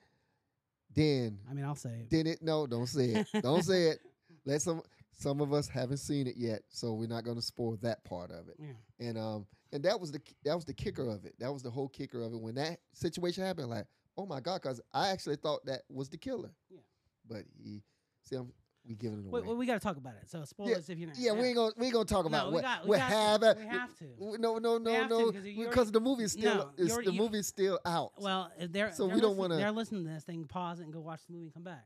then 0.95 1.37
I 1.49 1.53
mean, 1.53 1.63
I'll 1.65 1.75
say 1.75 1.89
it. 1.91 2.09
then 2.09 2.27
it 2.27 2.41
no, 2.41 2.65
don't 2.67 2.87
say 2.87 3.05
it, 3.09 3.27
don't 3.43 3.63
say 3.63 3.83
it. 3.89 3.99
Let 4.45 4.61
some 4.61 4.81
some 5.11 5.39
of 5.41 5.53
us 5.53 5.67
haven't 5.67 5.97
seen 5.97 6.25
it 6.27 6.35
yet, 6.37 6.63
so 6.69 6.93
we're 6.93 7.07
not 7.07 7.23
going 7.23 7.35
to 7.37 7.41
spoil 7.43 7.77
that 7.83 8.03
part 8.03 8.31
of 8.31 8.47
it. 8.49 8.55
Yeah. 8.59 9.07
And 9.07 9.17
um, 9.17 9.45
and 9.73 9.83
that 9.83 9.99
was 9.99 10.11
the 10.11 10.21
that 10.43 10.55
was 10.55 10.65
the 10.65 10.73
kicker 10.73 11.07
of 11.09 11.25
it. 11.25 11.35
That 11.39 11.51
was 11.51 11.63
the 11.63 11.71
whole 11.71 11.87
kicker 11.89 12.21
of 12.21 12.33
it. 12.33 12.39
When 12.41 12.55
that 12.55 12.79
situation 12.93 13.43
happened, 13.43 13.69
like, 13.69 13.85
oh 14.17 14.25
my 14.25 14.39
god, 14.39 14.61
because 14.61 14.81
I 14.93 15.09
actually 15.09 15.37
thought 15.37 15.65
that 15.65 15.81
was 15.89 16.09
the 16.09 16.17
killer. 16.17 16.51
Yeah. 16.69 16.79
But 17.27 17.43
he, 17.63 17.81
see, 18.23 18.35
I'm, 18.35 18.51
we 18.87 18.95
giving 18.95 19.19
it 19.19 19.27
away. 19.27 19.41
Wait, 19.41 19.45
well, 19.47 19.55
we 19.55 19.65
got 19.67 19.75
to 19.75 19.79
talk 19.79 19.97
about 19.97 20.13
it. 20.21 20.27
So 20.29 20.43
spoilers 20.43 20.89
if 20.89 20.97
you're 20.97 21.07
not. 21.07 21.17
yeah, 21.19 21.33
we 21.33 21.41
ain't 21.47 21.55
gonna 21.55 21.71
we 21.77 21.85
ain't 21.85 21.93
gonna 21.93 22.05
talk 22.05 22.25
about 22.25 22.45
No, 22.45 22.49
we 22.49 22.53
what 22.55 22.63
got- 22.63 22.83
we 22.83 22.89
what 22.89 22.99
got 22.99 23.07
to. 23.09 23.13
have 23.47 23.57
We 23.57 23.65
have 23.67 23.97
to. 23.99 24.37
no, 24.39 24.57
no, 24.57 24.77
no, 24.79 24.91
have 24.91 25.09
to, 25.09 25.31
no, 25.31 25.31
because 25.31 25.91
the 25.91 25.99
movie 25.99 26.23
is 26.23 26.31
still 26.31 26.55
No, 26.55 26.69
is, 26.77 26.95
the 26.97 27.11
movie's 27.11 27.45
still 27.47 27.79
out. 27.85 28.13
Well, 28.17 28.51
if 28.59 28.71
they're 28.71 28.91
So 28.91 29.05
they're 29.05 29.15
we 29.15 29.21
don't 29.21 29.37
wanna- 29.37 29.57
They're 29.57 29.71
listening 29.71 30.03
to 30.05 30.09
this. 30.09 30.23
They 30.23 30.33
can 30.33 30.47
pause 30.47 30.79
it 30.79 30.83
and 30.83 30.93
go 30.93 30.99
watch 30.99 31.21
the 31.27 31.33
movie 31.33 31.45
and 31.45 31.53
come 31.53 31.63
back. 31.63 31.85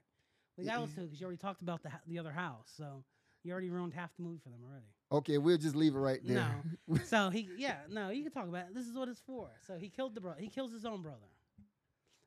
We 0.57 0.63
got 0.63 0.75
to 0.75 0.79
Yeah. 0.81 0.85
to 0.95 1.01
because 1.01 1.19
you 1.19 1.25
already 1.25 1.37
talked 1.37 1.61
about 1.61 1.83
the 1.83 1.91
the 2.07 2.17
other 2.17 2.31
house. 2.31 2.71
So 2.77 3.03
you 3.43 3.51
already 3.51 3.69
ruined 3.69 3.93
half 3.93 4.15
the 4.15 4.23
movie 4.23 4.39
for 4.41 4.49
them 4.49 4.61
already. 4.65 4.87
Okay, 5.11 5.37
we'll 5.37 5.57
just 5.57 5.75
leave 5.75 5.95
it 5.95 5.99
right 5.99 6.19
there. 6.23 6.63
No. 6.87 6.97
so 7.05 7.29
he, 7.29 7.49
yeah, 7.57 7.77
no, 7.89 8.09
you 8.09 8.23
can 8.23 8.31
talk 8.31 8.47
about 8.47 8.67
it. 8.67 8.75
This 8.75 8.87
is 8.87 8.95
what 8.95 9.07
it's 9.07 9.21
for. 9.21 9.49
So 9.65 9.77
he 9.77 9.89
killed 9.89 10.15
the 10.15 10.21
brother. 10.21 10.39
He 10.39 10.47
kills 10.47 10.71
his 10.71 10.85
own 10.85 11.01
brother. 11.01 11.27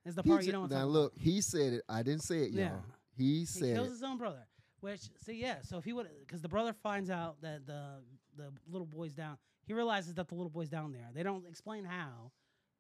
Is 0.05 0.15
the 0.15 0.23
part 0.23 0.41
ju- 0.41 0.47
you 0.47 0.53
don't 0.53 0.71
now 0.71 0.85
look, 0.85 1.13
he 1.17 1.41
said 1.41 1.75
it. 1.75 1.83
I 1.89 2.03
didn't 2.03 2.23
say 2.23 2.39
it, 2.45 2.51
y'all. 2.53 2.61
Yeah. 2.65 2.71
He 3.17 3.45
said 3.45 3.69
He 3.69 3.75
kills 3.75 3.89
it. 3.89 3.93
his 3.93 4.03
own 4.03 4.17
brother. 4.17 4.47
Which, 4.81 5.01
see, 5.25 5.35
yeah. 5.41 5.57
So 5.63 5.77
if 5.79 5.85
he 5.85 5.93
would, 5.93 6.09
because 6.21 6.41
the 6.41 6.49
brother 6.49 6.73
finds 6.73 7.11
out 7.11 7.41
that 7.43 7.67
the 7.67 7.97
the 8.37 8.53
little 8.71 8.87
boy's 8.87 9.13
down, 9.13 9.37
he 9.67 9.75
realizes 9.75 10.15
that 10.15 10.29
the 10.29 10.35
little 10.37 10.51
boy's 10.51 10.69
down 10.69 10.93
there. 10.93 11.09
They 11.13 11.25
don't 11.25 11.45
explain 11.47 11.85
how. 11.85 12.31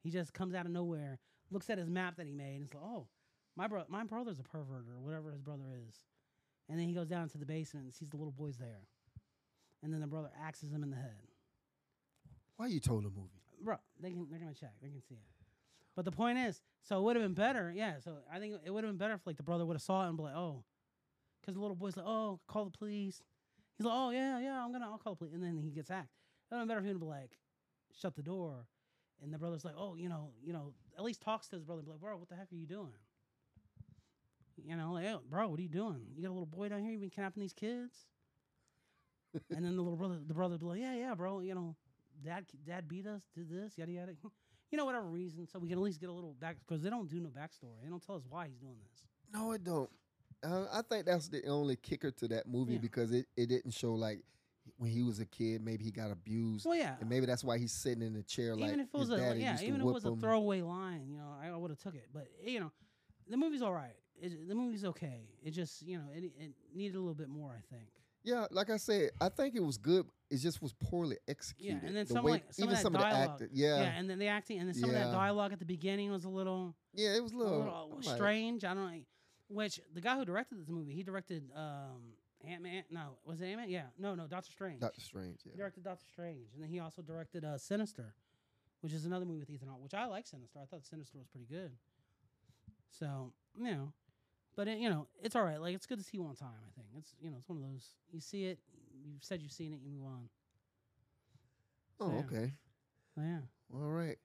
He 0.04 0.11
just 0.11 0.32
comes 0.32 0.54
out 0.54 0.64
of 0.64 0.70
nowhere, 0.70 1.18
looks 1.50 1.68
at 1.70 1.76
his 1.76 1.90
map 1.90 2.16
that 2.16 2.26
he 2.26 2.32
made, 2.32 2.54
and 2.54 2.64
it's 2.64 2.72
like, 2.74 2.84
oh, 2.84 3.08
my 3.56 3.66
bro, 3.66 3.82
my 3.88 4.04
brother's 4.04 4.38
a 4.38 4.44
pervert 4.44 4.87
or 4.88 5.00
whatever 5.00 5.32
his 5.32 5.40
brother 5.42 5.64
is. 5.88 5.96
And 6.68 6.78
then 6.78 6.87
he 6.87 6.94
goes 6.94 7.08
down 7.08 7.28
to 7.30 7.38
the 7.38 7.44
basement 7.44 7.87
and 7.87 7.92
sees 7.94 8.08
the 8.11 8.16
little 8.16 8.30
boy's 8.32 8.56
there, 8.58 8.87
and 9.82 9.92
then 9.92 10.00
the 10.00 10.06
brother 10.06 10.30
axes 10.44 10.72
him 10.72 10.82
in 10.82 10.90
the 10.90 10.96
head. 10.96 11.28
Why 12.56 12.66
you 12.66 12.80
told 12.80 13.04
the 13.04 13.10
movie? 13.10 13.42
Bro, 13.62 13.76
they 14.00 14.10
can 14.10 14.26
they're 14.30 14.38
gonna 14.38 14.54
check. 14.54 14.72
They 14.82 14.88
can 14.88 15.02
see 15.02 15.14
it. 15.14 15.26
But 15.96 16.04
the 16.04 16.12
point 16.12 16.38
is, 16.38 16.60
so 16.82 16.98
it 16.98 17.02
would 17.02 17.16
have 17.16 17.24
been 17.24 17.34
better, 17.34 17.72
yeah. 17.74 17.94
So 18.00 18.18
I 18.32 18.38
think 18.38 18.54
it 18.64 18.70
would 18.70 18.84
have 18.84 18.92
been 18.92 18.98
better 18.98 19.14
if 19.14 19.26
like 19.26 19.36
the 19.36 19.42
brother 19.42 19.66
would 19.66 19.74
have 19.74 19.82
saw 19.82 20.04
it 20.04 20.08
and 20.08 20.16
be 20.16 20.22
like, 20.22 20.36
oh, 20.36 20.64
because 21.40 21.54
the 21.54 21.60
little 21.60 21.76
boy's 21.76 21.96
like, 21.96 22.06
oh, 22.06 22.40
call 22.46 22.66
the 22.66 22.76
police. 22.76 23.22
He's 23.76 23.84
like, 23.84 23.94
oh 23.96 24.10
yeah, 24.10 24.38
yeah, 24.38 24.64
I'm 24.64 24.72
gonna, 24.72 24.86
I'll 24.86 24.98
call 24.98 25.14
the 25.14 25.18
police, 25.18 25.34
and 25.34 25.42
then 25.42 25.60
he 25.62 25.70
gets 25.70 25.88
hacked. 25.88 26.14
It 26.50 26.54
would 26.54 26.58
have 26.58 26.68
been 26.68 26.68
better 26.68 26.80
if 26.80 26.86
he 26.86 26.92
would 26.92 27.00
be 27.00 27.06
like, 27.06 27.38
shut 28.00 28.14
the 28.16 28.22
door, 28.22 28.66
and 29.22 29.32
the 29.32 29.38
brother's 29.38 29.64
like, 29.64 29.74
oh, 29.76 29.94
you 29.96 30.08
know, 30.08 30.30
you 30.42 30.52
know, 30.52 30.72
at 30.96 31.04
least 31.04 31.20
talks 31.20 31.48
to 31.48 31.56
his 31.56 31.64
brother, 31.64 31.80
and 31.80 31.86
be 31.86 31.92
like, 31.92 32.00
bro, 32.00 32.16
what 32.16 32.28
the 32.28 32.36
heck 32.36 32.52
are 32.52 32.56
you 32.56 32.66
doing? 32.66 32.92
You 34.64 34.76
know, 34.76 34.92
like, 34.92 35.06
oh, 35.06 35.22
bro, 35.28 35.48
what 35.48 35.58
are 35.58 35.62
you 35.62 35.68
doing? 35.68 36.00
You 36.16 36.22
got 36.22 36.30
a 36.30 36.32
little 36.32 36.46
boy 36.46 36.68
down 36.68 36.82
here. 36.82 36.90
You 36.90 36.98
been 36.98 37.10
kidnapping 37.10 37.40
these 37.40 37.52
kids? 37.52 37.94
And 39.34 39.64
then 39.64 39.76
the 39.76 39.82
little 39.82 39.96
brother, 39.96 40.18
the 40.26 40.34
brother, 40.34 40.58
be 40.58 40.66
like, 40.66 40.80
yeah, 40.80 40.94
yeah, 40.94 41.14
bro, 41.14 41.40
you 41.40 41.54
know, 41.54 41.76
dad, 42.24 42.44
dad 42.66 42.88
beat 42.88 43.06
us, 43.06 43.22
did 43.34 43.48
this, 43.50 43.76
yada 43.76 43.92
yada. 43.92 44.12
You 44.70 44.76
know, 44.76 44.84
whatever 44.84 45.06
reason, 45.06 45.46
so 45.46 45.58
we 45.58 45.68
can 45.70 45.78
at 45.78 45.82
least 45.82 45.98
get 45.98 46.10
a 46.10 46.12
little 46.12 46.34
back 46.34 46.56
because 46.58 46.82
they 46.82 46.90
don't 46.90 47.08
do 47.08 47.20
no 47.20 47.30
backstory. 47.30 47.80
They 47.82 47.88
don't 47.88 48.04
tell 48.04 48.16
us 48.16 48.24
why 48.28 48.48
he's 48.48 48.58
doing 48.58 48.76
this. 48.82 49.02
No, 49.32 49.52
it 49.52 49.64
don't. 49.64 49.88
Uh, 50.44 50.66
I 50.70 50.82
think 50.82 51.06
that's 51.06 51.28
the 51.28 51.42
only 51.46 51.76
kicker 51.76 52.10
to 52.10 52.28
that 52.28 52.46
movie 52.46 52.74
Yeah. 52.74 52.80
because 52.80 53.10
it, 53.12 53.24
it 53.34 53.46
didn't 53.48 53.70
show 53.70 53.94
like 53.94 54.20
when 54.76 54.90
he 54.90 55.02
was 55.02 55.20
a 55.20 55.24
kid, 55.24 55.64
maybe 55.64 55.84
he 55.84 55.90
got 55.90 56.10
abused, 56.10 56.66
Well, 56.66 56.76
yeah, 56.76 56.96
and 57.00 57.08
maybe 57.08 57.24
that's 57.24 57.42
why 57.42 57.56
he's 57.56 57.72
sitting 57.72 58.02
in 58.02 58.12
the 58.12 58.22
chair 58.22 58.54
like 58.54 58.68
even 58.68 58.80
if 58.80 58.88
it 58.92 58.98
was 58.98 59.08
a 59.08 59.16
daddy 59.16 59.40
yeah, 59.40 59.56
even 59.62 59.76
if 59.76 59.80
it 59.80 59.84
was 59.86 60.04
a 60.04 60.08
him. 60.08 60.20
throwaway 60.20 60.60
line, 60.60 61.06
you 61.08 61.16
know, 61.16 61.34
I, 61.42 61.48
I 61.48 61.56
would 61.56 61.70
have 61.70 61.78
took 61.78 61.94
it. 61.94 62.08
But 62.12 62.28
you 62.44 62.60
know, 62.60 62.70
the 63.26 63.38
movie's 63.38 63.62
all 63.62 63.72
right. 63.72 63.96
It, 64.20 64.46
the 64.48 64.54
movie's 64.54 64.84
okay. 64.84 65.30
It 65.42 65.52
just 65.52 65.80
you 65.80 65.96
know 65.96 66.04
it, 66.14 66.24
it 66.38 66.52
needed 66.74 66.96
a 66.96 67.00
little 67.00 67.14
bit 67.14 67.30
more, 67.30 67.52
I 67.52 67.74
think. 67.74 67.88
Yeah, 68.24 68.46
like 68.50 68.68
I 68.70 68.76
said, 68.76 69.11
I 69.20 69.28
think 69.28 69.54
it 69.54 69.62
was 69.62 69.78
good. 69.78 70.07
It 70.31 70.38
just 70.38 70.61
was 70.61 70.74
poorly 70.74 71.16
executed. 71.26 71.81
Yeah, 71.83 71.87
and 71.88 71.96
then 71.96 72.04
the 72.07 72.12
some, 72.12 72.24
way, 72.24 72.33
like, 72.33 72.44
some 72.50 72.64
of 72.64 72.68
even 72.68 72.74
that 72.74 72.83
some 72.83 72.94
of 72.94 73.00
dialogue. 73.00 73.38
the 73.38 73.44
actors. 73.44 73.50
Yeah, 73.52 73.66
Yeah, 73.68 73.83
yeah, 73.83 73.98
and 73.98 74.11
then 74.11 74.18
the 74.18 74.26
acting, 74.26 74.59
and 74.59 74.68
then 74.68 74.74
some 74.74 74.90
of 74.90 74.94
that 74.96 75.11
dialogue 75.12 75.52
at 75.52 75.59
the 75.59 75.64
beginning 75.64 76.11
was 76.11 76.24
a 76.24 76.28
little, 76.28 76.74
yeah, 76.92 77.14
it 77.14 77.22
was 77.22 77.33
a 77.33 77.37
a 77.37 77.38
little, 77.38 77.59
little 77.59 78.00
like, 78.04 78.16
strange. 78.16 78.64
I 78.64 78.74
don't 78.74 78.90
know. 78.92 79.00
Which 79.50 79.81
the 79.94 80.02
guy 80.02 80.16
who 80.16 80.26
directed 80.26 80.61
this 80.61 80.68
movie, 80.68 80.92
he 80.92 81.02
directed 81.02 81.50
um, 81.57 82.12
Ant 82.46 82.62
Man. 82.62 82.83
No, 82.90 83.16
was 83.24 83.40
it 83.40 83.46
Ant 83.46 83.61
Man? 83.61 83.70
Yeah, 83.70 83.84
no, 83.99 84.14
no, 84.14 84.26
Doctor 84.26 84.51
Strange. 84.53 84.80
Doctor 84.80 85.01
Strange. 85.01 85.38
He 85.42 85.51
Yeah. 85.51 85.57
directed 85.57 85.84
Doctor 85.84 86.05
Strange, 86.12 86.49
and 86.53 86.62
then 86.62 86.68
he 86.68 86.80
also 86.80 87.01
directed 87.01 87.47
uh, 87.47 87.57
Sinister, 87.57 88.12
which 88.82 88.92
is 88.92 89.07
another 89.07 89.24
movie 89.24 89.40
with 89.40 89.49
Ethan 89.51 89.68
Hawke, 89.68 89.82
which 89.82 89.95
I 89.95 90.05
like 90.05 90.26
Sinister. 90.26 90.59
I 90.62 90.66
thought 90.66 90.84
Sinister 90.84 91.16
was 91.16 91.28
pretty 91.28 91.47
good. 91.47 91.70
So 92.90 93.32
you 93.57 93.64
know, 93.70 93.92
but 94.59 94.66
it, 94.66 94.78
you 94.78 94.90
know, 94.90 95.06
it's 95.22 95.36
all 95.36 95.44
right. 95.44 95.61
Like 95.61 95.72
it's 95.76 95.86
good 95.86 95.98
to 95.98 96.04
see 96.04 96.18
one 96.18 96.34
time. 96.34 96.48
I 96.66 96.72
think 96.74 96.88
it's 96.98 97.14
you 97.22 97.30
know, 97.30 97.36
it's 97.38 97.48
one 97.48 97.59
of 97.59 97.64
those 97.70 97.94
you 98.12 98.18
see 98.20 98.46
it, 98.46 98.59
you've 99.06 99.22
said 99.22 99.40
you've 99.40 99.52
seen 99.52 99.72
it, 99.72 99.78
you 99.84 99.88
move 99.88 100.04
on. 100.06 100.28
Oh, 102.00 102.09
So, 102.09 102.12
yeah. 102.12 102.18
okay. 102.38 102.52
So, 103.14 103.20
yeah. 103.20 103.38
All 103.72 103.88
right. 103.88 104.16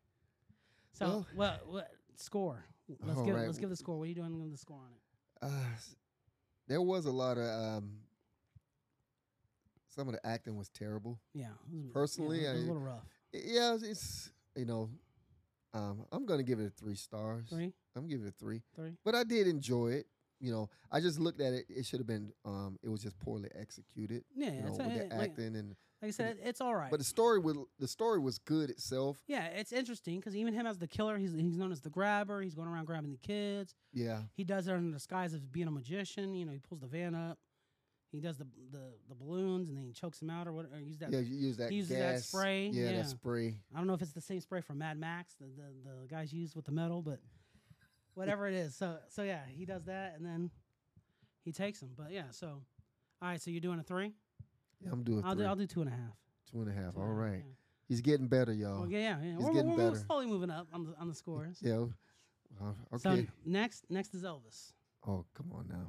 So 0.93 1.05
Well- 1.05 1.27
well, 1.36 1.59
what 1.67 1.91
score? 2.15 2.65
Let's 3.05 3.21
give 3.21 3.36
right. 3.36 3.45
let's 3.45 3.59
give 3.59 3.69
the 3.69 3.75
score. 3.75 3.99
What 3.99 4.05
are 4.05 4.07
you 4.07 4.15
doing 4.15 4.41
with 4.41 4.51
the 4.51 4.57
score 4.57 4.79
on 4.79 4.91
it? 4.91 4.99
Uh, 5.53 5.77
there 6.67 6.81
was 6.81 7.05
a 7.05 7.11
lot 7.11 7.38
of 7.38 7.45
um. 7.45 7.99
Some 9.89 10.07
of 10.07 10.15
the 10.15 10.25
acting 10.25 10.57
was 10.57 10.69
terrible. 10.69 11.19
Yeah. 11.36 11.49
it 11.71 11.84
was- 11.84 11.91
Personally, 11.93 12.41
yeah, 12.41 12.53
it 12.53 12.53
was 12.55 12.61
I- 12.61 12.65
a 12.65 12.67
little 12.67 12.81
rough. 12.81 13.05
Yeah, 13.34 13.73
it's, 13.75 13.84
it's 13.84 14.31
you 14.55 14.65
know, 14.65 14.89
um, 15.75 16.07
I'm 16.11 16.25
gonna 16.25 16.41
give 16.41 16.59
it 16.59 16.65
a 16.65 16.69
three 16.71 16.95
stars. 16.95 17.49
Three, 17.49 17.71
I'm 17.95 18.07
giving 18.07 18.25
it 18.25 18.29
a 18.29 18.31
three, 18.31 18.63
three. 18.75 18.97
but 19.05 19.13
I 19.13 19.23
did 19.23 19.45
enjoy 19.47 19.89
it. 19.89 20.07
You 20.43 20.51
know, 20.51 20.69
I 20.91 20.99
just 20.99 21.19
looked 21.19 21.39
at 21.39 21.53
it. 21.53 21.65
It 21.69 21.85
should 21.85 21.99
have 21.99 22.07
been. 22.07 22.33
Um, 22.43 22.77
it 22.83 22.89
was 22.89 23.01
just 23.01 23.17
poorly 23.19 23.49
executed. 23.59 24.23
Yeah, 24.35 24.51
you 24.51 24.61
know, 24.63 24.71
with 24.71 24.77
the 24.77 25.15
like, 25.15 25.29
acting 25.29 25.55
and. 25.55 25.69
like 26.01 26.09
I 26.09 26.11
said, 26.11 26.37
it's 26.43 26.59
all 26.59 26.75
right. 26.75 26.91
But 26.91 26.99
the 26.99 27.05
story 27.05 27.39
was 27.39 27.57
the 27.79 27.87
story 27.87 28.19
was 28.19 28.39
good 28.39 28.69
itself. 28.69 29.17
yeah, 29.25 29.45
it's 29.45 29.71
interesting 29.71 30.19
because 30.19 30.35
even 30.35 30.53
him 30.53 30.67
as 30.67 30.77
the 30.77 30.87
killer, 30.87 31.17
he's 31.17 31.31
he's 31.33 31.57
known 31.57 31.71
as 31.71 31.79
the 31.79 31.89
grabber. 31.89 32.41
He's 32.41 32.55
going 32.55 32.67
around 32.67 32.85
grabbing 32.85 33.11
the 33.11 33.17
kids. 33.17 33.73
Yeah, 33.93 34.23
He 34.35 34.43
does 34.43 34.67
it 34.67 34.71
under 34.73 34.85
the 34.87 34.93
disguise 34.97 35.33
of 35.33 35.49
being 35.51 35.67
a 35.67 35.71
magician. 35.71 36.33
You 36.33 36.45
know, 36.45 36.51
he 36.51 36.59
pulls 36.59 36.81
the 36.81 36.87
van 36.87 37.15
up. 37.15 37.37
He 38.11 38.19
does 38.19 38.37
the 38.37 38.45
the, 38.71 38.81
the 39.09 39.15
balloons 39.15 39.69
and 39.69 39.77
then 39.77 39.85
he 39.85 39.93
chokes 39.93 40.21
him 40.21 40.29
out 40.29 40.45
or 40.47 40.51
what? 40.53 40.65
Or 40.71 40.79
use 40.79 40.97
that. 40.99 41.11
yeah. 41.11 41.19
You 41.19 41.35
use 41.35 41.57
that 41.57 41.69
he 41.71 41.77
uses 41.77 41.97
gas 41.97 42.15
that 42.15 42.23
spray, 42.25 42.67
Yeah, 42.67 42.89
yeah. 42.91 42.97
that 42.97 43.07
spray. 43.07 43.55
I 43.73 43.77
don't 43.77 43.87
know 43.87 43.93
if 43.95 44.01
it's 44.01 44.11
the 44.11 44.21
same 44.21 44.39
spray 44.41 44.59
from 44.61 44.77
Mad 44.79 44.99
Max 44.99 45.33
the, 45.39 45.45
the 45.45 46.01
the 46.01 46.07
guys 46.07 46.31
use 46.33 46.53
with 46.55 46.65
the 46.65 46.71
metal, 46.71 47.01
but 47.01 47.19
whatever 48.16 48.47
it 48.47 48.53
is. 48.53 48.76
So 48.76 48.97
so 49.09 49.24
yeah, 49.24 49.41
he 49.47 49.66
does 49.66 49.86
that 49.86 50.14
and 50.18 50.26
then 50.26 50.51
he 51.43 51.51
takes 51.51 51.82
him. 51.82 51.89
But 51.97 52.11
yeah, 52.11 52.32
so 52.32 52.47
all 53.22 53.30
right. 53.30 53.41
So 53.41 53.51
you're 53.51 53.61
doing 53.61 53.80
a 53.80 53.84
three? 53.84 54.14
Yeah, 54.82 54.89
I'm 54.91 55.03
doing 55.03 55.24
I'll 55.24 55.34
three. 55.34 55.43
do 55.43 55.47
I'll 55.49 55.55
do 55.55 55.68
two 55.68 55.82
and 55.82 55.89
a 55.89 55.93
half. 55.93 56.18
two 56.51 56.61
and 56.61 56.70
a 56.70 56.74
half. 56.74 56.93
Two 56.95 57.01
All 57.01 57.20
a 57.20 57.24
half, 57.26 57.34
yeah. 57.38 57.41
he's 57.88 58.01
getting 58.01 58.28
better, 58.28 58.53
y'all. 58.53 58.82
Well, 58.82 58.89
yeah, 58.89 59.18
yeah. 59.22 59.36
He's 59.36 59.43
We're, 59.45 59.53
getting 59.53 59.76
we're, 59.76 59.91
we're 59.91 59.95
slowly 59.97 60.26
moving 60.28 60.49
up 60.49 60.68
on 60.74 60.86
the 60.86 60.93
on 60.99 61.07
the 61.07 61.16
scores. 61.16 61.57
Yeah. 61.61 61.86
Uh, 62.61 62.97
So 62.97 63.26
next 63.45 63.86
next 63.89 64.14
is 64.14 64.24
Elvis. 64.24 64.74
oh, 65.07 65.26
come 65.34 65.51
on 65.53 65.68
now. 65.70 65.88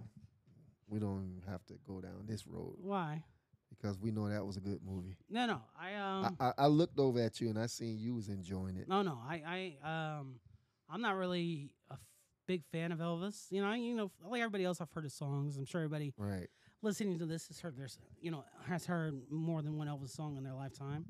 We 0.86 0.98
don't 1.00 1.42
have 1.48 1.64
to 1.66 1.74
go 1.86 2.00
down 2.00 2.24
this 2.26 2.46
road 2.46 2.76
Why? 2.80 3.22
because 3.70 3.98
we 3.98 4.10
know 4.12 4.28
that 4.28 4.44
was 4.46 4.56
a 4.56 4.60
good 4.60 4.78
movie. 4.86 5.16
No, 5.28 5.46
no. 5.46 5.60
I 5.78 5.94
um 5.96 6.36
I, 6.38 6.46
I, 6.46 6.52
I 6.58 6.66
looked 6.68 6.98
over 6.98 7.20
at 7.20 7.40
you 7.40 7.48
and 7.48 7.58
I 7.58 7.66
seen 7.66 7.98
you 7.98 8.14
was 8.14 8.28
enjoying 8.28 8.76
it. 8.76 8.88
no 8.88 9.02
no. 9.02 9.18
I 9.26 9.74
I 9.84 10.18
um 10.18 10.36
I'm 10.88 11.00
not 11.00 11.16
really 11.16 11.72
a 11.90 11.96
big 12.46 12.64
fan 12.64 12.92
of 12.92 12.98
Elvis. 12.98 13.46
You 13.50 13.62
know, 13.62 13.68
I, 13.68 13.76
you 13.76 13.94
know, 13.94 14.10
like 14.28 14.40
everybody 14.40 14.64
else, 14.64 14.80
I've 14.80 14.90
heard 14.92 15.04
his 15.04 15.14
songs. 15.14 15.56
I'm 15.56 15.64
sure 15.64 15.80
everybody 15.82 16.12
Right. 16.16 16.48
listening 16.82 17.18
to 17.18 17.26
this 17.26 17.48
has 17.48 17.60
heard 17.60 17.76
there's 17.76 17.98
you 18.20 18.30
know 18.30 18.44
has 18.66 18.86
heard 18.86 19.14
more 19.30 19.62
than 19.62 19.76
one 19.76 19.88
Elvis 19.88 20.10
song 20.10 20.36
in 20.36 20.44
their 20.44 20.54
lifetime. 20.54 21.06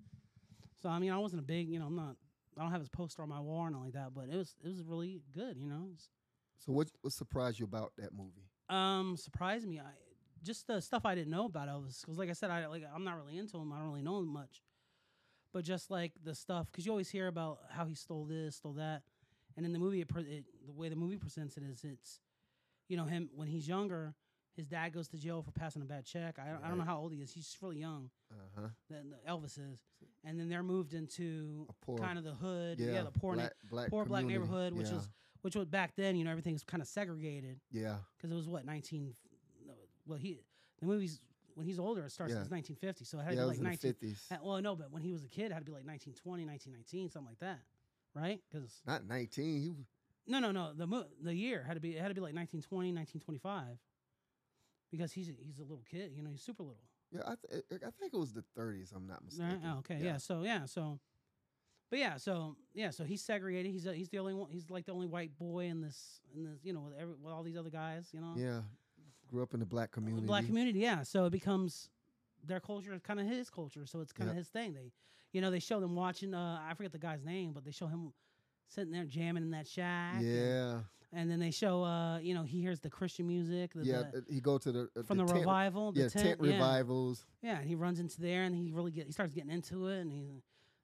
So 0.82 0.88
I 0.88 0.98
mean, 0.98 1.12
I 1.12 1.18
wasn't 1.18 1.40
a 1.40 1.44
big 1.44 1.68
you 1.68 1.78
know 1.78 1.86
I'm 1.86 1.96
not 1.96 2.16
I 2.56 2.62
don't 2.62 2.70
have 2.70 2.80
his 2.80 2.88
poster 2.90 3.22
on 3.22 3.28
my 3.28 3.40
wall 3.40 3.60
or 3.60 3.70
nothing 3.70 3.84
like 3.86 3.94
that, 3.94 4.14
but 4.14 4.28
it 4.30 4.36
was 4.36 4.54
it 4.64 4.68
was 4.68 4.82
really 4.82 5.22
good. 5.32 5.56
You 5.58 5.68
know, 5.68 5.88
So 6.58 6.72
what 6.72 6.88
what 7.02 7.12
surprised 7.12 7.58
you 7.58 7.64
about 7.64 7.92
that 7.98 8.12
movie? 8.14 8.48
um 8.68 9.16
surprised 9.16 9.66
me. 9.66 9.78
I 9.80 9.90
just 10.42 10.66
the 10.66 10.80
stuff 10.80 11.04
I 11.06 11.14
didn't 11.14 11.30
know 11.30 11.46
about 11.46 11.68
Elvis 11.68 12.00
because 12.02 12.18
like 12.18 12.30
I 12.30 12.34
said, 12.34 12.50
I 12.50 12.66
like 12.66 12.82
I'm 12.94 13.04
not 13.04 13.16
really 13.16 13.38
into 13.38 13.56
him. 13.58 13.72
I 13.72 13.78
don't 13.78 13.88
really 13.88 14.02
know 14.02 14.18
him 14.18 14.28
much. 14.28 14.62
But 15.52 15.64
just 15.64 15.88
like 15.90 16.12
the 16.24 16.34
stuff, 16.34 16.66
because 16.70 16.84
you 16.84 16.90
always 16.90 17.08
hear 17.10 17.28
about 17.28 17.58
how 17.70 17.84
he 17.86 17.94
stole 17.94 18.24
this, 18.24 18.56
stole 18.56 18.72
that, 18.72 19.02
and 19.56 19.64
in 19.64 19.72
the 19.72 19.78
movie, 19.78 20.00
it, 20.00 20.10
it, 20.16 20.44
the 20.66 20.72
way 20.72 20.88
the 20.88 20.96
movie 20.96 21.16
presents 21.16 21.56
it 21.56 21.62
is, 21.62 21.84
it's, 21.84 22.20
you 22.88 22.96
know, 22.96 23.04
him 23.04 23.30
when 23.34 23.48
he's 23.48 23.66
younger, 23.68 24.14
his 24.56 24.66
dad 24.66 24.92
goes 24.92 25.08
to 25.08 25.16
jail 25.16 25.42
for 25.42 25.50
passing 25.50 25.82
a 25.82 25.84
bad 25.84 26.04
check. 26.04 26.38
I, 26.38 26.48
don't- 26.50 26.64
I 26.64 26.68
don't 26.68 26.78
know 26.78 26.84
how 26.84 26.98
old 26.98 27.12
he 27.12 27.18
is. 27.20 27.32
He's 27.32 27.56
really 27.60 27.78
young. 27.78 28.10
Uh 28.30 28.60
huh. 28.60 28.68
Than 28.90 29.14
Elvis 29.28 29.58
is, 29.58 29.80
and 30.24 30.38
then 30.38 30.48
they're 30.48 30.62
moved 30.62 30.94
into 30.94 31.66
poor 31.84 31.98
kind 31.98 32.18
of 32.18 32.24
the 32.24 32.32
hood, 32.34 32.78
yeah, 32.78 32.92
yeah, 32.92 33.02
the 33.02 33.10
poor, 33.10 33.34
black, 33.34 33.52
black 33.70 33.90
poor 33.90 34.04
black 34.04 34.24
neighborhood, 34.24 34.74
which 34.74 34.88
yeah. 34.90 34.96
is 34.96 35.08
which 35.42 35.56
was 35.56 35.66
back 35.66 35.92
then. 35.96 36.16
You 36.16 36.24
know, 36.24 36.30
everything 36.30 36.52
was 36.52 36.62
kind 36.64 36.80
of 36.82 36.88
segregated 36.88 37.60
yeah 37.70 37.96
because 38.16 38.30
it 38.32 38.34
was 38.34 38.48
what 38.48 38.64
19 38.64 39.14
well 40.06 40.18
he 40.18 40.40
the 40.80 40.86
movie's 40.86 41.20
when 41.54 41.66
he's 41.66 41.78
older 41.78 42.04
it 42.04 42.10
starts 42.12 42.32
Yeah. 42.32 42.40
it's 42.40 42.50
1950 42.50 43.04
so 43.04 43.18
it 43.20 43.22
had 43.24 43.34
yeah. 43.34 43.40
to 43.40 43.44
be 43.44 43.48
like 43.48 43.58
in 43.58 43.62
the 43.64 43.68
19 43.70 44.16
uh, 44.30 44.36
well 44.42 44.60
no 44.60 44.74
but 44.76 44.90
when 44.90 45.02
he 45.02 45.12
was 45.12 45.24
a 45.24 45.28
kid 45.28 45.46
it 45.50 45.52
had 45.54 45.60
to 45.60 45.64
be 45.64 45.72
like 45.72 45.86
1920 45.86 46.44
1919 46.44 47.10
something 47.10 47.28
like 47.30 47.38
that 47.40 47.60
right 48.14 48.40
because 48.50 48.82
Not 48.86 49.06
nineteen. 49.06 49.60
He 49.62 49.70
was, 49.70 49.86
no 50.26 50.38
no 50.38 50.50
no 50.52 50.72
the 50.74 50.86
mo- 50.86 51.06
the 51.22 51.34
year 51.34 51.62
had 51.66 51.74
to 51.74 51.80
be 51.80 51.96
it 51.96 52.00
had 52.00 52.08
to 52.08 52.14
be 52.14 52.20
like 52.20 52.34
1920 52.34 52.92
1925 52.92 53.78
because 54.90 55.12
he's 55.12 55.28
a- 55.28 55.32
he's 55.44 55.58
a 55.58 55.62
little 55.62 55.84
kid 55.90 56.12
you 56.14 56.22
know 56.22 56.30
he's 56.30 56.42
super 56.42 56.62
little 56.62 56.80
yeah. 57.12 57.20
I 57.26 57.34
th- 57.48 57.62
I 57.86 57.90
think 58.00 58.12
it 58.12 58.16
was 58.18 58.32
the 58.32 58.42
thirties. 58.56 58.92
I'm 58.96 59.06
not 59.06 59.18
Right? 59.22 59.24
mistaken. 59.26 59.60
Oh, 59.66 59.78
okay 59.78 60.00
yeah. 60.02 60.16
so 60.16 60.42
yeah 60.42 60.64
so 60.66 60.98
but 61.90 61.98
yeah 61.98 62.16
so 62.16 62.56
yeah 62.72 62.90
so 62.90 63.04
he's 63.04 63.22
segregated 63.22 63.70
he's 63.70 63.86
a, 63.86 63.94
he's 63.94 64.08
the 64.08 64.18
only 64.18 64.34
one 64.34 64.50
he's 64.50 64.68
like 64.70 64.84
the 64.86 64.92
only 64.92 65.06
white 65.06 65.36
boy 65.38 65.66
in 65.66 65.80
this 65.80 66.20
in 66.34 66.44
this 66.44 66.58
you 66.64 66.72
know 66.72 66.80
with 66.80 66.94
every 66.98 67.14
with 67.22 67.32
all 67.32 67.42
these 67.42 67.56
other 67.56 67.70
guys 67.70 68.08
you 68.12 68.20
know 68.20 68.34
Yeah. 68.36 68.62
Grew 69.30 69.42
up 69.42 69.54
in 69.54 69.60
the 69.60 69.66
black 69.66 69.90
community. 69.90 70.26
Black 70.26 70.44
community, 70.44 70.80
yeah. 70.80 71.02
So 71.02 71.24
it 71.24 71.30
becomes 71.30 71.88
their 72.46 72.60
culture 72.60 72.92
is 72.92 73.00
kind 73.00 73.18
of 73.18 73.26
his 73.26 73.48
culture, 73.48 73.86
so 73.86 74.00
it's 74.00 74.12
kind 74.12 74.28
of 74.28 74.36
Yep. 74.36 74.38
his 74.38 74.48
thing. 74.48 74.74
They, 74.74 74.92
you 75.32 75.40
know, 75.40 75.50
they 75.50 75.58
show 75.60 75.80
them 75.80 75.94
watching. 75.96 76.34
Uh, 76.34 76.60
I 76.62 76.74
forget 76.74 76.92
the 76.92 76.98
guy's 76.98 77.24
name, 77.24 77.52
but 77.54 77.64
they 77.64 77.70
show 77.70 77.86
him 77.86 78.12
sitting 78.68 78.92
there 78.92 79.04
jamming 79.04 79.42
in 79.42 79.50
that 79.52 79.66
shack. 79.66 80.20
Yeah. 80.20 80.80
And, 81.12 81.30
then 81.30 81.38
they 81.38 81.52
show, 81.52 81.84
uh, 81.84 82.18
you 82.18 82.34
know, 82.34 82.42
he 82.42 82.60
hears 82.60 82.80
the 82.80 82.90
Christian 82.90 83.28
music. 83.28 83.72
The, 83.72 83.84
Yeah. 83.84 84.02
the- 84.12 84.24
he 84.28 84.40
go 84.40 84.58
to 84.58 84.72
the 84.72 84.88
uh, 84.96 85.02
from 85.04 85.18
the, 85.18 85.24
tent, 85.26 85.38
revival, 85.38 85.92
the 85.92 86.00
Yeah, 86.02 86.08
tent, 86.08 86.40
yeah. 86.42 86.52
revivals. 86.54 87.24
Yeah, 87.40 87.58
and 87.60 87.68
he 87.68 87.76
runs 87.76 88.00
into 88.00 88.20
there, 88.20 88.42
and 88.42 88.54
he 88.54 88.72
really 88.72 88.90
get 88.90 89.06
he 89.06 89.12
starts 89.12 89.32
getting 89.32 89.50
into 89.52 89.86
it, 89.86 90.00
and 90.00 90.10
he, 90.12 90.42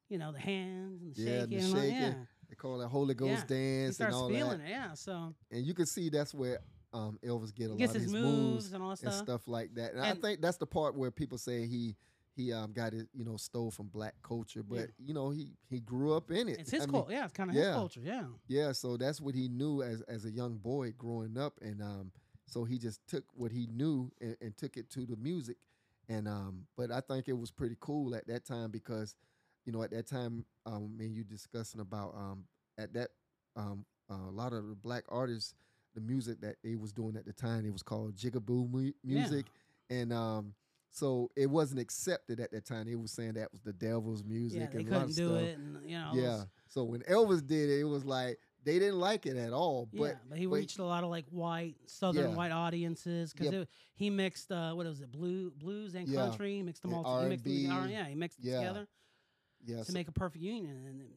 you 0.09 0.19
know, 0.19 0.31
the 0.31 0.39
hands 0.39 1.03
and 1.03 1.15
the 1.15 1.21
Yeah, 1.21 1.41
shaking, 1.41 1.59
the 1.59 1.65
and 1.65 1.75
shaking. 1.75 1.93
yeah. 1.95 2.15
They 2.49 2.55
call 2.55 2.81
it 2.81 2.89
Holy 2.89 3.15
Ghost 3.15 3.31
Yeah. 3.51 3.57
He 3.57 3.83
dance 3.85 4.01
and 4.01 4.15
all 4.15 4.29
feeling 4.29 4.59
that. 4.59 4.67
it, 4.67 4.71
yeah. 4.71 4.95
So 4.95 5.35
And 5.51 5.65
you 5.65 5.75
can 5.75 5.87
see 5.87 6.11
that's 6.11 6.33
where 6.35 6.59
um, 6.93 7.19
Elvis 7.25 7.55
get 7.55 7.71
a 7.71 7.75
lot 7.75 7.83
of 7.83 7.93
his 7.95 8.03
his 8.05 8.13
moves, 8.13 8.25
moves 8.25 8.73
and 8.73 8.83
all 8.83 8.91
that 8.91 9.03
and 9.03 9.13
stuff. 9.13 9.25
stuff 9.25 9.49
like 9.49 9.75
that. 9.75 9.93
And, 9.95 10.01
I 10.03 10.15
think 10.15 10.41
that's 10.41 10.57
the 10.59 10.67
part 10.67 10.97
where 10.97 11.11
people 11.13 11.39
say 11.39 11.67
he 11.67 11.97
he 12.37 12.53
um, 12.53 12.73
got 12.73 12.95
it, 12.95 13.09
you 13.13 13.25
know, 13.25 13.37
stole 13.37 13.71
from 13.71 13.89
black 13.89 14.15
culture, 14.23 14.63
but 14.63 14.79
Yeah. 14.79 14.87
you 14.99 15.15
know 15.15 15.31
he 15.31 15.53
he 15.69 15.81
grew 15.81 16.15
up 16.15 16.31
in 16.31 16.49
it. 16.49 16.61
It's 16.61 16.71
his 16.71 16.87
culture, 16.87 17.13
yeah. 17.13 17.25
It's 17.25 17.33
kind 17.33 17.51
of 17.51 17.57
his 17.57 17.67
culture, 17.69 18.01
yeah. 18.03 18.27
Yeah, 18.49 18.73
so 18.73 18.97
that's 18.97 19.21
what 19.21 19.35
he 19.35 19.49
knew 19.49 19.83
as 19.83 20.01
as 20.03 20.25
a 20.25 20.31
young 20.31 20.57
boy 20.59 20.93
growing 20.97 21.37
up, 21.39 21.59
and 21.61 21.83
um, 21.83 22.13
so 22.47 22.65
he 22.65 22.79
just 22.79 23.01
took 23.07 23.25
what 23.35 23.51
he 23.53 23.67
knew 23.67 24.11
and, 24.21 24.37
and 24.41 24.57
took 24.57 24.77
it 24.77 24.91
to 24.91 25.07
the 25.07 25.17
music, 25.17 25.57
and 26.09 26.27
um, 26.29 26.67
but 26.77 26.91
I 26.91 27.01
think 27.01 27.29
it 27.29 27.39
was 27.39 27.51
pretty 27.51 27.77
cool 27.81 28.15
at 28.15 28.27
that 28.29 28.45
time 28.45 28.71
because, 28.71 29.15
you 29.67 29.73
know, 29.73 29.83
at 29.83 29.91
that 29.91 30.07
time, 30.07 30.45
um, 30.67 30.97
when 30.99 31.13
you 31.15 31.25
discussing 31.25 31.81
about 31.81 32.15
um, 32.17 32.45
at 32.79 32.93
that 32.95 33.11
um, 33.57 33.85
uh, 34.11 34.29
a 34.29 34.33
lot 34.33 34.53
of 34.53 34.69
the 34.69 34.75
black 34.77 35.05
artists, 35.09 35.55
the 35.95 36.01
music 36.01 36.41
that 36.41 36.57
they 36.63 36.77
was 36.77 36.93
doing 36.93 37.17
at 37.17 37.25
the 37.27 37.33
time, 37.33 37.67
it 37.67 37.73
was 37.73 37.83
called 37.83 38.15
jigaboo 38.15 38.71
mu- 38.71 38.93
music, 39.05 39.47
and 39.91 40.13
um. 40.13 40.55
So 40.93 41.31
it 41.37 41.47
wasn't 41.49 41.81
accepted 41.81 42.41
at 42.41 42.51
that 42.51 42.65
time. 42.67 42.87
They 42.87 42.97
was 42.97 43.13
saying 43.13 43.35
that 43.35 43.53
was 43.53 43.61
the 43.61 43.73
devil's 43.73 44.25
music 44.25 44.61
Yeah, 44.61 44.67
they 44.73 44.79
and 44.81 44.89
couldn't 44.89 45.07
do 45.09 45.13
stuff. 45.13 45.43
it, 45.43 45.59
and 45.59 45.89
you 45.89 45.97
know, 45.99 46.11
Yeah. 46.15 46.23
was- 46.37 46.47
So 46.67 46.85
when 46.85 47.01
Elvis 47.03 47.47
did 47.47 47.69
it, 47.71 47.81
it 47.81 47.85
was 47.85 48.05
like 48.05 48.39
they 48.65 48.79
didn't 48.79 48.99
like 48.99 49.25
it 49.27 49.37
at 49.37 49.53
all. 49.53 49.87
But 49.93 50.01
yeah, 50.03 50.15
but 50.29 50.37
he 50.39 50.47
but- 50.47 50.57
reached 50.57 50.79
a 50.79 50.85
lot 50.85 51.05
of 51.05 51.11
like 51.11 51.27
white, 51.31 51.77
southern 51.87 52.31
Yeah. 52.31 52.37
white 52.37 52.53
audiences 52.53 53.33
because 53.33 53.53
Yep. 53.53 53.69
he 53.95 54.11
mixed 54.11 54.51
uh, 54.53 54.73
what 54.75 54.85
was 54.87 55.01
it, 55.01 55.11
blue, 55.13 55.51
blues 55.53 55.95
and 55.95 56.09
Yeah. 56.09 56.27
country. 56.27 56.57
He 56.57 56.63
mixed 56.63 56.83
them 56.83 56.93
And 56.93 57.07
all. 57.07 57.23
He 57.23 57.29
mixed 57.29 57.45
them 57.45 57.53
R&B. 57.53 57.63
together. 57.69 57.89
Yeah, 57.91 58.09
he 58.09 58.15
mixed 58.17 58.39
Yeah. 58.41 58.57
together 58.59 58.89
yes, 59.65 59.87
to 59.87 59.93
make 59.93 60.09
a 60.09 60.13
perfect 60.13 60.43
union. 60.43 60.77
And 60.77 60.87
then, 60.87 61.09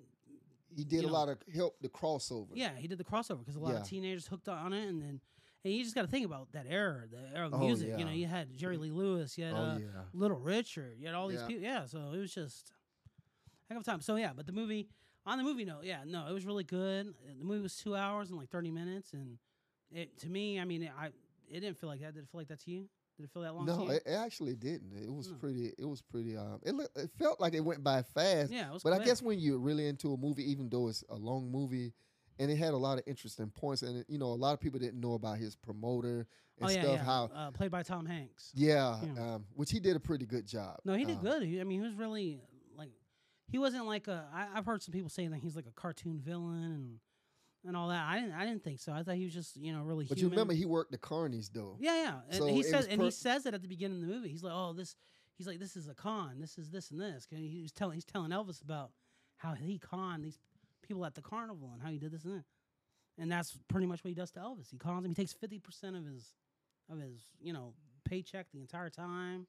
he 0.76 0.84
did 0.84 1.04
a 1.04 1.08
know, 1.08 1.14
lot 1.14 1.30
of 1.30 1.38
help 1.54 1.80
the 1.82 1.90
crossover. 1.90 2.50
yeah, 2.54 2.76
he 2.78 2.88
did 2.88 2.98
the 3.00 3.04
crossover 3.04 3.40
because 3.40 3.56
a 3.56 3.60
lot 3.60 3.76
of 3.76 3.84
teenagers 3.88 4.28
hooked 4.28 4.48
on 4.48 4.72
it, 4.74 4.88
and 4.88 5.02
then 5.02 5.22
and 5.64 5.74
you 5.74 5.84
just 5.84 5.96
got 5.96 6.02
to 6.02 6.08
think 6.08 6.26
about 6.26 6.52
that 6.54 6.66
era, 6.70 7.04
the 7.10 7.38
era 7.38 7.48
of 7.48 7.54
Oh, 7.54 7.58
music. 7.60 7.94
You 7.98 8.06
know, 8.06 8.12
you 8.12 8.28
had 8.28 8.56
Jerry 8.58 8.78
Lee 8.78 8.92
Lewis, 8.92 9.38
you 9.38 9.46
had 9.46 9.54
Oh 9.54 9.64
uh, 9.64 9.78
yeah. 9.80 9.86
Little 10.14 10.38
Richard, 10.38 10.96
you 11.00 11.08
had 11.08 11.16
all 11.16 11.28
these 11.28 11.40
Yeah. 11.42 11.48
people. 11.48 11.64
Yeah, 11.64 11.86
so 11.86 12.12
it 12.14 12.18
was 12.18 12.34
just 12.34 12.74
heck 13.70 13.78
of 13.78 13.82
a 13.84 13.86
time. 13.86 14.02
So 14.02 14.16
yeah, 14.16 14.32
but 14.36 14.46
the 14.46 14.52
movie 14.52 14.88
on 15.26 15.38
the 15.38 15.44
movie 15.44 15.66
note, 15.66 15.84
yeah, 15.86 16.04
no, 16.06 16.28
it 16.28 16.34
was 16.34 16.46
really 16.46 16.64
good. 16.66 17.14
The 17.40 17.46
movie 17.46 17.62
was 17.62 17.76
two 17.78 17.96
hours 17.96 18.30
and 18.30 18.38
like 18.38 18.50
thirty 18.50 18.72
minutes, 18.72 19.14
and 19.14 19.38
it 19.92 20.18
to 20.20 20.30
me, 20.30 20.60
I 20.60 20.66
mean, 20.66 20.84
it, 20.84 20.92
I 20.98 21.08
it 21.50 21.60
didn't 21.62 21.78
feel 21.78 21.90
like 21.90 22.02
that. 22.02 22.14
Did 22.14 22.24
it 22.24 22.30
feel 22.30 22.42
like 22.42 22.48
that 22.50 22.60
to 22.62 22.72
you? 22.72 22.88
Did 23.18 23.26
it 23.26 23.30
feel 23.32 23.44
that 23.44 23.54
long 23.56 23.66
No, 23.68 23.90
it, 23.90 24.02
actually 24.08 24.56
didn't. 24.56 24.92
It 24.98 25.14
was 25.14 25.30
No. 25.30 25.36
pretty. 25.36 25.72
It 25.78 25.86
was 25.86 26.02
pretty. 26.02 26.36
Um, 26.36 26.60
it 26.64 26.74
look, 26.74 26.90
it 26.96 27.12
felt 27.20 27.40
like 27.40 27.54
it 27.54 27.60
went 27.62 27.84
by 27.84 28.02
fast. 28.02 28.52
yeah, 28.52 28.70
it 28.70 28.74
was. 28.74 28.84
But 28.84 28.94
I 28.94 29.06
guess 29.06 29.22
when 29.22 29.40
you're 29.40 29.60
really 29.60 29.88
into 29.88 30.14
a 30.14 30.18
movie, 30.18 30.50
even 30.52 30.68
though 30.70 30.88
it's 30.90 31.04
a 31.10 31.16
long 31.16 31.52
movie, 31.52 31.94
and 32.40 32.52
it 32.52 32.58
had 32.58 32.74
a 32.74 32.78
lot 32.78 32.98
of 32.98 33.04
interesting 33.08 33.50
points, 33.50 33.82
and 33.82 34.00
it, 34.00 34.06
you 34.10 34.18
know, 34.18 34.28
a 34.28 34.36
lot 34.36 34.54
of 34.54 34.60
people 34.60 34.80
didn't 34.80 35.00
know 35.00 35.14
about 35.14 35.38
his 35.38 35.56
promoter 35.56 36.28
and 36.60 36.70
oh 36.70 36.74
yeah, 36.74 36.82
stuff. 36.82 36.96
yeah. 36.96 37.04
How 37.04 37.30
uh, 37.36 37.52
played 37.52 37.72
by 37.72 37.84
Tom 37.84 38.06
Hanks. 38.06 38.52
yeah, 38.54 39.00
Yeah. 39.16 39.36
Um, 39.36 39.46
which 39.56 39.72
he 39.72 39.80
did 39.80 39.96
a 39.96 40.00
pretty 40.00 40.26
good 40.26 40.48
job. 40.48 40.80
No, 40.86 40.94
he 40.94 41.06
did 41.06 41.18
Um, 41.18 41.24
good. 41.24 41.44
He, 41.44 41.60
I 41.60 41.64
mean, 41.64 41.82
he 41.82 41.86
was 41.86 41.96
really 41.96 42.42
like 42.78 42.92
he 43.48 43.58
wasn't 43.60 43.86
like 43.86 44.08
a. 44.08 44.28
I, 44.34 44.48
I've 44.56 44.66
heard 44.66 44.82
some 44.82 44.94
people 44.94 45.10
saying 45.10 45.32
that 45.32 45.40
he's 45.40 45.56
like 45.56 45.68
a 45.68 45.72
cartoon 45.72 46.20
villain 46.20 46.64
and 46.64 47.00
and 47.66 47.78
all 47.78 47.90
that. 47.90 48.06
I 48.06 48.20
didn't. 48.20 48.34
I 48.34 48.46
didn't 48.46 48.64
think 48.64 48.80
so. 48.80 48.92
I 48.92 49.04
thought 49.04 49.16
he 49.16 49.26
was 49.26 49.34
just 49.34 49.58
you 49.58 49.74
know 49.74 49.84
really. 49.84 50.06
But 50.06 50.18
you 50.20 50.30
remember 50.30 50.54
he 50.54 50.66
worked 50.66 50.92
the 50.92 50.98
Carnies 50.98 51.52
though. 51.52 51.78
Yeah, 51.80 51.96
yeah. 51.96 52.16
And 52.30 52.38
So 52.38 52.46
he 52.48 52.64
says, 52.64 52.74
was 52.74 52.88
and 52.88 53.02
he 53.02 53.12
says 53.12 53.46
it 53.46 53.54
at 53.54 53.62
the 53.62 53.68
beginning 53.68 54.02
of 54.02 54.08
the 54.08 54.14
movie. 54.14 54.30
He's 54.30 54.44
like, 54.44 54.54
"Oh, 54.56 54.74
this." 54.74 54.96
He's 55.36 55.48
like, 55.48 55.60
"This 55.60 55.76
is 55.76 55.88
a 55.88 55.96
con. 55.96 56.40
This 56.40 56.58
is 56.58 56.70
this 56.70 56.92
and 56.92 57.02
this." 57.02 57.28
He's 57.30 57.72
telling 57.72 57.96
he's 57.96 58.06
telling 58.06 58.32
Elvis 58.32 58.62
about 58.62 58.92
how 59.38 59.54
he 59.54 59.80
conned 59.80 60.24
these 60.24 60.38
people 60.84 61.06
at 61.06 61.16
the 61.16 61.22
carnival 61.22 61.72
and 61.74 61.82
how 61.82 61.90
he 61.90 61.98
did 61.98 62.12
this 62.12 62.24
and 62.24 62.36
that. 62.36 62.44
And 63.18 63.32
that's 63.32 63.58
pretty 63.68 63.86
much 63.86 64.04
what 64.04 64.10
he 64.10 64.16
does 64.16 64.32
to 64.32 64.40
Elvis. 64.40 64.72
He 64.72 64.78
calls 64.78 65.04
him. 65.04 65.10
He 65.10 65.16
takes 65.16 65.34
fifty 65.34 65.60
percent 65.60 65.96
of 65.96 66.06
his 66.06 66.34
of 66.90 67.00
his 67.00 67.22
you 67.40 67.54
know 67.54 67.74
paycheck 68.06 68.48
the 68.54 68.60
entire 68.60 68.90
time. 68.90 69.48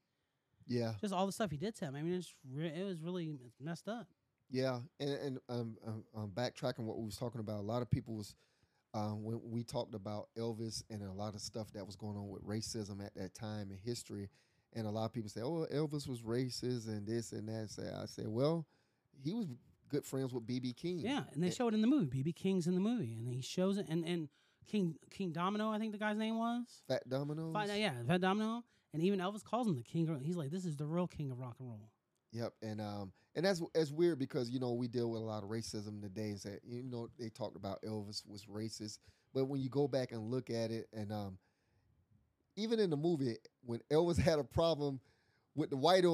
Yeah, 0.67 0.93
Just 1.01 1.13
all 1.13 1.27
the 1.27 1.33
stuff 1.33 1.51
he 1.51 1.59
did 1.59 1.75
to 1.77 1.87
him. 1.87 1.97
I 1.97 2.03
mean, 2.03 2.15
it's 2.15 2.35
re- 2.51 2.73
it 2.75 2.85
was 2.85 3.03
really 3.03 3.39
messed 3.61 3.89
up. 3.89 4.07
Yeah, 4.51 4.81
and 5.01 5.11
and 5.11 5.39
um, 5.49 5.77
um, 5.87 6.05
um 6.17 6.33
backtracking 6.35 6.85
what 6.85 6.99
we 6.99 7.05
was 7.05 7.17
talking 7.17 7.41
about, 7.41 7.61
a 7.61 7.67
lot 7.67 7.83
of 7.83 7.91
people 7.91 8.15
was 8.15 8.35
um, 8.95 9.25
when 9.25 9.41
we 9.43 9.65
talked 9.65 9.95
about 9.95 10.29
Elvis 10.39 10.85
and 10.89 11.03
a 11.03 11.13
lot 11.13 11.35
of 11.35 11.41
stuff 11.41 11.73
that 11.73 11.85
was 11.85 11.97
going 11.97 12.17
on 12.17 12.29
with 12.29 12.47
racism 12.47 13.05
at 13.05 13.15
that 13.17 13.35
time 13.35 13.71
in 13.71 13.79
history, 13.85 14.31
and 14.75 14.87
a 14.87 14.91
lot 14.91 15.07
of 15.07 15.13
people 15.13 15.29
say, 15.29 15.43
"Oh, 15.43 15.67
Elvis 15.73 16.09
was 16.09 16.23
racist 16.23 16.89
and 16.89 17.07
this 17.07 17.33
and 17.33 17.49
that." 17.49 17.71
So 17.71 17.83
I 17.83 18.07
said, 18.07 18.29
"Well, 18.29 18.67
he 19.23 19.33
was 19.33 19.47
good 19.95 20.05
friends 20.05 20.33
with 20.35 20.47
BB 20.47 20.77
King." 20.77 20.99
Yeah, 20.99 21.25
and 21.33 21.43
they 21.43 21.49
And- 21.49 21.57
show 21.57 21.69
it 21.69 21.75
in 21.75 21.81
the 21.81 21.87
movie. 21.87 22.23
BB 22.23 22.33
King's 22.35 22.67
in 22.67 22.75
the 22.75 22.81
movie, 22.81 23.15
and 23.15 23.29
he 23.29 23.41
shows 23.41 23.79
it. 23.79 23.87
And 23.89 24.05
and 24.05 24.29
King 24.67 24.97
King 25.11 25.33
Domino, 25.33 25.71
I 25.71 25.79
think 25.79 25.93
the 25.93 25.99
guy's 25.99 26.17
name 26.17 26.39
was. 26.39 26.83
Fat 26.89 27.09
Domino. 27.09 27.53
Yeah, 27.67 28.03
Fat 28.07 28.21
Domino. 28.21 28.65
And 28.93 29.03
even 29.03 29.19
Elvis 29.19 29.43
calls 29.43 29.67
him 29.67 29.75
the 29.75 29.83
king. 29.83 30.07
He's 30.23 30.37
like, 30.37 30.51
this 30.51 30.65
is 30.65 30.77
the 30.77 30.87
real 30.87 31.09
king 31.09 31.31
of 31.33 31.41
rock 31.41 31.57
and 31.59 31.69
roll. 31.69 31.91
Yep, 32.33 32.53
and 32.63 32.81
um, 32.81 33.13
and 33.35 33.45
that's 33.45 33.61
that's 33.75 33.91
weird 33.91 34.19
because 34.19 34.51
you 34.51 34.59
know 34.61 34.73
we 34.73 34.89
deal 34.89 35.11
with 35.11 35.21
a 35.21 35.25
lot 35.25 35.43
of 35.43 35.49
racism 35.51 36.01
today. 36.01 36.31
And 36.31 36.41
that 36.41 36.61
you 36.65 36.83
know 36.83 37.09
they 37.19 37.29
talked 37.29 37.57
about 37.57 37.83
Elvis 37.83 38.23
was 38.27 38.45
racist, 38.47 38.99
but 39.33 39.47
when 39.47 39.61
you 39.61 39.69
go 39.69 39.87
back 39.89 40.13
and 40.13 40.23
look 40.31 40.49
at 40.51 40.71
it, 40.71 40.89
and 40.93 41.13
um, 41.13 41.39
even 42.57 42.79
in 42.81 42.91
the 42.91 42.97
movie 42.97 43.37
when 43.65 43.81
Elvis 43.91 44.19
had 44.31 44.39
a 44.39 44.45
problem 44.45 45.01
with 45.55 45.71
the 45.71 45.77
white 45.77 46.05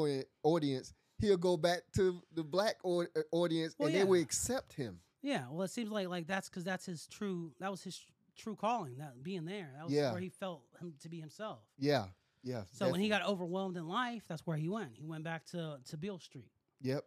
audience, 0.42 0.92
he'll 1.20 1.36
go 1.36 1.56
back 1.56 1.82
to 1.96 2.20
the 2.34 2.42
black 2.44 2.76
uh, 2.84 3.04
audience, 3.32 3.74
Well, 3.78 3.86
and 3.88 3.94
yeah. 3.96 4.02
they 4.04 4.08
will 4.08 4.20
accept 4.20 4.72
him. 4.72 5.00
Yeah, 5.22 5.44
well, 5.50 5.62
it 5.62 5.70
seems 5.70 5.90
like 5.90 6.08
like 6.08 6.26
that's 6.26 6.48
because 6.48 6.64
that's 6.64 6.86
his 6.86 7.06
true. 7.06 7.52
That 7.60 7.70
was 7.70 7.82
his 7.82 8.02
true 8.36 8.56
calling. 8.56 8.96
That 8.98 9.22
being 9.22 9.44
there. 9.44 9.70
That 9.76 9.84
was 9.84 9.92
Yeah. 9.92 10.12
where 10.12 10.20
he 10.20 10.30
felt 10.30 10.62
him 10.80 10.94
to 11.00 11.08
be 11.10 11.20
himself. 11.20 11.58
Yeah, 11.78 12.06
yeah. 12.42 12.62
So 12.72 12.90
when 12.90 13.00
he 13.00 13.08
got 13.10 13.26
overwhelmed 13.26 13.76
in 13.76 13.86
life, 13.86 14.24
that's 14.28 14.46
where 14.46 14.56
he 14.56 14.68
went. 14.68 14.96
He 14.96 15.04
went 15.06 15.24
back 15.24 15.44
to 15.46 15.78
to 15.90 15.96
Beale 15.98 16.18
Street, 16.20 16.50
yep, 16.80 17.04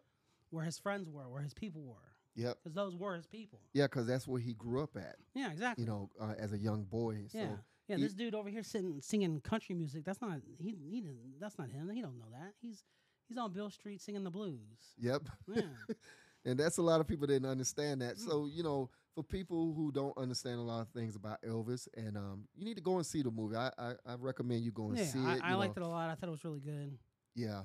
where 0.50 0.64
his 0.64 0.78
friends 0.78 1.08
were, 1.10 1.28
where 1.28 1.42
his 1.42 1.54
people 1.54 1.82
were, 1.82 2.12
yep, 2.36 2.56
because 2.62 2.74
those 2.74 2.94
were 2.94 3.16
his 3.16 3.26
people. 3.26 3.60
yeah, 3.72 3.86
because 3.86 4.06
that's 4.06 4.28
where 4.28 4.40
he 4.40 4.54
grew 4.54 4.82
up 4.84 4.96
at. 4.96 5.16
Yeah, 5.34 5.50
exactly. 5.50 5.82
You 5.84 5.90
know, 5.90 6.10
uh, 6.20 6.34
as 6.38 6.52
a 6.52 6.58
young 6.58 6.84
boy. 6.84 7.24
So 7.32 7.38
yeah, 7.38 7.46
yeah. 7.88 7.96
he- 7.96 8.02
This 8.04 8.14
dude 8.14 8.36
over 8.36 8.48
here 8.48 8.62
sitting 8.62 9.00
singing 9.00 9.40
country 9.40 9.74
music. 9.74 10.04
That's 10.04 10.20
not 10.22 10.38
he. 10.60 10.76
He 10.88 11.00
didn't. 11.00 11.40
That's 11.40 11.58
not 11.58 11.68
him. 11.70 11.90
He 11.90 12.00
don't 12.00 12.16
know 12.16 12.30
that. 12.30 12.52
He's 12.60 12.84
he's 13.28 13.38
on 13.38 13.52
Beale 13.52 13.70
Street 13.70 14.00
singing 14.00 14.24
the 14.24 14.30
blues. 14.30 14.58
yep. 14.98 15.22
Yeah. 15.48 15.62
and 16.44 16.58
that's 16.58 16.78
a 16.78 16.82
lot 16.82 17.00
of 17.00 17.08
people 17.08 17.26
didn't 17.26 17.48
understand 17.48 18.02
that. 18.02 18.18
So 18.18 18.48
you 18.52 18.62
know, 18.62 18.90
for 19.14 19.22
people 19.22 19.72
who 19.74 19.92
don't 19.92 20.16
understand 20.18 20.58
a 20.58 20.62
lot 20.62 20.80
of 20.82 20.88
things 20.88 21.16
about 21.16 21.40
Elvis, 21.42 21.88
and 21.96 22.16
um, 22.16 22.44
you 22.54 22.64
need 22.64 22.76
to 22.76 22.82
go 22.82 22.96
and 22.96 23.06
see 23.06 23.22
the 23.22 23.30
movie. 23.30 23.56
I 23.56 23.70
I, 23.78 23.92
I 24.06 24.14
recommend 24.18 24.64
you 24.64 24.72
go 24.72 24.88
and 24.88 24.98
yeah, 24.98 25.04
see 25.04 25.20
I, 25.20 25.34
it. 25.36 25.40
I 25.44 25.54
liked 25.54 25.76
know. 25.76 25.84
it 25.84 25.86
a 25.86 25.88
lot. 25.88 26.10
I 26.10 26.14
thought 26.14 26.28
it 26.28 26.32
was 26.32 26.44
really 26.44 26.60
good. 26.60 26.98
Yeah, 27.36 27.62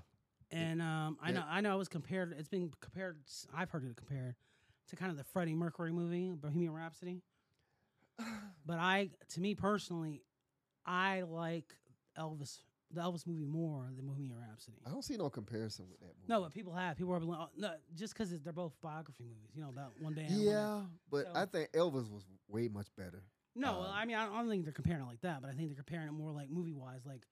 And 0.50 0.82
um, 0.82 1.18
I 1.22 1.32
know 1.32 1.44
I 1.48 1.62
know 1.62 1.76
it 1.76 1.78
was 1.78 1.90
compared. 1.90 2.36
It's 2.38 2.50
been 2.50 2.72
compared. 2.80 3.18
I've 3.56 3.70
heard 3.70 3.84
it 3.86 3.96
compared 3.96 4.36
to 4.88 4.96
kind 4.96 5.12
of 5.12 5.18
the 5.18 5.24
Freddie 5.24 5.54
Mercury 5.54 5.92
movie, 5.92 6.32
Bohemian 6.32 6.74
Rhapsody. 6.74 7.22
But 8.66 8.78
I, 8.78 9.10
to 9.30 9.42
me 9.42 9.56
personally, 9.56 10.22
I 10.86 11.22
like 11.22 11.74
Elvis, 12.18 12.60
the 12.92 13.02
Elvis 13.02 13.28
movie 13.28 13.46
more 13.46 13.86
than 13.96 14.06
Bohemian 14.08 14.36
Rhapsody. 14.38 14.78
I 14.86 14.90
don't 14.90 15.04
see 15.04 15.16
no 15.18 15.30
comparison 15.30 15.86
with 15.90 16.00
that 16.00 16.08
movie. 16.08 16.28
No, 16.28 16.42
but 16.42 16.54
people 16.54 16.74
have. 16.74 16.98
People 16.98 17.14
are 17.14 17.20
like, 17.20 17.40
oh, 17.40 17.50
no, 17.58 17.74
just 17.96 18.14
because 18.14 18.32
they're 18.42 18.52
both 18.54 18.74
biography 18.82 19.24
movies. 19.26 19.52
You 19.56 19.62
know, 19.62 19.72
that 19.76 19.90
one 20.00 20.14
band. 20.14 20.30
one 20.32 20.40
Yeah, 20.42 20.82
but 21.12 21.26
So- 21.26 21.32
I 21.36 21.46
think 21.46 21.72
Elvis 21.74 22.12
was 22.12 22.26
way 22.48 22.68
much 22.68 22.88
better. 22.98 23.24
No, 23.56 23.80
well, 23.80 23.90
Um, 23.90 23.96
I 23.96 24.06
mean, 24.06 24.16
I 24.16 24.26
don't 24.26 24.50
think 24.50 24.64
they're 24.64 24.74
comparing 24.74 25.02
it 25.02 25.08
like 25.08 25.22
that, 25.22 25.42
but 25.42 25.50
I 25.50 25.54
think 25.54 25.70
they're 25.70 25.76
comparing 25.76 26.08
it 26.08 26.12
more 26.14 26.32
like 26.32 26.50
movie 26.50 26.74
wise, 26.74 27.06
like, 27.06 27.28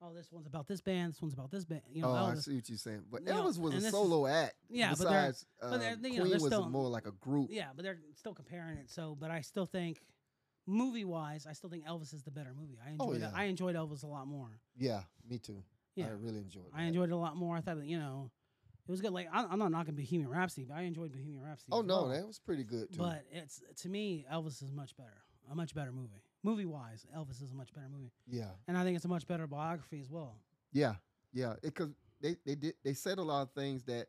oh, 0.00 0.12
this 0.14 0.30
one's 0.32 0.46
about 0.46 0.66
this 0.66 0.80
band, 0.80 1.12
this 1.14 1.20
one's 1.22 1.34
about 1.34 1.50
this 1.50 1.64
band. 1.64 1.82
You 1.90 2.02
know, 2.02 2.08
oh, 2.10 2.14
I 2.32 2.34
see 2.36 2.54
what 2.56 2.68
you're 2.68 2.78
saying. 2.78 3.04
But 3.10 3.22
You 3.22 3.28
know, 3.28 3.44
Elvis 3.44 3.58
was 3.58 3.72
a 3.74 3.76
this 3.76 3.84
is- 3.86 3.90
solo 3.90 4.26
act. 4.26 4.54
Yeah, 4.70 4.90
but 4.90 4.98
they're- 4.98 5.06
besides, 5.08 5.46
but 5.60 5.78
they're- 5.78 5.92
um, 5.92 6.04
you 6.04 6.10
know, 6.10 6.16
Queen 6.16 6.30
they're 6.30 6.40
was 6.40 6.44
still- 6.46 6.68
more 6.70 6.88
like 6.88 7.06
a 7.06 7.12
group. 7.12 7.48
Yeah, 7.50 7.70
but 7.74 7.82
they're 7.82 8.00
still 8.14 8.34
comparing 8.34 8.78
it. 8.78 8.90
So, 8.90 9.14
but 9.14 9.30
I 9.30 9.40
still 9.42 9.66
think, 9.66 10.04
movie 10.66 11.04
wise, 11.04 11.46
I 11.48 11.52
still 11.52 11.70
think 11.70 11.86
Elvis 11.86 12.14
is 12.14 12.22
the 12.22 12.30
better 12.30 12.52
movie. 12.58 12.78
I 12.84 12.90
oh, 12.98 13.12
enjoyed 13.12 13.22
it. 13.22 13.24
Oh, 13.26 13.36
yeah. 13.36 13.40
I 13.40 13.44
enjoyed 13.44 13.76
Elvis 13.76 14.04
a 14.04 14.06
lot 14.06 14.26
more. 14.26 14.48
Yeah, 14.76 15.02
me 15.28 15.38
too. 15.38 15.62
Yeah, 15.94 16.06
I 16.06 16.10
really 16.10 16.40
enjoyed. 16.40 16.66
it. 16.66 16.72
I 16.74 16.84
enjoyed 16.84 17.10
it 17.10 17.12
a 17.12 17.16
lot 17.16 17.36
more. 17.36 17.56
I 17.56 17.60
thought 17.60 17.78
that 17.78 17.86
you 17.86 17.98
know, 17.98 18.30
it 18.86 18.90
was 18.90 19.00
good. 19.00 19.12
Like 19.12 19.28
I'm 19.32 19.58
not 19.58 19.70
knocking 19.70 19.94
Bohemian 19.94 20.30
Rhapsody, 20.30 20.64
but 20.64 20.76
I 20.76 20.82
enjoyed 20.82 21.12
Bohemian 21.12 21.42
Rhapsody. 21.42 21.70
Oh 21.72 21.82
no, 21.82 22.02
well. 22.02 22.08
that 22.08 22.26
was 22.26 22.38
pretty 22.38 22.64
good 22.64 22.92
too. 22.92 22.98
But 22.98 23.24
it's 23.30 23.62
to 23.82 23.88
me, 23.88 24.24
Elvis 24.32 24.62
is 24.62 24.72
much 24.72 24.96
better. 24.96 25.22
A 25.50 25.54
much 25.54 25.74
better 25.74 25.92
movie. 25.92 26.22
Movie 26.44 26.64
wise, 26.64 27.06
Elvis 27.16 27.42
is 27.42 27.52
a 27.52 27.54
much 27.54 27.72
better 27.72 27.88
movie, 27.88 28.10
yeah, 28.28 28.50
and 28.66 28.76
I 28.76 28.82
think 28.82 28.96
it's 28.96 29.04
a 29.04 29.08
much 29.08 29.28
better 29.28 29.46
biography 29.46 30.00
as 30.00 30.10
well. 30.10 30.38
Yeah, 30.72 30.94
yeah, 31.32 31.54
because 31.62 31.90
they 32.20 32.36
they 32.44 32.54
did 32.54 32.74
they 32.84 32.94
said 32.94 33.18
a 33.18 33.22
lot 33.22 33.42
of 33.42 33.50
things 33.52 33.84
that 33.84 34.06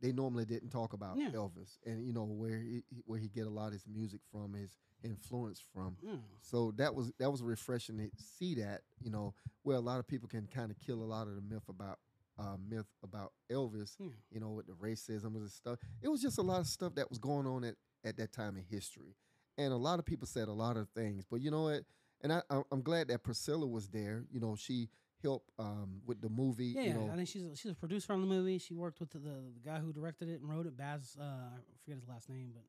they 0.00 0.12
normally 0.12 0.44
didn't 0.44 0.70
talk 0.70 0.92
about 0.92 1.16
Yeah. 1.18 1.30
Elvis, 1.30 1.78
and 1.84 2.04
you 2.06 2.12
know 2.12 2.24
where 2.24 2.58
he 2.58 2.82
he- 2.90 3.02
where 3.06 3.18
he 3.18 3.28
get 3.28 3.46
a 3.46 3.50
lot 3.50 3.68
of 3.68 3.72
his 3.74 3.86
music 3.86 4.20
from, 4.30 4.54
his 4.54 4.76
influence 5.02 5.60
from. 5.72 5.96
Yeah. 6.02 6.16
So 6.40 6.72
that 6.72 6.94
was 6.94 7.12
that 7.18 7.30
was 7.30 7.42
refreshing 7.42 7.98
to 7.98 8.10
see 8.16 8.54
that 8.56 8.82
you 9.00 9.10
know 9.10 9.34
where 9.62 9.76
a 9.76 9.80
lot 9.80 9.98
of 10.00 10.06
people 10.06 10.28
can 10.28 10.46
kind 10.46 10.70
of 10.70 10.78
kill 10.78 11.02
a 11.02 11.04
lot 11.04 11.26
of 11.28 11.34
the 11.36 11.42
myth 11.42 11.68
about 11.68 11.98
uh, 12.38 12.56
myth 12.68 12.86
about 13.02 13.32
Elvis, 13.50 13.96
Yeah. 13.98 14.06
you 14.30 14.40
know, 14.40 14.50
with 14.50 14.66
the 14.66 14.72
racism 14.72 15.34
and 15.36 15.50
stuff. 15.50 15.78
It 16.00 16.08
was 16.08 16.22
just 16.22 16.38
a 16.38 16.42
lot 16.42 16.60
of 16.60 16.66
stuff 16.66 16.94
that 16.94 17.08
was 17.10 17.18
going 17.18 17.46
on 17.46 17.64
at 17.64 17.76
at 18.04 18.16
that 18.16 18.32
time 18.32 18.56
in 18.56 18.64
history, 18.64 19.14
and 19.58 19.72
a 19.72 19.76
lot 19.76 19.98
of 19.98 20.06
people 20.06 20.26
said 20.26 20.48
a 20.48 20.52
lot 20.52 20.76
of 20.78 20.88
things. 20.90 21.24
But 21.30 21.40
you 21.42 21.50
know 21.50 21.64
what? 21.64 21.84
And 22.22 22.32
I 22.32 22.42
I'm 22.70 22.82
glad 22.82 23.08
that 23.08 23.22
Priscilla 23.22 23.66
was 23.66 23.88
there. 23.88 24.24
You 24.30 24.40
know, 24.40 24.56
she 24.56 24.88
helped 25.22 25.50
um, 25.58 26.00
with 26.06 26.20
the 26.20 26.28
movie. 26.28 26.66
Yeah, 26.76 26.82
you 26.82 26.94
know, 26.94 27.10
I 27.12 27.16
think 27.16 27.28
she's 27.28 27.44
a, 27.44 27.56
she's 27.56 27.72
a 27.72 27.74
producer 27.74 28.12
on 28.12 28.20
the 28.20 28.26
movie. 28.26 28.58
She 28.58 28.74
worked 28.74 29.00
with 29.00 29.10
the, 29.10 29.18
the, 29.18 29.30
the 29.54 29.60
guy 29.64 29.78
who 29.78 29.92
directed 29.92 30.28
it 30.28 30.40
and 30.40 30.48
wrote 30.48 30.66
it, 30.66 30.76
Baz. 30.76 31.16
Uh, 31.20 31.24
I 31.24 31.58
forget 31.84 31.98
his 32.00 32.08
last 32.08 32.28
name, 32.28 32.50
but 32.54 32.64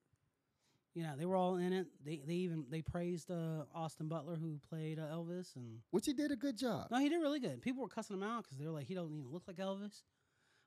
you 0.93 1.03
know 1.03 1.13
they 1.17 1.25
were 1.25 1.35
all 1.35 1.55
in 1.57 1.71
it. 1.73 1.87
They 2.03 2.21
they 2.25 2.33
even 2.35 2.65
they 2.69 2.81
praised 2.81 3.31
uh, 3.31 3.63
Austin 3.73 4.07
Butler 4.07 4.35
who 4.35 4.59
played 4.69 4.99
uh, 4.99 5.03
Elvis, 5.03 5.55
and 5.55 5.79
which 5.91 6.05
he 6.05 6.13
did 6.13 6.31
a 6.31 6.35
good 6.35 6.57
job. 6.57 6.87
no, 6.91 6.97
he 6.99 7.09
did 7.09 7.17
really 7.17 7.39
good. 7.39 7.61
People 7.61 7.83
were 7.83 7.89
cussing 7.89 8.15
him 8.17 8.23
out 8.23 8.43
because 8.43 8.57
they 8.57 8.65
were 8.65 8.71
like, 8.73 8.87
he 8.87 8.93
don't 8.93 9.13
even 9.13 9.31
look 9.31 9.43
like 9.47 9.57
Elvis. 9.57 10.03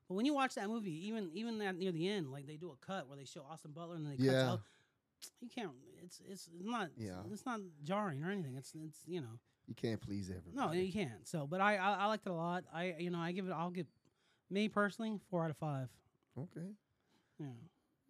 But 0.07 0.15
when 0.15 0.25
you 0.25 0.33
watch 0.35 0.55
that 0.55 0.67
movie, 0.67 1.07
even 1.07 1.29
even 1.33 1.57
that 1.59 1.75
near 1.77 1.91
the 1.91 2.07
end, 2.09 2.31
like 2.31 2.47
they 2.47 2.57
do 2.57 2.71
a 2.71 2.85
cut 2.85 3.07
where 3.07 3.17
they 3.17 3.25
show 3.25 3.41
Austin 3.49 3.71
Butler 3.71 3.95
and 3.95 4.05
then 4.05 4.11
they 4.11 4.17
cut 4.17 4.25
Yeah. 4.33 4.41
to 4.43 4.47
El- 4.49 4.63
you 5.41 5.49
can't. 5.49 5.71
It's 6.03 6.21
it's 6.29 6.49
not. 6.61 6.89
Yeah. 6.97 7.21
It's 7.31 7.45
not 7.45 7.59
jarring 7.83 8.23
or 8.23 8.29
anything. 8.31 8.55
It's 8.55 8.73
it's 8.75 8.99
you 9.07 9.21
know. 9.21 9.39
You 9.67 9.75
can't 9.75 9.99
please 10.01 10.29
everybody. 10.29 10.55
No, 10.55 10.71
you 10.73 10.91
can't. 10.91 11.27
So, 11.27 11.47
but 11.47 11.59
I, 11.61 11.75
I 11.77 11.93
I 11.93 12.05
liked 12.05 12.25
it 12.27 12.29
a 12.29 12.33
lot. 12.33 12.63
I 12.73 12.95
you 12.99 13.09
know 13.09 13.19
I 13.19 13.31
give 13.31 13.47
it. 13.47 13.51
I'll 13.51 13.71
give 13.71 13.87
me 14.49 14.69
personally 14.69 15.19
four 15.29 15.43
out 15.43 15.49
of 15.49 15.57
five. 15.57 15.87
Okay. 16.37 16.67
Yeah, 17.39 17.47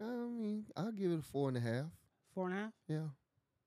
I 0.01 0.05
mean, 0.05 0.65
I'll 0.75 0.91
give 0.91 1.11
it 1.11 1.19
a 1.19 1.21
four 1.21 1.47
and 1.47 1.57
a 1.57 1.61
half. 1.61 1.85
four 2.33 2.47
and 2.49 2.57
a 2.57 2.61
half. 2.61 2.71
Yeah. 2.87 3.07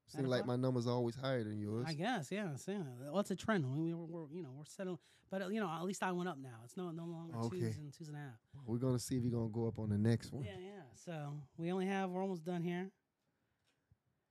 Seems 0.06 0.26
like 0.28 0.40
five? 0.40 0.46
my 0.48 0.56
numbers 0.56 0.86
are 0.86 0.92
always 0.94 1.14
higher 1.14 1.44
than 1.44 1.58
yours. 1.60 1.84
I 1.88 1.94
guess. 1.94 2.30
Yeah. 2.30 2.44
it's- 2.54 2.64
yeah. 2.68 2.82
What's 3.10 3.30
a 3.30 3.36
trend? 3.36 3.64
We, 3.74 3.92
we're, 3.94 4.04
we're 4.06 4.26
you 4.34 4.42
know 4.42 4.50
we're 4.56 4.64
settling, 4.64 4.98
but 5.30 5.50
you 5.52 5.60
know 5.60 5.68
at 5.68 5.84
least 5.84 6.02
I 6.02 6.12
went 6.12 6.28
up 6.28 6.38
now. 6.38 6.60
It's 6.64 6.76
no 6.76 6.90
no 6.90 7.04
longer 7.04 7.36
Okay. 7.38 7.58
twos 7.60 7.76
and 7.78 7.92
twos 7.92 8.08
and 8.08 8.16
a 8.16 8.20
half. 8.20 8.38
We're 8.66 8.76
gonna 8.78 8.98
see 8.98 9.16
if 9.16 9.22
you're 9.22 9.32
gonna 9.32 9.48
go 9.50 9.66
up 9.66 9.78
on 9.78 9.88
the 9.90 9.98
next 9.98 10.32
one. 10.32 10.44
Yeah, 10.44 10.52
yeah. 10.60 10.82
So 10.94 11.32
we 11.56 11.72
only 11.72 11.86
have 11.86 12.10
we're 12.10 12.22
almost 12.22 12.44
done 12.44 12.62
here. 12.62 12.90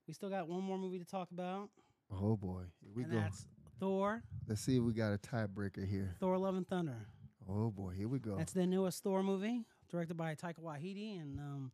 We 0.08 0.14
still 0.14 0.30
got 0.30 0.48
one 0.48 0.64
more 0.64 0.78
movie 0.78 1.00
to 1.00 1.06
talk 1.06 1.32
about, 1.32 1.70
Oh 2.12 2.36
boy, 2.36 2.64
here 2.82 2.92
we 2.96 3.04
and 3.04 3.12
go. 3.12 3.20
that's 3.20 3.46
Thor. 3.80 4.24
Let's 4.48 4.62
see 4.62 4.78
if 4.78 4.84
we 4.84 4.94
got 4.94 5.14
a 5.14 5.18
tiebreaker 5.18 5.88
here. 5.88 6.16
Thor: 6.20 6.38
Love 6.38 6.56
and 6.56 6.68
Thunder. 6.68 7.08
Oh 7.50 7.70
boy, 7.70 7.92
here 7.92 8.08
we 8.08 8.20
go. 8.20 8.36
That's 8.36 8.54
the 8.54 8.66
newest 8.66 9.04
Thor 9.04 9.24
movie, 9.24 9.64
directed 9.90 10.18
by 10.18 10.36
Taika 10.36 10.60
Waititi, 10.60 11.22
and 11.22 11.40
um, 11.40 11.72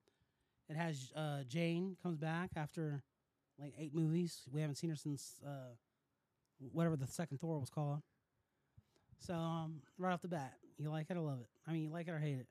it 0.69 0.75
has 0.75 1.11
uh, 1.15 1.43
Jane 1.47 1.97
comes 2.03 2.17
back 2.17 2.51
after 2.55 3.03
like 3.59 3.73
eight 3.77 3.93
movies. 3.93 4.41
We 4.51 4.61
haven't 4.61 4.75
seen 4.75 4.89
her 4.89 4.95
since 4.95 5.41
uh, 5.45 5.75
whatever 6.71 6.95
the 6.95 7.07
second 7.07 7.39
Thor 7.39 7.59
was 7.59 7.69
called. 7.69 8.01
So 9.19 9.33
um, 9.33 9.81
right 9.97 10.11
off 10.13 10.21
the 10.21 10.27
bat, 10.27 10.53
you 10.77 10.89
like 10.89 11.07
it 11.09 11.17
or 11.17 11.21
love 11.21 11.39
it? 11.39 11.47
I 11.67 11.71
mean, 11.71 11.83
you 11.83 11.89
like 11.89 12.07
it 12.07 12.11
or 12.11 12.19
hate 12.19 12.39
it? 12.39 12.47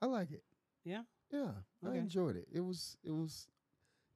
I 0.00 0.06
like 0.06 0.30
it. 0.30 0.42
Yeah? 0.84 1.02
Yeah, 1.32 1.50
I 1.84 1.96
enjoyed 1.96 2.36
it. 2.36 2.46
It 2.52 2.60
was 2.60 2.96
it 3.02 3.10
was, 3.10 3.48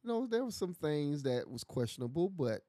you 0.05 0.09
know, 0.09 0.27
there 0.27 0.45
were 0.45 0.53
some 0.53 0.75
things 0.75 1.25
that 1.25 1.51
was 1.51 1.65
questionable, 1.65 2.29
but 2.29 2.63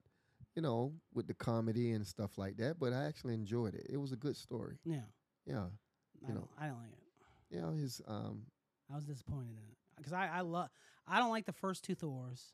you 0.55 0.61
know, 0.61 0.93
with 1.13 1.27
the 1.27 1.33
comedy 1.33 1.91
and 1.91 2.05
stuff 2.05 2.37
like 2.37 2.57
that. 2.57 2.79
But 2.79 2.93
I 2.93 3.05
actually 3.05 3.33
enjoyed 3.33 3.75
it. 3.75 3.87
It 3.89 3.97
was 3.97 4.11
a 4.11 4.15
good 4.17 4.35
story. 4.35 4.77
Yeah. 4.85 5.01
Yeah, 5.45 5.57
I 5.57 5.61
You 6.21 6.27
don't, 6.27 6.35
know. 6.35 6.47
I 6.59 6.67
don't 6.67 6.77
like 6.79 6.91
it. 7.51 7.61
know, 7.61 7.71
his 7.71 8.01
um, 8.07 8.43
I 8.91 8.95
was 8.95 9.05
disappointed 9.05 9.51
in 9.51 9.57
it 9.71 9.77
because 9.97 10.13
I 10.13 10.27
I 10.27 10.41
love 10.41 10.69
I 11.07 11.17
don't 11.19 11.31
like 11.31 11.45
the 11.45 11.53
first 11.53 11.83
two 11.83 11.95
Thors. 11.95 12.53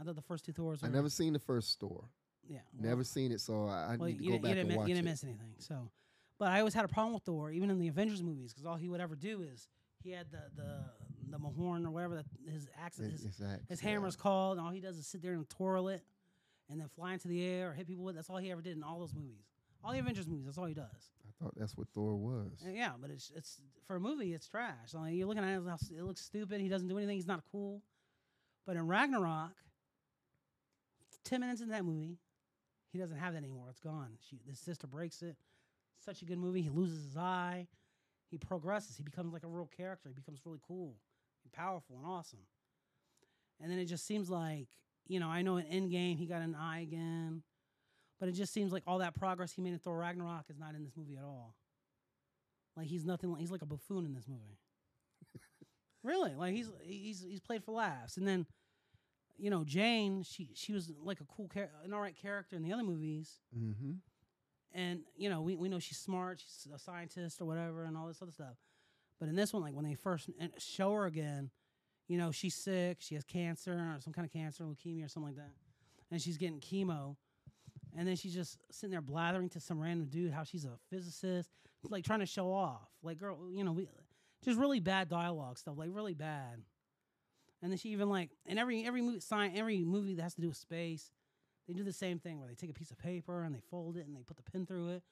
I 0.00 0.04
thought 0.04 0.14
the 0.16 0.22
first 0.22 0.44
two 0.44 0.52
Thors. 0.52 0.80
I 0.82 0.88
never 0.88 1.10
seen 1.10 1.32
the 1.32 1.38
first 1.38 1.78
Thor. 1.80 2.08
yeah 2.48 2.58
Never 2.78 3.04
seen 3.04 3.32
it, 3.32 3.40
so 3.40 3.66
I, 3.66 3.92
I 3.92 3.96
Well, 3.96 4.08
need 4.08 4.18
to 4.18 4.24
go 4.24 4.30
didn't- 4.32 4.42
back 4.42 4.56
and 4.56 4.68
mi- 4.68 4.76
watch 4.76 4.88
you 4.88 4.94
didn't 4.94 5.08
it. 5.08 5.10
miss 5.10 5.24
anything. 5.24 5.54
So, 5.58 5.90
but 6.38 6.48
I 6.48 6.60
always 6.60 6.72
had 6.74 6.84
a 6.84 6.88
problem 6.88 7.14
with 7.14 7.24
Thor, 7.24 7.50
even 7.50 7.68
in 7.70 7.78
the 7.78 7.88
Avengers 7.88 8.22
movies, 8.22 8.52
because 8.54 8.64
all 8.64 8.76
he 8.76 8.88
would 8.88 9.00
ever 9.00 9.16
do 9.16 9.42
is 9.42 9.68
he 10.02 10.10
had 10.12 10.30
the 10.30 10.42
the 10.56 10.84
the 11.30 11.38
Mahorn 11.38 11.84
or 11.84 11.90
whatever 11.90 12.14
that 12.14 12.26
his 12.50 12.68
axe, 12.82 12.98
Ex- 13.00 13.10
his, 13.12 13.24
exact- 13.26 13.68
his 13.68 13.80
yeah. 13.82 14.22
called, 14.22 14.56
and 14.56 14.66
all 14.66 14.72
he 14.72 14.80
does 14.80 14.96
is 14.96 15.06
sit 15.06 15.20
there 15.20 15.34
and 15.34 15.46
twirl 15.50 15.88
it, 15.88 16.02
and 16.70 16.80
then 16.80 16.88
fly 16.88 17.14
into 17.14 17.28
the 17.28 17.44
air 17.44 17.70
or 17.70 17.72
hit 17.72 17.86
people 17.86 18.04
with. 18.04 18.14
That's 18.14 18.28
all 18.30 18.36
he 18.36 18.50
ever 18.50 18.62
did 18.62 18.76
in 18.76 18.82
all 18.82 18.98
those 18.98 19.14
movies. 19.14 19.46
All 19.84 19.92
the 19.92 19.98
Avengers 20.00 20.26
movies, 20.26 20.46
that's 20.46 20.58
all 20.58 20.66
he 20.66 20.74
does. 20.74 21.12
I 21.26 21.44
thought 21.44 21.54
that's 21.56 21.76
what 21.76 21.88
Thor 21.94 22.16
was. 22.16 22.62
And 22.66 22.76
yeah, 22.76 22.92
but 23.00 23.10
it's 23.10 23.30
it's 23.36 23.60
for 23.86 23.96
a 23.96 24.00
movie, 24.00 24.34
it's 24.34 24.48
trash. 24.48 24.92
Like 24.92 25.14
you're 25.14 25.28
looking 25.28 25.44
at 25.44 25.56
it, 25.56 25.62
it 25.96 26.02
looks 26.02 26.20
stupid. 26.20 26.60
He 26.60 26.68
doesn't 26.68 26.88
do 26.88 26.98
anything. 26.98 27.16
He's 27.16 27.26
not 27.26 27.42
cool. 27.52 27.82
But 28.66 28.76
in 28.76 28.86
Ragnarok, 28.86 29.52
ten 31.24 31.40
minutes 31.40 31.60
in 31.60 31.68
that 31.68 31.84
movie, 31.84 32.18
he 32.92 32.98
doesn't 32.98 33.16
have 33.16 33.34
that 33.34 33.38
anymore. 33.38 33.66
It's 33.70 33.80
gone. 33.80 34.10
She, 34.28 34.40
his 34.48 34.58
sister 34.58 34.86
breaks 34.86 35.22
it. 35.22 35.36
Such 36.04 36.22
a 36.22 36.24
good 36.24 36.38
movie. 36.38 36.62
He 36.62 36.70
loses 36.70 37.04
his 37.04 37.16
eye. 37.16 37.66
He 38.30 38.38
progresses. 38.38 38.96
He 38.96 39.02
becomes 39.02 39.32
like 39.32 39.44
a 39.44 39.48
real 39.48 39.70
character. 39.76 40.08
He 40.08 40.14
becomes 40.14 40.40
really 40.44 40.60
cool 40.66 40.96
and 41.44 41.52
powerful 41.52 41.96
and 41.96 42.06
awesome. 42.06 42.40
And 43.60 43.70
then 43.70 43.78
it 43.78 43.86
just 43.86 44.06
seems 44.06 44.28
like, 44.30 44.68
you 45.08 45.20
know, 45.20 45.28
I 45.28 45.42
know 45.42 45.56
in 45.56 45.64
Endgame 45.64 46.16
he 46.16 46.26
got 46.26 46.42
an 46.42 46.54
eye 46.54 46.80
again, 46.80 47.42
but 48.20 48.28
it 48.28 48.32
just 48.32 48.52
seems 48.52 48.72
like 48.72 48.82
all 48.86 48.98
that 48.98 49.14
progress 49.14 49.52
he 49.52 49.62
made 49.62 49.72
in 49.72 49.78
Thor 49.78 49.98
Ragnarok 49.98 50.44
is 50.50 50.58
not 50.58 50.74
in 50.74 50.84
this 50.84 50.92
movie 50.96 51.16
at 51.16 51.24
all. 51.24 51.54
Like 52.76 52.86
he's 52.86 53.04
nothing. 53.04 53.32
Like, 53.32 53.40
he's 53.40 53.50
like 53.50 53.62
a 53.62 53.66
buffoon 53.66 54.04
in 54.04 54.14
this 54.14 54.28
movie. 54.28 54.58
really, 56.04 56.34
like 56.34 56.54
he's 56.54 56.70
he's 56.82 57.24
he's 57.28 57.40
played 57.40 57.64
for 57.64 57.72
laughs. 57.72 58.16
And 58.16 58.28
then, 58.28 58.46
you 59.36 59.50
know, 59.50 59.64
Jane, 59.64 60.22
she 60.22 60.50
she 60.54 60.72
was 60.72 60.92
like 61.02 61.20
a 61.20 61.24
cool, 61.24 61.50
char- 61.52 61.70
an 61.84 61.92
all 61.92 62.00
right 62.00 62.16
character 62.16 62.54
in 62.54 62.62
the 62.62 62.72
other 62.72 62.84
movies. 62.84 63.40
Mm-hmm. 63.56 63.92
And 64.72 65.00
you 65.16 65.30
know, 65.30 65.40
we 65.40 65.56
we 65.56 65.68
know 65.68 65.78
she's 65.78 65.98
smart, 65.98 66.40
she's 66.40 66.72
a 66.72 66.78
scientist 66.78 67.40
or 67.40 67.46
whatever, 67.46 67.84
and 67.84 67.96
all 67.96 68.06
this 68.06 68.22
other 68.22 68.32
stuff. 68.32 68.56
But 69.18 69.28
in 69.28 69.34
this 69.34 69.52
one, 69.52 69.62
like 69.62 69.74
when 69.74 69.84
they 69.84 69.94
first 69.94 70.30
show 70.58 70.92
her 70.92 71.06
again, 71.06 71.50
you 72.08 72.16
know, 72.16 72.30
she's 72.32 72.54
sick, 72.54 72.98
she 73.00 73.14
has 73.14 73.24
cancer 73.24 73.72
or 73.72 74.00
some 74.00 74.12
kind 74.12 74.26
of 74.26 74.32
cancer, 74.32 74.64
leukemia 74.64 75.04
or 75.04 75.08
something 75.08 75.34
like 75.34 75.36
that, 75.36 75.52
and 76.10 76.20
she's 76.20 76.36
getting 76.36 76.60
chemo. 76.60 77.16
And 77.96 78.06
then 78.06 78.16
she's 78.16 78.34
just 78.34 78.58
sitting 78.70 78.90
there 78.90 79.00
blathering 79.00 79.48
to 79.50 79.60
some 79.60 79.80
random 79.80 80.08
dude 80.08 80.32
how 80.32 80.44
she's 80.44 80.64
a 80.64 80.72
physicist, 80.90 81.50
like 81.88 82.04
trying 82.04 82.20
to 82.20 82.26
show 82.26 82.52
off. 82.52 82.88
Like, 83.02 83.18
girl, 83.18 83.38
you 83.50 83.64
know, 83.64 83.72
we 83.72 83.88
just 84.44 84.58
really 84.58 84.80
bad 84.80 85.08
dialogue 85.08 85.58
stuff, 85.58 85.74
like 85.76 85.90
really 85.92 86.14
bad. 86.14 86.62
And 87.62 87.72
then 87.72 87.78
she 87.78 87.90
even 87.90 88.08
like 88.08 88.30
in 88.46 88.58
every 88.58 88.86
every 88.86 89.02
movie 89.02 89.20
sign 89.20 89.52
every 89.56 89.84
movie 89.84 90.14
that 90.14 90.22
has 90.22 90.34
to 90.34 90.40
do 90.40 90.48
with 90.48 90.56
space, 90.56 91.10
they 91.66 91.74
do 91.74 91.82
the 91.82 91.92
same 91.92 92.18
thing 92.18 92.38
where 92.38 92.48
they 92.48 92.54
take 92.54 92.70
a 92.70 92.74
piece 92.74 92.90
of 92.90 92.98
paper 92.98 93.42
and 93.42 93.54
they 93.54 93.62
fold 93.70 93.96
it 93.96 94.06
and 94.06 94.16
they 94.16 94.22
put 94.22 94.36
the 94.36 94.48
pin 94.50 94.64
through 94.64 94.90
it 94.90 95.02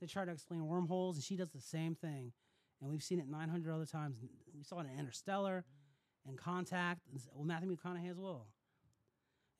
to 0.00 0.06
try 0.06 0.24
to 0.24 0.32
explain 0.32 0.66
wormholes, 0.66 1.16
and 1.16 1.24
she 1.24 1.36
does 1.36 1.50
the 1.50 1.60
same 1.60 1.94
thing. 1.94 2.32
And 2.80 2.90
we've 2.90 3.02
seen 3.02 3.20
it 3.20 3.28
900 3.28 3.72
other 3.72 3.84
times. 3.84 4.16
We 4.56 4.64
saw 4.64 4.80
it 4.80 4.86
in 4.90 4.98
Interstellar 4.98 5.64
and 6.26 6.36
Contact, 6.38 7.00
with 7.12 7.26
Matthew 7.42 7.74
McConaughey 7.76 8.10
as 8.10 8.18
well. 8.18 8.46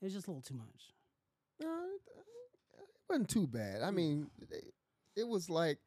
It 0.00 0.06
was 0.06 0.14
just 0.14 0.26
a 0.26 0.30
little 0.30 0.42
too 0.42 0.54
much. 0.54 0.94
No, 1.60 1.68
it, 1.68 2.86
wasn't 3.08 3.28
too 3.28 3.46
bad. 3.46 3.82
I 3.82 3.90
mean, 3.90 4.30
it, 4.50 4.72
it 5.16 5.28
was 5.28 5.50
like 5.50 5.78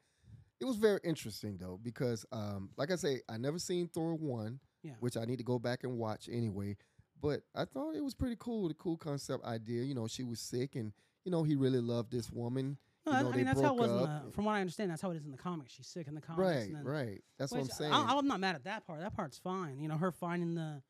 it 0.60 0.64
was 0.64 0.76
very 0.76 1.00
interesting 1.02 1.56
though 1.60 1.78
because, 1.82 2.24
um, 2.32 2.70
like 2.76 2.90
I 2.90 2.96
say, 2.96 3.20
I 3.28 3.36
never 3.38 3.58
seen 3.58 3.88
Thor 3.88 4.14
one, 4.14 4.60
Yeah. 4.82 4.92
which 5.00 5.16
I 5.16 5.24
need 5.24 5.38
to 5.38 5.44
go 5.44 5.58
back 5.58 5.84
and 5.84 5.98
watch 5.98 6.28
anyway. 6.30 6.76
But 7.20 7.40
I 7.54 7.64
thought 7.64 7.96
it 7.96 8.04
was 8.04 8.14
pretty 8.14 8.36
cool, 8.38 8.68
the 8.68 8.74
cool 8.74 8.96
concept 8.96 9.44
idea. 9.44 9.82
You 9.82 9.94
know, 9.94 10.06
she 10.06 10.22
was 10.22 10.40
sick, 10.40 10.76
and 10.76 10.92
you 11.24 11.32
know 11.32 11.42
he 11.42 11.56
really 11.56 11.80
loved 11.80 12.12
this 12.12 12.30
woman. 12.30 12.76
No, 13.06 13.12
you 13.12 13.18
I- 13.18 13.22
know, 13.22 13.32
I 13.32 13.36
mean, 13.36 13.44
that's 13.44 13.60
how 13.60 13.74
it 13.74 13.80
was. 13.80 13.90
In 13.90 13.96
the, 13.98 14.32
from 14.32 14.44
what 14.46 14.52
I 14.52 14.60
understand, 14.60 14.90
that's 14.90 15.02
how 15.02 15.10
it 15.10 15.16
is 15.16 15.24
in 15.24 15.30
the 15.30 15.36
comics. 15.36 15.74
She's 15.74 15.86
sick 15.86 16.08
in 16.08 16.14
the 16.14 16.20
comics. 16.20 16.40
Right, 16.40 16.66
and 16.66 16.76
then, 16.76 16.84
right. 16.84 17.22
That's 17.38 17.52
what 17.52 17.60
I'm 17.60 17.68
saying. 17.68 17.92
I, 17.92 18.16
I'm 18.16 18.26
not 18.26 18.40
mad 18.40 18.54
at 18.54 18.64
that 18.64 18.86
part. 18.86 19.00
That 19.00 19.14
part's 19.14 19.38
fine. 19.38 19.80
You 19.80 19.88
know, 19.88 19.96
her 19.96 20.10
finding 20.10 20.54
the, 20.54 20.82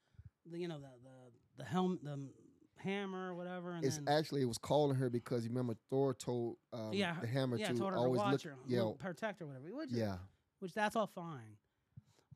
the 0.51 0.59
you 0.59 0.69
know, 0.69 0.79
the 0.79 0.91
the 1.03 1.63
the 1.63 1.65
helm, 1.65 1.99
the 2.03 2.29
hammer, 2.77 3.31
or 3.31 3.35
whatever, 3.35 3.73
and 3.73 3.85
it's 3.85 3.97
then 3.97 4.09
actually 4.09 4.43
it 4.43 4.49
was 4.49 4.59
calling 4.59 4.97
her 4.97 5.11
because 5.11 5.45
you 5.45 5.51
remember 5.51 5.75
Thor 5.91 6.15
told 6.15 6.57
um, 6.73 6.93
yeah, 6.93 7.17
the 7.21 7.27
hammer 7.27 7.57
yeah, 7.57 7.69
to 7.69 7.75
told 7.75 7.93
her 7.93 7.99
always 7.99 8.21
to 8.21 8.25
watch 8.25 8.47
look. 8.69 9.01
her, 9.03 9.09
protect 9.09 9.41
her, 9.41 9.47
whatever. 9.47 9.67
Which, 9.73 9.91
yeah. 9.91 10.17
which 10.61 10.73
that's 10.73 10.95
all 10.95 11.09
fine. 11.09 11.57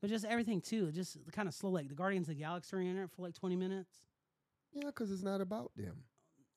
But 0.01 0.09
just 0.09 0.25
everything 0.25 0.61
too, 0.61 0.91
just 0.91 1.17
kind 1.31 1.47
of 1.47 1.53
slow. 1.53 1.69
Like 1.69 1.87
the 1.87 1.95
Guardians 1.95 2.27
of 2.27 2.35
the 2.35 2.41
Galaxy 2.41 2.75
are 2.75 2.81
in 2.81 2.97
it 2.97 3.09
for 3.15 3.21
like 3.21 3.33
20 3.33 3.55
minutes. 3.55 3.91
Yeah, 4.73 4.85
because 4.87 5.11
it's 5.11 5.23
not 5.23 5.41
about 5.41 5.71
them. 5.75 6.03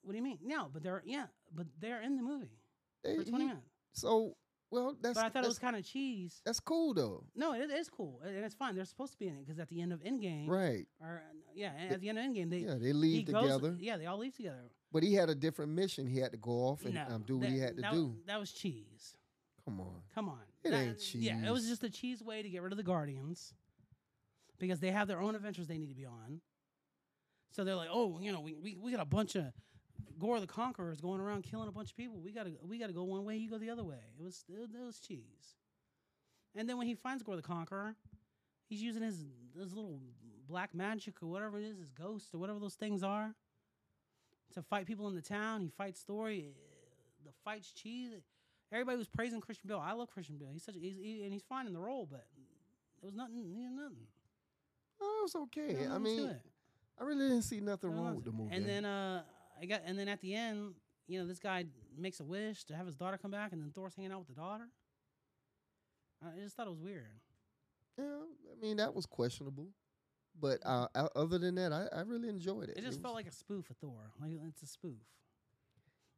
What 0.03 0.13
do 0.13 0.19
you 0.19 0.25
mean? 0.25 0.39
No, 0.45 0.69
but 0.73 0.83
they're 0.83 1.03
yeah, 1.05 1.27
but 1.55 1.67
they're 1.81 2.03
in 2.03 2.17
the 2.17 2.23
movie 2.23 2.62
They- 3.03 3.17
for 3.17 3.25
20 3.25 3.45
he- 3.45 3.49
minutes. 3.49 3.69
so, 3.93 4.37
well, 4.71 4.97
that's 5.01 5.15
But 5.19 5.27
I 5.27 5.29
thought 5.29 5.45
it 5.45 5.49
was 5.49 5.59
kind 5.59 5.77
of 5.77 5.85
cheese. 5.85 6.41
that's 6.45 6.61
cool 6.61 6.95
though. 6.95 7.27
No, 7.35 7.53
it 7.55 7.71
is 7.71 7.89
cool, 7.91 8.21
and 8.25 8.35
it's 8.45 8.55
fine. 8.55 8.75
They're 8.75 8.85
supposed 8.87 9.13
to 9.13 9.19
be 9.19 9.29
in 9.29 9.35
it 9.37 9.41
because 9.45 9.59
at 9.59 9.69
the 9.69 9.81
end 9.83 9.93
of 9.93 10.01
Endgame, 10.03 10.49
Right. 10.49 10.87
or 11.01 11.23
yeah, 11.55 11.73
at 11.91 12.01
the 12.01 12.09
end 12.09 12.19
of 12.19 12.25
Endgame, 12.25 12.49
they 12.51 12.61
Yeah, 12.61 12.75
they 12.77 12.87
he 12.87 12.93
leave 12.93 13.27
goes- 13.27 13.43
together. 13.43 13.77
yeah, 13.79 13.97
they 13.99 14.07
all 14.07 14.19
leave 14.19 14.35
together. 14.35 14.71
But 14.91 15.03
he 15.03 15.15
had 15.15 15.29
a 15.31 15.35
different 15.35 15.73
mission. 15.73 16.07
He 16.07 16.19
had 16.19 16.33
to 16.33 16.39
go 16.39 16.53
off 16.53 16.85
and 16.85 16.95
no, 16.95 17.07
um, 17.09 17.23
do 17.23 17.39
what 17.39 17.49
he 17.49 17.59
had 17.59 17.77
to 17.77 17.83
that, 17.83 17.93
do. 17.93 18.23
That 18.27 18.39
was 18.41 18.53
cheese. 18.53 19.17
Come 19.65 19.81
on. 19.81 20.03
Come 20.15 20.29
on, 20.29 20.43
It 20.65 20.71
That- 20.71 20.77
ain't 20.81 20.99
cheese. 20.99 21.23
Yeah, 21.23 21.47
it 21.47 21.51
was 21.51 21.67
just 21.69 21.83
a 21.85 21.91
cheese 21.91 22.23
way 22.23 22.43
to 22.43 22.49
get 22.49 22.63
rid 22.63 22.73
of 22.73 22.77
the 22.77 22.83
Guardians 22.83 23.55
because 24.59 24.81
they 24.81 24.91
have 24.91 25.07
their 25.09 25.21
own 25.21 25.35
adventures 25.35 25.67
they 25.67 25.79
need 25.79 25.89
to 25.89 25.95
be 25.95 26.05
on. 26.07 26.41
So 27.51 27.65
they're 27.65 27.77
like, 27.77 27.91
oh, 27.93 28.19
you 28.21 28.33
know, 28.33 28.41
we 28.41 28.55
we, 28.55 28.77
we 28.77 28.91
got 28.91 29.01
a 29.01 29.05
bunch 29.05 29.35
of 29.37 29.53
Gorr 30.19 30.41
the 30.41 30.47
Conqueror 30.47 30.91
is 30.91 31.01
going 31.01 31.21
around 31.21 31.43
killing 31.43 31.69
a 31.69 31.73
bunch 31.73 31.91
of 31.91 31.97
people. 31.97 32.21
We 32.21 32.33
gotta 32.33 32.53
we 32.63 32.79
gotta 32.79 32.93
go 32.93 33.05
one 33.05 33.25
way. 33.25 33.37
You 33.37 33.51
go 33.51 33.59
the 33.59 33.71
other 33.71 33.85
way. 33.85 33.99
It 34.19 34.23
was 34.23 34.45
it, 34.49 34.69
was 34.85 34.99
cheese. 34.99 35.57
And 36.55 36.69
then 36.69 36.77
when 36.79 36.87
he 36.87 36.95
finds 36.95 37.23
Gorr 37.23 37.37
the 37.37 37.43
Conqueror, 37.43 37.97
he's 38.69 38.83
using 38.83 39.03
his 39.03 39.25
his 39.59 39.73
little 39.75 40.01
black 40.49 40.75
magic 40.75 41.23
or 41.23 41.27
whatever 41.27 41.59
it 41.59 41.65
is, 41.65 41.79
his 41.79 41.91
ghost 41.91 42.35
or 42.35 42.39
whatever 42.39 42.59
those 42.59 42.75
things 42.75 43.03
are, 43.03 43.35
to 44.55 44.63
fight 44.63 44.87
people 44.87 45.09
in 45.09 45.15
the 45.15 45.23
town. 45.23 45.61
He 45.61 45.69
fights 45.69 46.01
Story. 46.01 46.55
The 47.25 47.33
fight's 47.45 47.73
cheese. 47.73 48.11
Everybody 48.73 48.99
was 48.99 49.09
praising 49.09 49.41
Christian 49.41 49.69
Bale. 49.69 49.83
I 49.85 49.93
love 49.93 50.11
Christian 50.11 50.37
Bale. 50.39 50.49
He's 50.53 50.65
such 50.65 50.77
a, 50.77 50.79
he's, 50.79 50.97
he, 50.97 51.23
and 51.23 51.33
he's 51.33 51.43
fine 51.43 51.67
in 51.67 51.73
the 51.73 51.79
role, 51.79 52.09
but 52.11 52.27
it 53.01 53.07
was 53.07 53.15
nothing. 53.15 53.37
He 53.37 53.69
nothing. 53.69 54.07
It 55.01 55.23
was 55.23 55.35
okay. 55.37 55.87
I 55.91 55.99
mean. 55.99 56.35
I 57.01 57.05
really 57.05 57.29
didn't 57.29 57.43
see 57.43 57.61
nothing 57.61 57.91
wrong 57.91 58.17
with 58.17 58.25
the 58.25 58.33
movie. 58.33 58.55
And 58.55 58.69
then 58.69 58.85
uh, 58.85 59.23
I 59.63 59.67
got 59.67 59.83
and 59.87 59.99
then 59.99 60.09
at 60.09 60.21
the 60.21 60.35
end, 60.35 60.75
you 61.07 61.21
know, 61.21 61.27
this 61.27 61.39
guy 61.39 61.65
makes 61.97 62.19
a 62.21 62.25
wish 62.25 62.65
to 62.65 62.75
have 62.75 62.87
his 62.87 62.97
daughter 62.97 63.17
come 63.19 63.31
back, 63.31 63.53
and 63.53 63.63
then 63.63 63.71
Thor's 63.71 63.95
hanging 63.95 64.13
out 64.13 64.19
with 64.19 64.29
the 64.29 64.35
daughter. 64.35 64.65
I 66.25 66.39
just 66.41 66.57
thought 66.57 66.67
it 66.67 66.71
was 66.71 66.81
weird. 66.81 67.07
yeah, 67.99 68.05
I 68.05 68.61
mean 68.61 68.77
that 68.79 68.95
was 68.95 69.07
questionable. 69.07 69.69
But 70.41 70.61
uh, 70.65 70.87
o- 70.95 71.11
other 71.15 71.39
than 71.39 71.57
that, 71.57 71.73
I, 71.73 71.89
I 71.95 72.01
really 72.03 72.29
enjoyed 72.29 72.71
it. 72.71 72.79
It 72.79 72.83
just 72.85 72.99
was- 72.99 73.03
felt 73.03 73.15
like 73.15 73.27
a 73.27 73.33
spoof 73.33 73.69
of 73.71 73.77
Thor. 73.77 74.11
Like 74.21 74.33
it's 74.49 74.63
a 74.63 74.67
spoof. 74.67 74.97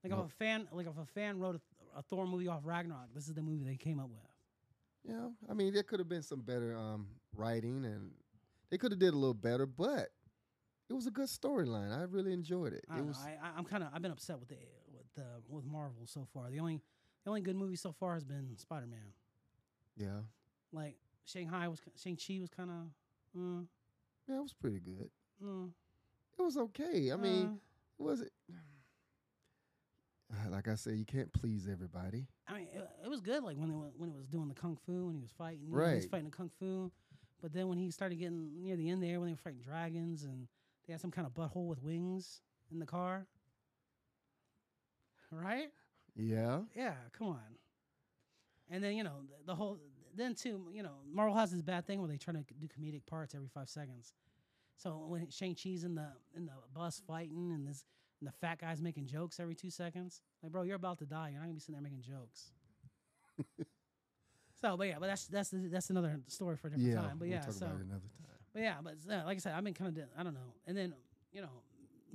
Like 0.03 0.13
No. 0.13 0.21
if 0.21 0.27
a 0.27 0.35
fan, 0.37 0.69
like 0.73 0.87
if 0.87 0.97
a 0.99 1.07
fan 1.07 1.39
wrote 1.39 1.57
a, 1.57 1.99
a 1.99 2.03
Thor 2.03 2.27
movie 2.27 2.47
off 2.49 2.61
Ragnarok, 2.65 3.09
this 3.15 3.27
is 3.29 3.35
the 3.35 3.43
movie 3.43 3.65
they 3.65 3.77
came 3.77 3.99
up 3.99 4.09
with. 4.11 4.21
Yeah, 5.15 5.29
I 5.51 5.55
mean 5.55 5.73
there 5.75 5.83
could 5.83 5.99
have 5.99 6.09
been 6.09 6.23
some 6.23 6.41
better 6.41 6.77
um, 6.77 7.07
writing, 7.37 7.85
and 7.85 8.11
they 8.71 8.79
could 8.79 8.93
have 8.93 8.99
did 9.01 9.15
a 9.15 9.17
little 9.19 9.35
better. 9.35 9.67
But 9.67 10.11
it 10.89 10.93
was 10.93 11.07
a 11.07 11.11
good 11.11 11.29
storyline. 11.29 11.97
I 11.97 12.03
really 12.05 12.33
enjoyed 12.33 12.73
it. 12.73 12.85
I 12.91 12.99
It 12.99 13.05
was 13.07 13.17
know. 13.19 13.31
I, 13.43 13.59
I'm 13.59 13.65
kind 13.65 13.83
of 13.83 13.91
I've 13.95 14.03
been 14.03 14.11
upset 14.13 14.39
with 14.39 14.49
the 14.49 14.57
with 14.93 15.07
the 15.15 15.25
with 15.49 15.65
Marvel 15.65 16.07
so 16.07 16.27
far. 16.33 16.51
The 16.51 16.61
only 16.61 16.81
the 17.25 17.31
only 17.31 17.41
good 17.41 17.57
movie 17.57 17.77
so 17.77 17.93
far 17.93 18.15
has 18.15 18.25
been 18.25 18.57
Spider 18.59 18.87
Man. 18.87 19.13
yeah, 19.97 20.21
Like 20.73 20.97
Shanghai 21.25 21.69
was 21.69 21.81
Shang 21.97 22.17
Chi 22.17 22.39
was 22.41 22.51
kind 22.51 22.71
of. 22.71 23.39
Mm, 23.41 23.67
yeah, 24.29 24.37
it 24.39 24.43
was 24.43 24.53
pretty 24.53 24.81
good. 24.81 25.11
mm, 25.43 25.71
It 26.39 26.43
was 26.43 26.57
okay. 26.57 27.11
I 27.13 27.17
mean, 27.17 27.47
uh, 27.47 28.05
was 28.05 28.21
it? 28.21 28.33
Like 30.51 30.67
I 30.69 30.75
said, 30.75 30.95
you 30.95 31.05
can't 31.05 31.33
please 31.33 31.69
everybody. 31.71 32.27
I 32.49 32.55
mean, 32.55 32.69
it, 32.75 32.89
it 33.05 33.09
was 33.09 33.21
good. 33.21 33.45
Like 33.45 33.57
when 33.57 33.73
wa- 33.79 33.93
when 33.97 34.09
it 34.11 34.17
was 34.17 34.27
doing 34.27 34.49
the 34.49 34.55
kung 34.55 34.77
fu, 34.85 35.07
when 35.07 35.15
he 35.15 35.21
was 35.21 35.31
fighting, 35.31 35.71
know, 35.71 35.79
he 35.91 35.97
was 35.97 36.07
fighting 36.07 36.27
the 36.31 36.37
kung 36.37 36.51
fu. 36.59 36.91
But 37.41 37.53
then 37.53 37.69
when 37.69 37.79
he 37.79 37.91
started 37.91 38.17
getting 38.19 38.61
near 38.61 38.75
the 38.77 38.89
end 38.91 39.03
there, 39.03 39.21
when 39.21 39.29
they 39.29 39.33
were 39.35 39.39
fighting 39.39 39.61
dragons 39.61 40.25
and 40.25 40.49
they 40.87 40.93
had 40.93 41.01
some 41.01 41.11
kind 41.11 41.27
of 41.27 41.35
butthole 41.35 41.67
with 41.67 41.83
wings 41.83 42.41
in 42.71 42.79
the 42.79 42.87
car, 42.87 43.27
right? 45.31 45.69
Yeah, 46.17 46.61
Yeah, 46.77 46.95
come 47.17 47.29
on. 47.29 47.41
And 48.71 48.83
then 48.83 48.95
you 48.97 49.05
know 49.05 49.23
the, 49.29 49.47
the 49.47 49.55
whole 49.55 49.79
then 50.15 50.35
too 50.35 50.69
you 50.73 50.83
know 50.83 50.95
Marvel 51.13 51.37
has 51.37 51.51
this 51.51 51.61
bad 51.63 51.87
thing 51.87 52.01
where 52.01 52.09
they 52.09 52.17
try 52.17 52.33
to 52.33 52.45
do 52.59 52.69
comedic 52.69 53.05
parts 53.07 53.35
every 53.35 53.49
five 53.49 53.69
seconds. 53.69 54.13
So 54.77 55.05
when 55.07 55.31
Shang 55.31 55.55
Chi's 55.55 55.85
in 55.85 55.95
the 55.95 56.09
in 56.37 56.47
the 56.47 56.53
bus 56.73 57.03
fighting 57.07 57.53
and 57.53 57.67
this 57.67 57.85
and 58.21 58.29
the 58.29 58.33
fat 58.33 58.59
guy's 58.61 58.81
making 58.81 59.07
jokes 59.07 59.39
every 59.39 59.55
two 59.55 59.71
seconds, 59.71 60.23
like 60.43 60.53
bro, 60.53 60.63
you're 60.63 60.77
about 60.77 60.99
to 60.99 61.07
die. 61.07 61.31
You're 61.31 61.41
not 61.41 61.47
gonna 61.47 61.55
be 61.55 61.61
sitting 61.61 61.75
there 61.75 61.83
making 61.83 62.03
jokes. 62.03 62.53
so, 64.61 64.77
but 64.77 64.87
yeah, 64.87 64.97
but 64.99 65.07
that's 65.07 65.27
that's 65.27 65.51
that's 65.53 65.91
another 65.91 66.21
story 66.29 66.57
for 66.57 66.69
a 66.69 66.71
different 66.71 66.91
yeah. 66.91 67.01
time. 67.01 67.17
But 67.19 67.29
we'll 67.29 67.37
yeah, 67.37 67.49
so 67.51 67.67
another 67.67 68.09
time. 68.23 68.34
But 68.55 68.63
yeah, 68.63 68.77
but 68.83 68.95
uh, 69.11 69.25
like 69.27 69.37
I 69.37 69.41
said, 69.41 69.53
I've 69.55 69.65
been 69.65 69.75
kind 69.75 69.97
of 69.97 70.05
I 70.17 70.23
don't 70.23 70.35
know. 70.35 70.55
And 70.67 70.77
then 70.77 70.95
you 71.33 71.43
know, 71.43 71.49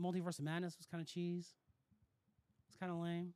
Multiverse 0.02 0.40
of 0.40 0.46
Madness 0.46 0.78
was 0.78 0.88
kind 0.88 1.02
of 1.02 1.08
cheese. 1.08 1.54
It's 2.68 2.78
kind 2.80 2.92
of 2.92 2.98
lame. 2.98 3.34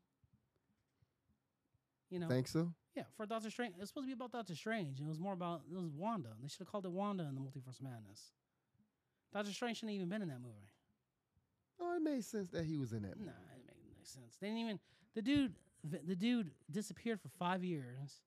You 2.10 2.20
know, 2.20 2.30
Think 2.30 2.48
so? 2.48 2.72
yeah, 2.96 3.04
for 3.18 3.26
Doctor 3.26 3.50
Strange, 3.50 3.74
it's 3.80 3.90
supposed 3.90 4.06
to 4.06 4.08
be 4.08 4.14
about 4.14 4.32
Doctor 4.32 4.56
Strange. 4.56 5.00
It 5.00 5.06
was 5.08 5.20
more 5.20 5.34
about 5.34 5.62
it 5.70 5.76
was 5.76 5.92
Wanda. 5.96 6.30
They 6.42 6.48
should 6.48 6.60
have 6.60 6.68
called 6.68 6.86
it 6.86 6.92
Wanda 6.92 7.24
in 7.28 7.36
the 7.36 7.42
Multiverse 7.42 7.80
of 7.80 7.84
Madness. 7.84 8.32
Doctor 9.34 9.52
Strange 9.52 9.78
shouldn't 9.78 9.92
have 9.92 9.96
even 9.98 10.10
been 10.10 10.22
in 10.22 10.28
that 10.30 10.40
movie. 10.42 10.70
Oh, 11.82 11.96
it 11.96 12.02
made 12.02 12.24
sense 12.24 12.50
that 12.52 12.66
he 12.66 12.78
was 12.78 12.94
in 12.94 13.02
that. 13.02 13.18
Nah, 13.20 13.26
movie. 13.26 13.34
it 13.58 13.66
made 13.68 13.98
no 13.98 14.04
sense. 14.04 14.38
They 14.40 14.48
didn't 14.48 14.62
even 14.62 14.80
the 15.16 15.22
dude. 15.22 15.54
The 15.84 16.16
dude 16.16 16.52
disappeared 16.72 17.20
for 17.20 17.28
five 17.38 17.62
years. 17.62 18.22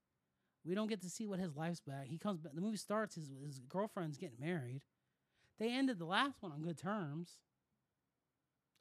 We 0.66 0.74
don't 0.74 0.88
get 0.88 1.00
to 1.02 1.10
see 1.10 1.26
what 1.26 1.38
his 1.38 1.56
life's 1.56 1.80
back. 1.80 2.06
He 2.08 2.18
comes 2.18 2.40
back. 2.40 2.54
The 2.54 2.60
movie 2.60 2.76
starts. 2.76 3.14
His 3.14 3.30
his 3.44 3.60
girlfriend's 3.60 4.18
getting 4.18 4.40
married. 4.40 4.82
They 5.58 5.70
ended 5.70 5.98
the 5.98 6.04
last 6.06 6.42
one 6.42 6.52
on 6.52 6.62
good 6.62 6.76
terms. 6.76 7.38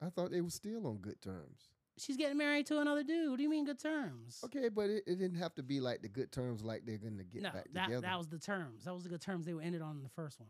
I 0.02 0.10
thought 0.10 0.32
they 0.32 0.42
were 0.42 0.50
still 0.50 0.86
on 0.88 0.98
good 0.98 1.22
terms. 1.22 1.70
She's 1.98 2.18
getting 2.18 2.38
married 2.38 2.66
to 2.68 2.80
another 2.82 3.04
dude. 3.04 3.30
What 3.30 3.38
do 3.38 3.44
you 3.44 3.50
mean 3.50 3.66
good 3.66 3.80
terms? 3.80 4.42
Okay, 4.44 4.68
but 4.68 4.90
it, 4.90 5.04
it 5.08 5.18
didn't 5.18 5.38
have 5.38 5.56
to 5.56 5.64
be 5.64 5.80
like 5.80 6.02
the 6.02 6.10
good 6.10 6.32
terms 6.32 6.62
like 6.62 6.86
they're 6.86 6.98
gonna 6.98 7.24
get 7.24 7.44
no, 7.44 7.52
back 7.52 7.68
that 7.72 7.86
together. 7.86 8.02
that 8.02 8.18
was 8.18 8.28
the 8.28 8.40
terms. 8.40 8.84
That 8.84 8.94
was 8.94 9.04
the 9.04 9.10
good 9.10 9.22
terms 9.22 9.46
they 9.46 9.54
were 9.54 9.62
ended 9.62 9.82
on 9.82 9.96
in 9.96 10.04
the 10.04 10.10
first 10.10 10.40
one. 10.40 10.50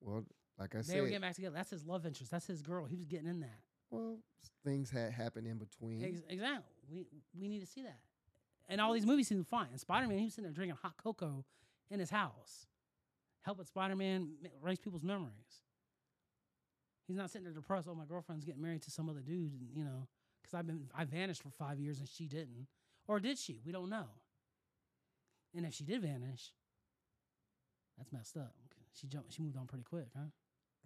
well, 0.00 0.24
like 0.58 0.74
I 0.74 0.78
They 0.78 0.82
said, 0.82 0.96
they 0.96 1.00
were 1.02 1.06
getting 1.06 1.20
back 1.20 1.34
together. 1.34 1.54
That's 1.54 1.70
his 1.70 1.84
love 1.84 2.04
interest. 2.06 2.32
That's 2.32 2.46
his 2.46 2.62
girl. 2.62 2.86
He 2.86 2.96
was 2.96 3.06
getting 3.06 3.28
in 3.28 3.40
that. 3.40 3.60
well, 3.90 4.18
things 4.64 4.90
had 4.90 5.12
happened 5.12 5.46
in 5.46 5.58
between. 5.58 6.02
Ex- 6.02 6.22
exactly. 6.28 6.72
We 6.90 7.06
we 7.38 7.48
need 7.48 7.60
to 7.60 7.66
see 7.66 7.82
that. 7.82 7.98
And 8.68 8.80
all 8.80 8.92
these 8.92 9.06
movies 9.06 9.28
seem 9.28 9.44
fine. 9.44 9.68
And 9.70 9.80
Spider 9.80 10.08
Man, 10.08 10.18
he 10.18 10.24
was 10.24 10.34
sitting 10.34 10.44
there 10.44 10.52
drinking 10.54 10.78
hot 10.82 10.96
cocoa 10.96 11.44
in 11.90 12.00
his 12.00 12.10
house, 12.10 12.66
helping 13.42 13.64
Spider 13.64 13.96
Man 13.96 14.30
erase 14.62 14.78
people's 14.78 15.04
memories. 15.04 15.62
He's 17.06 17.16
not 17.16 17.30
sitting 17.30 17.44
there 17.44 17.54
depressed. 17.54 17.86
Oh, 17.88 17.94
my 17.94 18.04
girlfriend's 18.04 18.44
getting 18.44 18.62
married 18.62 18.82
to 18.82 18.90
some 18.90 19.08
other 19.08 19.20
dude, 19.20 19.52
and 19.52 19.68
you 19.72 19.84
know, 19.84 20.08
because 20.42 20.54
I've 20.54 20.66
been 20.66 20.88
I 20.96 21.04
vanished 21.04 21.42
for 21.42 21.50
five 21.50 21.78
years 21.78 22.00
and 22.00 22.08
she 22.08 22.26
didn't, 22.26 22.66
or 23.06 23.20
did 23.20 23.38
she? 23.38 23.60
We 23.64 23.72
don't 23.72 23.88
know. 23.88 24.06
And 25.54 25.64
if 25.64 25.74
she 25.74 25.84
did 25.84 26.02
vanish, 26.02 26.52
that's 27.96 28.12
messed 28.12 28.36
up. 28.36 28.52
She 28.92 29.06
jumped. 29.06 29.32
She 29.32 29.42
moved 29.42 29.56
on 29.56 29.66
pretty 29.66 29.84
quick, 29.84 30.08
huh? 30.16 30.26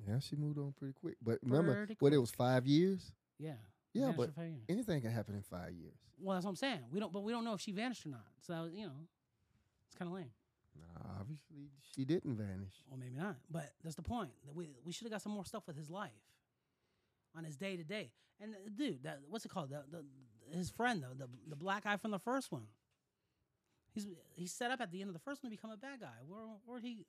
Yeah, 0.07 0.19
she 0.19 0.37
moved 0.37 0.59
on 0.59 0.75
pretty 0.79 0.95
quick. 0.95 1.17
But 1.23 1.39
remember, 1.43 1.75
Pretty 1.75 1.97
what 1.99 2.13
it 2.13 2.19
was 2.19 2.31
five 2.31 2.67
years. 2.67 3.13
Yeah. 3.39 3.55
Yeah, 3.93 4.13
but 4.17 4.29
for 4.29 4.41
five 4.41 4.51
years. 4.51 4.65
anything 4.69 5.01
can 5.01 5.11
happen 5.11 5.35
in 5.35 5.43
five 5.43 5.73
years. 5.73 5.95
well, 6.21 6.35
that's 6.37 6.45
what 6.45 6.51
I'm 6.51 6.57
saying. 6.57 6.81
We 6.93 7.01
don't, 7.01 7.13
but 7.13 7.23
we 7.23 7.33
don't 7.33 7.45
know 7.45 7.55
if 7.55 7.61
she 7.61 7.73
vanished 7.73 8.07
or 8.07 8.11
not. 8.11 8.27
So 8.41 8.53
that 8.53 8.63
was, 8.63 8.73
you 8.73 8.85
know, 8.87 8.93
it's 9.87 9.97
kind 9.97 10.09
of 10.09 10.15
lame. 10.15 10.31
Nah, 10.77 11.21
obviously, 11.21 11.71
she 11.95 12.05
didn't 12.05 12.37
vanish. 12.37 12.75
Or 12.91 12.97
maybe 12.97 13.17
not. 13.17 13.37
But 13.51 13.73
that's 13.83 13.97
the 13.97 14.03
point. 14.03 14.31
That 14.47 14.55
we 14.55 14.69
we 14.85 14.93
should 14.93 15.07
have 15.07 15.13
got 15.13 15.23
some 15.23 15.33
more 15.33 15.45
stuff 15.45 15.65
with 15.67 15.77
his 15.77 15.91
life, 15.91 16.11
on 17.37 17.45
his 17.45 17.57
day 17.57 17.77
to 17.77 17.85
day. 17.85 18.13
And 18.41 18.55
uh, 18.55 18.59
dude, 18.77 19.03
that 19.03 19.21
what's 19.29 19.45
it 19.45 19.51
called? 19.51 19.71
The, 19.71 19.83
the 19.91 20.05
his 20.57 20.71
friend 20.71 21.03
though, 21.03 21.15
the 21.17 21.29
the 21.49 21.57
black 21.57 21.85
guy 21.85 21.97
from 21.97 22.13
the 22.13 22.19
first 22.19 22.53
one. 22.53 22.67
He's 23.93 24.07
he's 24.37 24.53
set 24.53 24.71
up 24.71 24.81
at 24.81 24.93
the 24.93 25.01
end 25.01 25.09
of 25.09 25.15
the 25.15 25.21
first 25.21 25.43
one 25.43 25.51
to 25.51 25.57
become 25.57 25.73
a 25.73 25.77
bad 25.77 26.01
guy. 26.01 26.19
Where 26.29 26.43
where'd 26.65 26.85
he? 26.85 27.07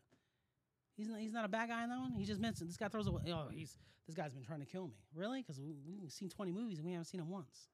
He's 0.97 1.07
not, 1.07 1.19
he's 1.19 1.33
not 1.33 1.45
a 1.45 1.47
bad 1.47 1.69
guy 1.69 1.83
in 1.83 1.89
that 1.89 1.99
one. 1.99 2.13
He 2.13 2.25
just 2.25 2.39
mentioned 2.39 2.69
this 2.69 2.77
guy 2.77 2.87
throws 2.87 3.07
away. 3.07 3.23
Oh, 3.27 3.47
he's 3.51 3.77
this 4.07 4.15
guy's 4.15 4.33
been 4.33 4.43
trying 4.43 4.59
to 4.59 4.65
kill 4.65 4.87
me. 4.87 4.95
Really? 5.15 5.41
Because 5.41 5.59
we, 5.59 5.73
we've 6.01 6.11
seen 6.11 6.29
twenty 6.29 6.51
movies 6.51 6.77
and 6.77 6.85
we 6.85 6.91
haven't 6.91 7.05
seen 7.05 7.21
him 7.21 7.29
once. 7.29 7.69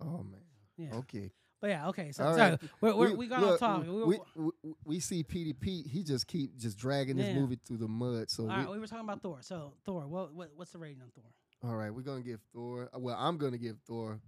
Oh 0.00 0.22
man. 0.24 0.40
Yeah. 0.76 0.94
Okay. 0.98 1.32
But 1.60 1.70
yeah, 1.70 1.88
okay. 1.88 2.10
So, 2.12 2.24
All 2.24 2.32
so 2.34 2.38
right. 2.40 2.58
we're, 2.80 2.94
we're, 2.94 3.14
we, 3.14 3.26
got 3.26 3.44
off 3.44 3.58
topic. 3.58 3.86
We, 3.88 3.92
We, 4.02 4.18
we, 4.34 4.50
we, 4.62 4.72
we 4.84 5.00
see 5.00 5.22
Petey 5.22 5.52
Pete. 5.52 5.86
He 5.86 6.02
just 6.02 6.26
keep 6.26 6.56
just 6.56 6.78
dragging 6.78 7.16
this 7.16 7.34
movie 7.34 7.58
through 7.66 7.76
the 7.76 7.88
mud. 7.88 8.30
So 8.30 8.44
all 8.44 8.48
we, 8.48 8.54
right, 8.54 8.70
we 8.70 8.78
were 8.78 8.86
talking 8.86 9.04
about 9.04 9.20
Thor. 9.20 9.38
So 9.42 9.74
Thor, 9.84 10.06
what, 10.06 10.32
what 10.32 10.50
what's 10.56 10.70
the 10.70 10.78
rating 10.78 11.02
on 11.02 11.10
Thor? 11.14 11.24
all 11.62 11.76
right, 11.76 11.90
we're 11.92 12.00
gonna 12.00 12.22
give 12.22 12.40
Thor. 12.54 12.88
uh, 12.94 12.98
Well, 12.98 13.16
I'm 13.18 13.36
gonna 13.36 13.58
give 13.58 13.76
Thor. 13.86 14.20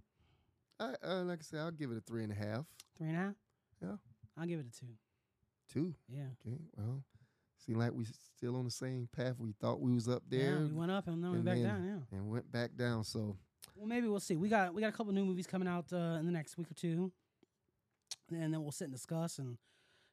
I 0.79 0.93
uh, 1.03 1.23
like 1.23 1.39
I 1.39 1.43
said, 1.43 1.59
I'll 1.61 1.71
give 1.71 1.89
it 1.89 1.97
a 1.97 2.01
three 2.01 2.23
and 2.23 2.31
a 2.31 2.35
half. 2.35 2.65
Three 2.97 3.07
and 3.07 3.17
a 3.17 3.19
half. 3.19 3.33
Yeah. 3.81 3.95
I'll 4.37 4.45
give 4.45 4.59
it 4.59 4.67
a 4.67 4.79
two. 4.79 4.93
Two. 5.71 5.95
Yeah. 6.07 6.25
Okay. 6.45 6.57
Well, 6.77 7.03
seem 7.65 7.77
like 7.77 7.91
we 7.93 8.05
still 8.35 8.55
on 8.55 8.65
the 8.65 8.71
same 8.71 9.07
path. 9.15 9.35
We 9.39 9.53
thought 9.59 9.79
we 9.79 9.93
was 9.93 10.07
up 10.07 10.23
there 10.29 10.53
Yeah, 10.53 10.59
we 10.59 10.73
went 10.73 10.91
up 10.91 11.07
and 11.07 11.23
then 11.23 11.31
we 11.31 11.37
and 11.37 11.45
back 11.45 11.55
then- 11.55 11.63
down. 11.65 11.85
Yeah. 12.11 12.17
and 12.17 12.29
went 12.29 12.51
back 12.51 12.75
down. 12.75 13.03
So 13.03 13.37
Well, 13.75 13.87
maybe 13.87 14.07
we'll 14.07 14.19
see. 14.19 14.35
We 14.35 14.49
got 14.49 14.73
we 14.73 14.81
got 14.81 14.89
a 14.89 14.91
couple 14.97 15.13
new 15.13 15.25
movies 15.25 15.47
coming 15.47 15.67
out 15.67 15.91
uh, 15.93 16.17
in 16.19 16.25
the 16.25 16.31
next 16.31 16.57
week 16.57 16.69
or 16.69 16.73
two, 16.75 17.11
and 18.31 18.53
then 18.53 18.61
we'll 18.61 18.71
sit 18.71 18.85
and 18.85 18.93
discuss. 18.93 19.39
And 19.39 19.57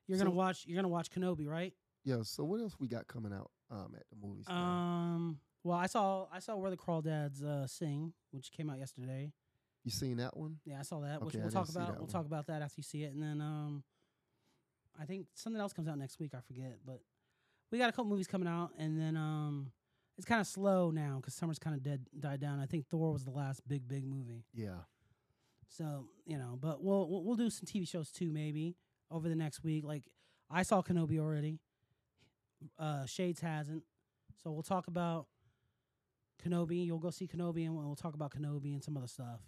you're 0.06 0.18
gonna 0.18 0.30
watch 0.30 0.64
you're 0.66 0.76
gonna 0.76 0.88
watch 0.88 1.10
Kenobi, 1.10 1.46
right? 1.46 1.74
yeah. 2.04 2.22
So 2.22 2.44
what 2.44 2.60
else 2.60 2.76
we 2.78 2.88
got 2.88 3.06
coming 3.06 3.32
out 3.32 3.50
um 3.70 3.94
at 3.96 4.04
the 4.10 4.16
movies? 4.26 4.46
now? 4.48 4.54
Um. 4.56 5.40
Well, 5.62 5.76
I 5.76 5.86
saw 5.86 6.26
I 6.32 6.38
saw 6.38 6.56
where 6.56 6.70
the 6.70 6.76
Crawdads 6.76 7.42
uh, 7.42 7.66
sing, 7.66 8.12
which 8.30 8.50
came 8.52 8.70
out 8.70 8.78
yesterday. 8.78 9.32
you 9.84 9.90
seen 9.90 10.16
that 10.16 10.36
one? 10.36 10.58
Yeah, 10.64 10.78
I 10.80 10.82
saw 10.82 11.00
that. 11.00 11.20
Which 11.22 11.34
Okay, 11.34 11.40
I 11.40 11.42
we'll 11.42 11.52
talk 11.52 11.68
about. 11.68 11.90
We'll 11.92 12.00
one. 12.02 12.08
talk 12.08 12.24
about 12.26 12.46
that 12.46 12.62
after 12.62 12.76
you 12.78 12.82
see 12.82 13.02
it, 13.04 13.12
and 13.12 13.22
then 13.22 13.40
um, 13.42 13.84
I 14.98 15.04
think 15.04 15.26
something 15.34 15.60
else 15.60 15.72
comes 15.74 15.86
out 15.88 15.98
next 15.98 16.18
week. 16.18 16.32
I 16.34 16.40
forget, 16.40 16.78
but 16.84 17.00
we 17.70 17.78
got 17.78 17.88
a 17.88 17.92
couple 17.92 18.06
movies 18.06 18.26
coming 18.26 18.48
out, 18.48 18.70
and 18.78 18.98
then 19.00 19.16
um, 19.16 19.70
it's 20.16 20.26
kind 20.26 20.40
of 20.40 20.46
slow 20.46 20.90
now 20.90 21.16
because 21.16 21.34
summer's 21.34 21.58
kind 21.58 21.76
of 21.76 21.82
dead 21.82 22.04
died 22.18 22.40
down. 22.40 22.58
I 22.60 22.66
think 22.66 22.86
Thor 22.86 23.12
was 23.12 23.24
the 23.24 23.30
last 23.30 23.66
big 23.66 23.86
big 23.88 24.04
movie. 24.04 24.44
Yeah. 24.54 24.80
So 25.68 26.06
you 26.26 26.36
know, 26.36 26.58
but 26.60 26.82
we'll 26.82 27.08
we'll, 27.08 27.24
we'll 27.24 27.36
do 27.36 27.48
some 27.50 27.66
TV 27.66 27.88
shows 27.88 28.10
too, 28.10 28.32
maybe 28.32 28.76
over 29.10 29.28
the 29.28 29.36
next 29.36 29.62
week. 29.62 29.84
Like 29.84 30.04
I 30.50 30.62
saw 30.62 30.82
Kenobi 30.82 31.18
already. 31.18 31.58
Uh, 32.78 33.06
Shades 33.06 33.40
hasn't, 33.40 33.82
so 34.42 34.50
we'll 34.50 34.62
talk 34.62 34.86
about 34.86 35.26
Kenobi. 36.44 36.84
You'll 36.84 36.98
go 36.98 37.08
see 37.10 37.26
Kenobi, 37.26 37.64
and 37.64 37.74
we'll, 37.74 37.86
we'll 37.86 37.96
talk 37.96 38.14
about 38.14 38.32
Kenobi 38.32 38.74
and 38.74 38.84
some 38.84 38.96
other 38.98 39.06
stuff. 39.06 39.40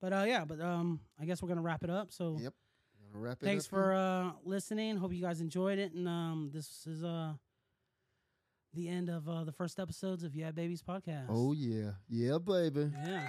But 0.00 0.12
uh, 0.12 0.24
yeah, 0.26 0.44
but 0.44 0.60
um, 0.60 1.00
I 1.20 1.24
guess 1.26 1.42
we're 1.42 1.48
gonna 1.48 1.62
wrap 1.62 1.84
it 1.84 1.90
up. 1.90 2.12
So 2.12 2.38
Yep. 2.40 2.54
Wrap 3.12 3.38
it 3.42 3.44
thanks 3.44 3.66
for 3.66 3.94
uh 3.94 4.32
listening. 4.44 4.96
Hope 4.96 5.12
you 5.12 5.22
guys 5.22 5.40
enjoyed 5.40 5.78
it, 5.78 5.92
and 5.92 6.06
um, 6.08 6.50
this 6.52 6.86
is 6.86 7.02
uh 7.02 7.32
the 8.74 8.88
end 8.88 9.08
of 9.08 9.28
uh 9.28 9.44
the 9.44 9.52
first 9.52 9.78
episodes 9.80 10.24
of 10.24 10.34
Yeah 10.34 10.50
Babies 10.50 10.82
podcast. 10.82 11.26
Oh 11.28 11.52
yeah, 11.52 11.92
yeah, 12.08 12.38
baby. 12.38 12.90
yeah. 13.04 13.28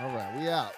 All 0.00 0.08
right, 0.08 0.38
we 0.38 0.48
out. 0.48 0.72